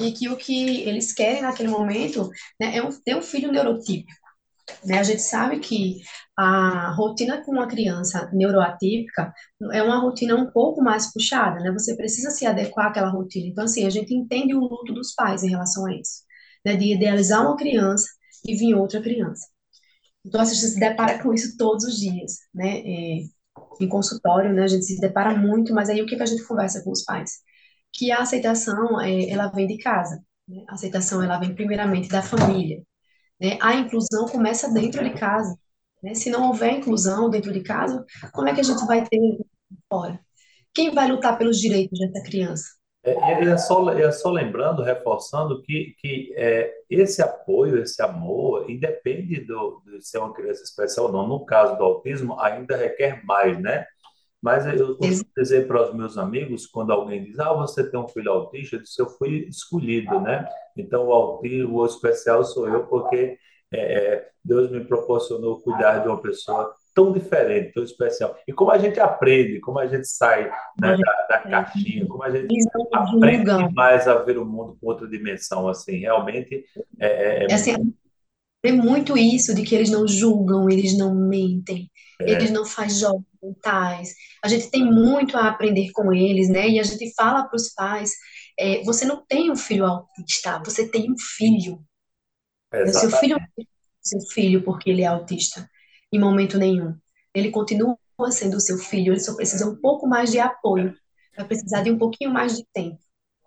e 0.00 0.12
que 0.12 0.28
o 0.28 0.36
que 0.36 0.82
eles 0.82 1.12
querem 1.12 1.42
naquele 1.42 1.68
momento 1.68 2.30
né, 2.60 2.76
é 2.76 2.82
um, 2.82 2.90
ter 2.90 3.16
um 3.16 3.22
filho 3.22 3.52
neurotípico. 3.52 4.21
Né? 4.84 4.98
A 4.98 5.02
gente 5.02 5.22
sabe 5.22 5.58
que 5.60 6.00
a 6.36 6.90
rotina 6.92 7.42
com 7.44 7.52
uma 7.52 7.66
criança 7.66 8.30
neuroatípica 8.32 9.32
é 9.72 9.82
uma 9.82 9.98
rotina 10.00 10.34
um 10.36 10.50
pouco 10.50 10.82
mais 10.82 11.12
puxada, 11.12 11.60
né? 11.60 11.70
Você 11.72 11.96
precisa 11.96 12.30
se 12.30 12.46
adequar 12.46 12.86
àquela 12.86 13.10
rotina. 13.10 13.46
Então, 13.48 13.64
assim, 13.64 13.86
a 13.86 13.90
gente 13.90 14.14
entende 14.14 14.54
o 14.54 14.60
luto 14.60 14.92
dos 14.92 15.14
pais 15.14 15.42
em 15.42 15.50
relação 15.50 15.86
a 15.86 15.94
isso, 15.94 16.22
né? 16.64 16.76
De 16.76 16.94
idealizar 16.94 17.42
uma 17.42 17.56
criança 17.56 18.06
e 18.46 18.56
vir 18.56 18.74
outra 18.74 19.00
criança. 19.02 19.46
Então, 20.24 20.40
a 20.40 20.44
gente 20.44 20.58
se 20.58 20.80
depara 20.80 21.22
com 21.22 21.32
isso 21.34 21.56
todos 21.56 21.84
os 21.84 21.98
dias, 21.98 22.38
né? 22.54 22.80
É, 22.80 23.22
em 23.80 23.88
consultório, 23.88 24.52
né? 24.52 24.64
A 24.64 24.68
gente 24.68 24.84
se 24.84 25.00
depara 25.00 25.36
muito, 25.36 25.74
mas 25.74 25.88
aí 25.90 26.02
o 26.02 26.06
que, 26.06 26.16
que 26.16 26.22
a 26.22 26.26
gente 26.26 26.44
conversa 26.46 26.82
com 26.82 26.90
os 26.90 27.04
pais? 27.04 27.32
Que 27.92 28.10
a 28.12 28.18
aceitação, 28.20 29.00
é, 29.00 29.28
ela 29.30 29.48
vem 29.48 29.66
de 29.66 29.78
casa. 29.78 30.22
Né? 30.48 30.64
A 30.68 30.74
aceitação, 30.74 31.22
ela 31.22 31.38
vem 31.38 31.54
primeiramente 31.54 32.08
da 32.08 32.22
família. 32.22 32.82
Né? 33.42 33.58
A 33.60 33.74
inclusão 33.74 34.26
começa 34.26 34.72
dentro 34.72 35.02
de 35.02 35.10
casa. 35.18 35.58
Né? 36.00 36.14
Se 36.14 36.30
não 36.30 36.46
houver 36.46 36.74
inclusão 36.74 37.28
dentro 37.28 37.52
de 37.52 37.60
casa, 37.60 38.06
como 38.32 38.48
é 38.48 38.54
que 38.54 38.60
a 38.60 38.64
gente 38.64 38.86
vai 38.86 39.04
ter 39.04 39.18
fora? 39.90 40.20
Quem 40.72 40.94
vai 40.94 41.10
lutar 41.10 41.36
pelos 41.36 41.58
direitos 41.58 41.98
dessa 41.98 42.22
criança? 42.24 42.64
É, 43.04 43.42
e 43.42 43.48
é 43.48 43.58
só, 43.58 43.90
é 43.90 44.12
só 44.12 44.30
lembrando, 44.30 44.80
reforçando 44.80 45.60
que, 45.62 45.92
que 45.98 46.32
é, 46.36 46.72
esse 46.88 47.20
apoio, 47.20 47.82
esse 47.82 48.00
amor, 48.00 48.70
independe 48.70 49.40
do, 49.40 49.82
de 49.84 50.06
ser 50.06 50.18
uma 50.18 50.32
criança 50.32 50.62
especial 50.62 51.06
ou 51.06 51.12
não. 51.12 51.26
No 51.26 51.44
caso 51.44 51.76
do 51.76 51.82
autismo, 51.82 52.38
ainda 52.38 52.76
requer 52.76 53.24
mais, 53.24 53.60
né? 53.60 53.84
Mas 54.42 54.66
eu 54.66 54.96
costumo 54.96 55.30
dizer 55.36 55.68
para 55.68 55.88
os 55.88 55.94
meus 55.94 56.18
amigos, 56.18 56.66
quando 56.66 56.92
alguém 56.92 57.22
diz, 57.22 57.38
ah, 57.38 57.52
você 57.52 57.88
tem 57.88 58.00
um 58.00 58.08
filho 58.08 58.32
autista, 58.32 58.74
eu 58.74 58.82
disse, 58.82 59.00
eu 59.00 59.08
fui 59.08 59.46
escolhido, 59.48 60.20
né? 60.20 60.44
Então, 60.76 61.06
o 61.06 61.12
autismo, 61.12 61.78
o 61.78 61.86
especial 61.86 62.42
sou 62.42 62.68
eu, 62.68 62.84
porque 62.86 63.38
é, 63.72 63.78
é, 63.80 64.28
Deus 64.44 64.70
me 64.70 64.84
proporcionou 64.84 65.60
cuidar 65.60 65.98
de 65.98 66.08
uma 66.08 66.20
pessoa 66.20 66.74
tão 66.94 67.12
diferente, 67.12 67.72
tão 67.72 67.82
especial. 67.84 68.36
E 68.46 68.52
como 68.52 68.70
a 68.70 68.78
gente 68.78 69.00
aprende, 69.00 69.60
como 69.60 69.78
a 69.78 69.86
gente 69.86 70.06
sai, 70.06 70.50
né, 70.78 70.96
da, 70.96 71.26
da 71.28 71.38
caixinha, 71.38 72.06
como 72.06 72.22
a 72.22 72.30
gente 72.30 72.54
aprende 72.92 73.44
demais 73.44 74.06
a 74.08 74.16
ver 74.16 74.38
o 74.38 74.44
mundo 74.44 74.76
com 74.80 74.88
outra 74.88 75.08
dimensão, 75.08 75.68
assim, 75.68 75.98
realmente 75.98 76.64
é, 76.98 77.44
é, 77.44 77.46
É 77.48 77.54
assim, 77.54 77.94
é 78.64 78.72
muito 78.72 79.16
isso 79.16 79.54
de 79.54 79.62
que 79.62 79.74
eles 79.74 79.90
não 79.90 80.06
julgam, 80.06 80.70
eles 80.70 80.96
não 80.96 81.14
mentem, 81.14 81.90
eles 82.20 82.50
é, 82.50 82.52
não 82.52 82.64
fazem 82.64 83.00
jogos 83.00 83.24
mentais. 83.42 84.14
A 84.44 84.48
gente 84.48 84.70
tem 84.70 84.84
muito 84.84 85.36
a 85.36 85.48
aprender 85.48 85.90
com 85.92 86.12
eles, 86.12 86.48
né? 86.48 86.68
E 86.68 86.78
a 86.78 86.82
gente 86.82 87.12
fala 87.14 87.44
para 87.44 87.56
os 87.56 87.72
pais, 87.74 88.12
é, 88.58 88.82
você 88.84 89.04
não 89.04 89.24
tem 89.26 89.50
um 89.50 89.56
filho 89.56 89.84
autista, 89.84 90.62
você 90.64 90.88
tem 90.88 91.10
um 91.10 91.18
filho. 91.18 91.84
é? 92.72 92.84
O 92.84 92.92
seu 92.92 93.10
filho 93.10 93.36
é 93.36 93.64
seu 94.00 94.20
filho 94.20 94.62
porque 94.62 94.90
ele 94.90 95.02
é 95.02 95.06
autista, 95.06 95.68
em 96.12 96.18
momento 96.18 96.58
nenhum. 96.58 96.96
Ele 97.34 97.50
continua 97.50 97.96
sendo 98.30 98.56
o 98.56 98.60
seu 98.60 98.78
filho, 98.78 99.12
ele 99.12 99.20
só 99.20 99.34
precisa 99.34 99.68
um 99.68 99.76
pouco 99.76 100.06
mais 100.06 100.30
de 100.30 100.38
apoio, 100.38 100.94
vai 101.36 101.46
precisar 101.46 101.82
de 101.82 101.90
um 101.90 101.98
pouquinho 101.98 102.30
mais 102.30 102.56
de 102.56 102.64
tempo. 102.72 102.98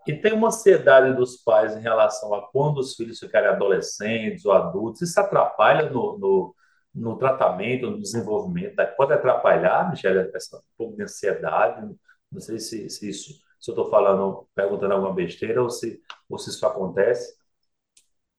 E 0.08 0.14
tem 0.16 0.34
uma 0.34 0.48
ansiedade 0.50 1.16
dos 1.16 1.38
pais 1.38 1.76
em 1.76 1.82
relação 1.82 2.34
a 2.34 2.48
quando 2.52 2.78
os 2.80 2.96
filhos 2.96 3.20
ficarem 3.20 3.50
adolescentes 3.50 4.46
ou 4.46 4.52
adultos. 4.54 5.02
Isso 5.02 5.20
atrapalha 5.20 5.90
no, 5.90 6.18
no, 6.20 6.56
no 6.94 7.18
tratamento, 7.18 7.90
no 7.92 8.02
desenvolvimento. 8.02 8.76
né? 8.76 8.86
Pode 8.86 9.14
atrapalhar, 9.14 9.90
Michele, 9.90 10.30
essa 10.36 10.58
um 10.58 10.62
pouco 10.78 10.96
de 10.98 11.04
ansiedade. 11.04 11.82
Não 12.32 12.40
sei 12.42 12.60
se, 12.60 12.90
se 12.90 13.10
isso, 13.10 13.34
se 13.60 13.72
eu 13.72 13.74
estou 13.74 13.90
falando, 13.90 14.48
perguntando 14.56 14.94
alguma 14.94 15.14
besteira 15.14 15.62
ou 15.64 15.70
se, 15.70 16.00
ou 16.30 16.38
se 16.38 16.50
isso 16.52 16.66
acontece. 16.66 17.36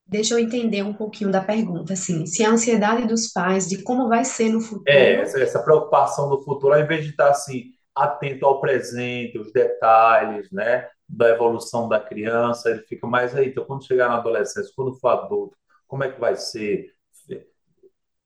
Deixa 0.05 0.35
eu 0.35 0.41
entender 0.41 0.83
um 0.83 0.93
pouquinho 0.93 1.31
da 1.31 1.41
pergunta, 1.45 1.93
assim, 1.93 2.27
se 2.27 2.43
a 2.43 2.51
ansiedade 2.51 3.07
dos 3.07 3.29
pais 3.33 3.69
de 3.69 3.83
como 3.85 4.09
vai 4.09 4.25
ser 4.25 4.49
no 4.49 4.61
É, 4.87 5.15
futuro, 5.15 5.23
essa, 5.23 5.41
essa 5.41 5.63
preocupação 5.63 6.29
do 6.29 6.43
futuro, 6.43 6.75
ao 6.75 6.81
invés 6.81 7.05
de 7.05 7.11
estar 7.11 7.31
assim, 7.31 7.73
atento 7.95 8.47
ao 8.47 8.61
presente, 8.61 9.39
os 9.39 9.53
detalhes, 9.53 10.51
né, 10.53 10.89
da 11.09 11.29
evolução 11.29 11.89
da 11.89 12.01
criança, 12.01 12.71
ele 12.71 12.83
fica 12.83 13.07
mais 13.07 13.35
aí. 13.35 13.49
Então, 13.49 13.65
quando 13.65 13.87
chegar 13.87 14.09
na 14.09 14.17
adolescência, 14.17 14.73
quando 14.75 14.95
for 14.99 15.09
adulto, 15.09 15.57
como 15.87 16.05
é 16.05 16.11
que 16.11 16.21
vai 16.21 16.37
ser? 16.37 16.95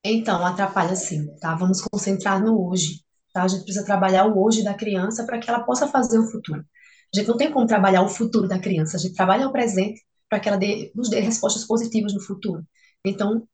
então 0.03 0.43
atrapalha 0.43 0.95
sim, 0.95 1.27
tá? 1.39 1.53
Vamos 1.55 1.79
concentrar 1.81 2.43
no 2.43 2.67
hoje, 2.67 3.03
tá? 3.33 3.43
A 3.43 3.47
gente 3.47 3.63
precisa 3.63 3.85
trabalhar 3.85 4.25
o 4.25 4.43
hoje 4.43 4.63
da 4.63 4.73
criança 4.73 5.25
para 5.25 5.37
que 5.39 5.47
ela 5.49 5.63
possa 5.63 5.87
fazer 5.87 6.17
o 6.17 6.27
futuro. 6.27 6.65
A 7.13 7.17
gente 7.17 7.27
não 7.27 7.37
tem 7.37 7.51
como 7.51 7.67
trabalhar 7.67 8.01
o 8.01 8.09
futuro 8.09 8.47
da 8.47 8.59
criança, 8.59 8.97
a 8.97 8.99
gente 8.99 9.15
trabalha 9.15 9.47
o 9.47 9.51
presente 9.51 10.01
para 10.27 10.39
que 10.39 10.47
ela 10.49 10.57
dê, 10.57 10.91
nos 10.95 11.09
dê 11.09 11.19
respostas 11.19 11.65
positivas 11.65 12.13
no 12.13 12.21
futuro. 12.21 12.65
Então, 13.05 13.47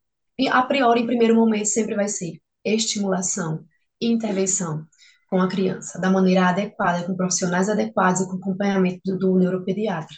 a 0.50 0.62
priori, 0.62 1.02
em 1.02 1.06
primeiro 1.06 1.34
momento, 1.34 1.66
sempre 1.66 1.94
vai 1.94 2.08
ser 2.08 2.40
estimulação 2.64 3.64
intervenção 4.00 4.86
com 5.30 5.40
a 5.40 5.48
criança, 5.48 6.00
da 6.00 6.10
maneira 6.10 6.48
adequada, 6.48 7.04
com 7.06 7.16
profissionais 7.16 7.68
adequados 7.68 8.20
e 8.22 8.28
com 8.28 8.36
acompanhamento 8.36 9.00
do, 9.04 9.18
do 9.18 9.38
neuropediatra. 9.38 10.16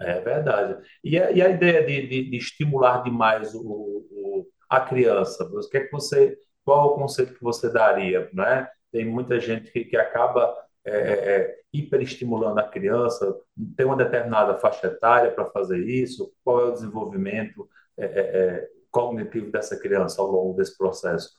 É 0.00 0.20
verdade. 0.20 0.82
E 1.02 1.18
a, 1.18 1.30
e 1.30 1.40
a 1.42 1.48
ideia 1.48 1.84
de, 1.86 2.06
de, 2.08 2.30
de 2.30 2.36
estimular 2.36 3.02
demais 3.02 3.54
o, 3.54 3.60
o- 3.62 4.46
a 4.68 4.80
criança, 4.80 5.44
o 5.44 5.60
que 5.70 5.78
é 5.78 5.80
que 5.86 5.92
você, 5.92 6.36
qual 6.64 6.88
o 6.88 6.94
conceito 6.96 7.34
que 7.34 7.42
você 7.42 7.72
daria, 7.72 8.28
né? 8.34 8.68
Tem 8.92 9.04
muita 9.06 9.38
gente 9.40 9.70
que, 9.70 9.84
que 9.84 9.96
acaba 9.96 10.54
é, 10.84 10.90
é, 10.90 11.36
é, 11.42 11.56
hiperestimulando 11.72 12.58
a 12.60 12.64
criança, 12.68 13.34
tem 13.76 13.86
uma 13.86 13.96
determinada 13.96 14.58
faixa 14.58 14.88
etária 14.88 15.30
para 15.32 15.50
fazer 15.50 15.78
isso, 15.86 16.32
qual 16.44 16.60
é 16.60 16.64
o 16.64 16.72
desenvolvimento 16.72 17.68
é, 17.96 18.04
é, 18.06 18.20
é, 18.64 18.68
cognitivo 18.90 19.50
dessa 19.50 19.78
criança 19.78 20.20
ao 20.20 20.28
longo 20.30 20.54
desse 20.56 20.76
processo? 20.76 21.30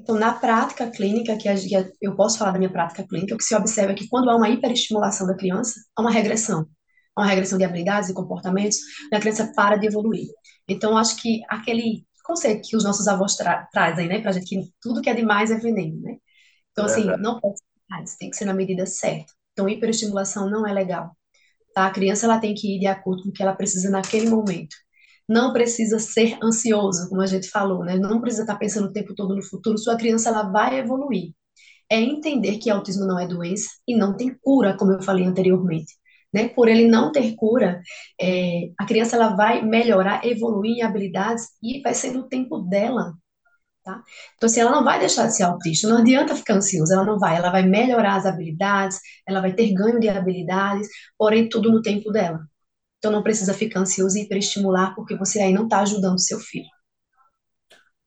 Então, 0.00 0.16
na 0.16 0.32
prática 0.32 0.90
clínica, 0.90 1.36
que 1.36 1.48
eu 2.00 2.14
posso 2.16 2.38
falar 2.38 2.52
da 2.52 2.58
minha 2.58 2.70
prática 2.72 3.06
clínica, 3.06 3.34
o 3.34 3.38
que 3.38 3.44
se 3.44 3.54
observa 3.54 3.92
é 3.92 3.94
que 3.94 4.08
quando 4.08 4.30
há 4.30 4.36
uma 4.36 4.48
hiperestimulação 4.48 5.26
da 5.26 5.36
criança, 5.36 5.74
há 5.96 6.00
uma 6.02 6.10
regressão. 6.10 6.66
Há 7.16 7.22
uma 7.22 7.26
regressão 7.26 7.58
de 7.58 7.64
habilidades 7.64 8.08
e 8.08 8.14
comportamentos, 8.14 8.78
e 9.12 9.16
a 9.16 9.20
criança 9.20 9.52
para 9.56 9.76
de 9.76 9.86
evoluir. 9.88 10.28
Então, 10.68 10.96
acho 10.96 11.16
que 11.20 11.40
aquele 11.48 12.06
conceito 12.24 12.68
que 12.68 12.76
os 12.76 12.84
nossos 12.84 13.08
avós 13.08 13.34
tra 13.36 13.66
trazem, 13.72 14.06
né, 14.08 14.20
pra 14.20 14.32
gente, 14.32 14.46
que 14.46 14.70
tudo 14.80 15.02
que 15.02 15.10
é 15.10 15.14
demais 15.14 15.50
é 15.50 15.56
veneno, 15.58 16.00
né? 16.02 16.16
É 16.78 16.82
Então, 16.82 16.86
assim, 16.86 17.06
verdade. 17.06 17.18
não 17.18 17.40
pode 17.40 17.58
ser 17.58 17.64
demais, 17.88 18.16
tem 18.16 18.30
que 18.30 18.36
ser 18.36 18.44
na 18.46 18.54
medida 18.54 18.86
certa. 18.86 19.32
Então, 19.52 19.68
hiperestimulação 19.68 20.50
não 20.50 20.66
é 20.66 20.72
legal, 20.72 21.16
tá? 21.74 21.86
A 21.86 21.90
criança, 21.92 22.26
ela 22.26 22.38
tem 22.40 22.54
que 22.54 22.76
ir 22.76 22.80
de 22.80 22.86
acordo 22.88 23.24
com 23.24 23.30
o 23.30 23.32
que 23.32 23.42
ela 23.42 23.54
precisa 23.56 23.90
naquele 23.90 24.28
momento. 24.30 24.76
Não 25.28 25.52
precisa 25.52 25.98
ser 25.98 26.38
ansioso, 26.42 27.08
como 27.08 27.20
a 27.20 27.26
gente 27.26 27.48
falou, 27.50 27.84
né? 27.84 27.96
Não 27.96 28.20
precisa 28.20 28.44
estar 28.44 28.56
pensando 28.56 28.88
o 28.88 28.92
tempo 28.92 29.14
todo 29.14 29.34
no 29.36 29.42
futuro. 29.42 29.78
Sua 29.78 29.96
criança 29.96 30.30
ela 30.30 30.44
vai 30.50 30.78
evoluir. 30.78 31.32
É 31.90 32.00
entender 32.00 32.58
que 32.58 32.70
autismo 32.70 33.06
não 33.06 33.18
é 33.18 33.26
doença 33.26 33.68
e 33.86 33.96
não 33.96 34.16
tem 34.16 34.36
cura, 34.42 34.76
como 34.76 34.92
eu 34.92 35.02
falei 35.02 35.24
anteriormente. 35.26 35.94
Né? 36.32 36.48
Por 36.48 36.68
ele 36.68 36.86
não 36.88 37.12
ter 37.12 37.34
cura, 37.36 37.80
é, 38.20 38.70
a 38.78 38.86
criança 38.86 39.16
ela 39.16 39.34
vai 39.36 39.62
melhorar, 39.62 40.24
evoluir 40.26 40.78
em 40.78 40.82
habilidades 40.82 41.48
e 41.62 41.80
vai 41.82 41.94
ser 41.94 42.12
no 42.12 42.28
tempo 42.28 42.58
dela, 42.60 43.14
tá? 43.84 44.02
Então, 44.36 44.46
assim, 44.48 44.60
ela 44.60 44.72
não 44.72 44.84
vai 44.84 44.98
deixar 45.00 45.26
de 45.26 45.36
ser 45.36 45.44
autista, 45.44 45.88
não 45.88 45.98
adianta 45.98 46.36
ficar 46.36 46.54
ansiosa, 46.56 46.94
ela 46.94 47.04
não 47.04 47.18
vai, 47.18 47.36
ela 47.36 47.50
vai 47.50 47.62
melhorar 47.64 48.16
as 48.16 48.26
habilidades, 48.26 49.00
ela 49.26 49.40
vai 49.40 49.54
ter 49.54 49.72
ganho 49.72 50.00
de 50.00 50.08
habilidades, 50.08 50.88
porém 51.18 51.48
tudo 51.48 51.70
no 51.72 51.82
tempo 51.82 52.10
dela. 52.10 52.40
Então 52.98 53.12
não 53.12 53.22
precisa 53.22 53.54
ficar 53.54 53.80
ansioso 53.80 54.18
e 54.18 54.22
hiperestimular, 54.22 54.94
porque 54.94 55.16
você 55.16 55.40
aí 55.40 55.52
não 55.52 55.64
está 55.64 55.80
ajudando 55.80 56.20
seu 56.20 56.38
filho. 56.40 56.68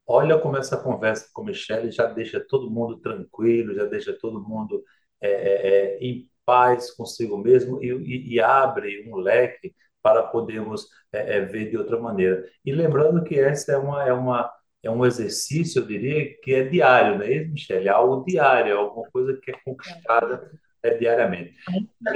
Olha 0.06 0.38
como 0.38 0.56
essa 0.56 0.76
conversa 0.76 1.28
com 1.32 1.44
Michelle 1.44 1.90
já 1.90 2.06
deixa 2.06 2.40
todo 2.40 2.70
mundo 2.70 2.98
tranquilo, 2.98 3.74
já 3.74 3.84
deixa 3.84 4.12
todo 4.12 4.42
mundo 4.42 4.82
é, 5.20 5.30
é, 5.30 5.94
é, 5.96 5.98
em 6.00 6.28
paz 6.44 6.90
consigo 6.90 7.38
mesmo 7.38 7.82
e, 7.82 7.88
e- 7.92 8.34
e 8.34 8.40
abre 8.40 9.08
um 9.08 9.16
leque 9.16 9.74
para 10.02 10.22
podermos 10.24 10.86
é, 11.12 11.38
é, 11.38 11.40
ver 11.42 11.70
de 11.70 11.76
outra 11.76 11.98
maneira. 12.00 12.44
E 12.64 12.72
lembrando 12.72 13.22
que 13.22 13.38
essa 13.38 13.72
é 13.72 13.76
uma, 13.78 14.02
é 14.04 14.12
uma, 14.12 14.50
é 14.82 14.90
um 14.90 15.06
exercício, 15.06 15.80
eu 15.80 15.86
diria, 15.86 16.36
que 16.42 16.52
é 16.52 16.64
diário, 16.64 17.18
não 17.18 17.24
é 17.24 17.32
isso, 17.34 17.52
Michelle? 17.52 17.86
É 17.88 17.90
algo 17.90 18.24
diário, 18.24 18.72
é 18.72 18.76
alguma 18.76 19.08
coisa 19.10 19.38
que 19.40 19.52
é 19.52 19.54
conquistada 19.64 20.50
é, 20.82 20.94
diariamente. 20.98 21.54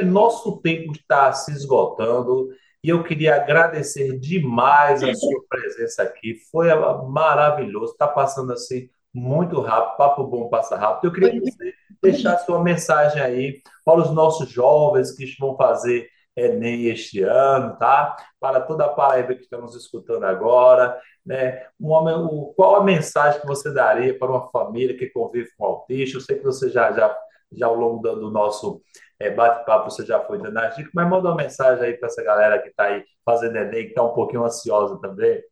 Nosso 0.04 0.60
tempo 0.60 0.92
está 0.92 1.32
se 1.32 1.52
esgotando 1.52 2.48
e 2.86 2.90
eu 2.90 3.02
queria 3.02 3.36
agradecer 3.36 4.18
demais 4.18 5.02
a 5.02 5.12
sua 5.14 5.42
presença 5.48 6.02
aqui. 6.02 6.36
Foi 6.50 6.68
maravilhoso. 7.08 7.92
Está 7.92 8.06
passando 8.08 8.52
assim 8.52 8.88
muito 9.12 9.60
rápido. 9.60 9.96
Papo 9.96 10.24
bom 10.24 10.48
passa 10.48 10.76
rápido. 10.76 11.06
Eu 11.08 11.12
queria 11.12 11.30
que 11.30 11.40
muito 11.40 11.56
você 11.56 11.74
deixasse 12.02 12.48
uma 12.50 12.62
mensagem 12.62 13.20
aí 13.22 13.60
para 13.84 14.00
os 14.00 14.10
nossos 14.12 14.48
jovens 14.50 15.12
que 15.12 15.24
vão 15.38 15.56
fazer 15.56 16.08
Enem 16.36 16.86
este 16.88 17.22
ano, 17.22 17.76
tá? 17.78 18.14
Para 18.38 18.60
toda 18.60 18.84
a 18.84 18.88
Paraíba 18.90 19.34
que 19.34 19.40
está 19.40 19.56
nos 19.58 19.74
escutando 19.74 20.24
agora, 20.24 21.00
né? 21.24 21.66
Uma, 21.80 22.14
o- 22.18 22.52
qual 22.54 22.76
a 22.76 22.84
mensagem 22.84 23.40
que 23.40 23.46
você 23.46 23.72
daria 23.72 24.16
para 24.18 24.30
uma 24.30 24.50
família 24.50 24.96
que 24.96 25.06
convive 25.08 25.48
com 25.56 25.64
autista? 25.64 26.18
Eu 26.18 26.20
sei 26.20 26.36
que 26.36 26.44
você 26.44 26.68
já, 26.70 26.92
já, 26.92 27.16
já 27.52 27.66
ao 27.66 27.74
longo 27.74 28.02
do, 28.02 28.16
do 28.20 28.30
nosso 28.30 28.82
é, 29.18 29.30
bate-papo 29.30 29.90
você 29.90 30.04
já 30.04 30.20
foi 30.20 30.38
dando 30.38 30.58
as 30.58 30.76
dicas, 30.76 30.92
mas 30.94 31.08
manda 31.08 31.28
uma 31.28 31.36
mensagem 31.36 31.84
aí 31.84 31.96
para 31.96 32.08
essa 32.08 32.22
galera 32.22 32.60
que 32.60 32.68
está 32.68 32.84
aí 32.84 33.04
fazendo 33.24 33.56
Enem, 33.56 33.84
que 33.84 33.88
está 33.90 34.02
um 34.02 34.14
pouquinho 34.14 34.44
ansiosa 34.44 34.98
também. 35.00 35.42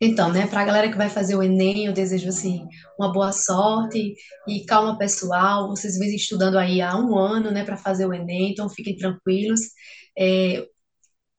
Então, 0.00 0.30
né, 0.30 0.46
para 0.46 0.60
a 0.60 0.64
galera 0.64 0.90
que 0.90 0.96
vai 0.96 1.08
fazer 1.08 1.36
o 1.36 1.42
Enem, 1.42 1.86
eu 1.86 1.92
desejo, 1.92 2.28
assim, 2.28 2.66
uma 2.98 3.12
boa 3.12 3.32
sorte 3.32 4.14
e 4.46 4.64
calma 4.66 4.98
pessoal. 4.98 5.68
Vocês 5.68 5.98
vêm 5.98 6.14
estudando 6.14 6.58
aí 6.58 6.82
há 6.82 6.96
um 6.96 7.16
ano, 7.16 7.50
né, 7.50 7.64
para 7.64 7.76
fazer 7.78 8.06
o 8.06 8.12
Enem, 8.12 8.50
então 8.50 8.68
fiquem 8.68 8.96
tranquilos. 8.96 9.60
É, 10.18 10.66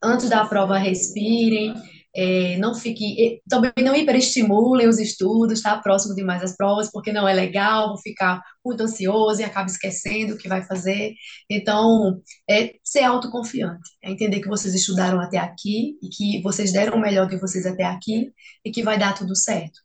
antes 0.04 0.30
da 0.30 0.46
prova, 0.46 0.78
respirem, 0.78 1.74
é, 2.18 2.58
não 2.58 2.74
fiquem, 2.74 3.16
e 3.20 3.42
também 3.48 3.72
não 3.80 3.96
hiperestimulem 3.96 4.88
os 4.88 4.98
estudos, 4.98 5.62
tá? 5.62 5.78
Próximo 5.78 6.16
demais 6.16 6.42
às 6.42 6.58
provas, 6.58 6.92
porque 6.92 7.14
não 7.14 7.28
é 7.28 7.34
legal, 7.34 7.90
vou 7.90 7.98
ficar 8.00 8.42
muito 8.66 8.82
ansioso 8.82 9.40
e 9.40 9.44
acaba 9.44 9.68
esquecendo 9.68 10.34
o 10.34 10.38
que 10.38 10.48
vai 10.48 10.64
fazer. 10.64 11.14
Então, 11.48 12.20
é 12.50 12.74
ser 12.84 13.04
autoconfiante, 13.04 13.88
é 14.04 14.10
entender 14.10 14.40
que 14.40 14.48
vocês 14.48 14.74
estudaram 14.74 15.22
até 15.22 15.38
aqui 15.38 16.00
e 16.02 16.10
que 16.10 16.42
vocês 16.42 16.74
deram 16.74 16.98
o 16.98 17.00
melhor 17.00 17.28
de 17.28 17.38
vocês 17.38 17.68
até 17.68 17.84
aqui 17.84 18.32
e 18.66 18.72
que 18.72 18.82
vai 18.82 18.98
dar 18.98 19.14
tudo 19.14 19.36
certo. 19.36 19.80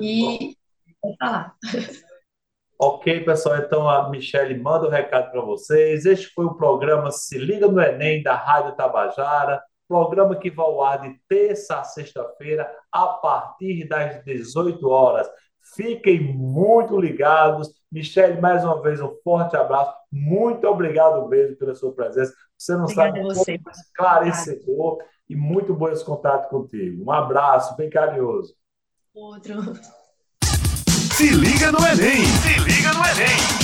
E, 0.00 0.56
vou 1.02 1.14
falar. 1.18 1.54
Ok, 2.76 3.24
pessoal, 3.24 3.58
então 3.58 3.88
a 3.88 4.10
Michelle 4.10 4.58
manda 4.58 4.84
o 4.84 4.88
um 4.88 4.90
recado 4.90 5.30
para 5.30 5.40
vocês. 5.40 6.04
Este 6.04 6.26
foi 6.34 6.44
o 6.44 6.56
programa 6.56 7.10
Se 7.12 7.38
Liga 7.38 7.68
no 7.68 7.80
Enem 7.80 8.20
da 8.20 8.34
Rádio 8.34 8.74
Tabajara, 8.74 9.62
programa 9.88 10.36
que 10.36 10.50
vai 10.50 10.64
ao 10.66 10.82
ar 10.82 11.00
de 11.00 11.14
terça 11.28 11.80
a 11.80 11.84
sexta-feira, 11.84 12.70
a 12.92 13.06
partir 13.06 13.86
das 13.88 14.24
18 14.24 14.88
horas. 14.88 15.28
Fiquem 15.74 16.20
muito 16.34 16.98
ligados. 17.00 17.68
Michelle, 17.90 18.40
mais 18.40 18.64
uma 18.64 18.82
vez, 18.82 19.00
um 19.00 19.14
forte 19.22 19.56
abraço. 19.56 19.94
Muito 20.12 20.66
obrigado 20.66 21.26
mesmo 21.28 21.56
pela 21.56 21.74
sua 21.74 21.92
presença. 21.92 22.34
Você 22.58 22.74
não 22.74 22.84
Obrigada 22.84 23.08
sabe 23.08 23.20
como 23.22 23.34
você. 23.34 23.60
esclarecedor 23.70 24.98
e 25.28 25.34
muito 25.34 25.74
bom 25.74 25.88
esse 25.88 26.04
contato 26.04 26.48
contigo. 26.50 27.04
Um 27.04 27.10
abraço 27.10 27.76
bem 27.76 27.88
carinhoso. 27.88 28.54
Outro. 29.14 29.54
Se 30.42 31.30
liga 31.30 31.70
no 31.72 31.78
Enem! 31.78 32.24
Se 32.24 32.58
liga 32.60 32.92
no 32.92 33.04
Enem! 33.06 33.63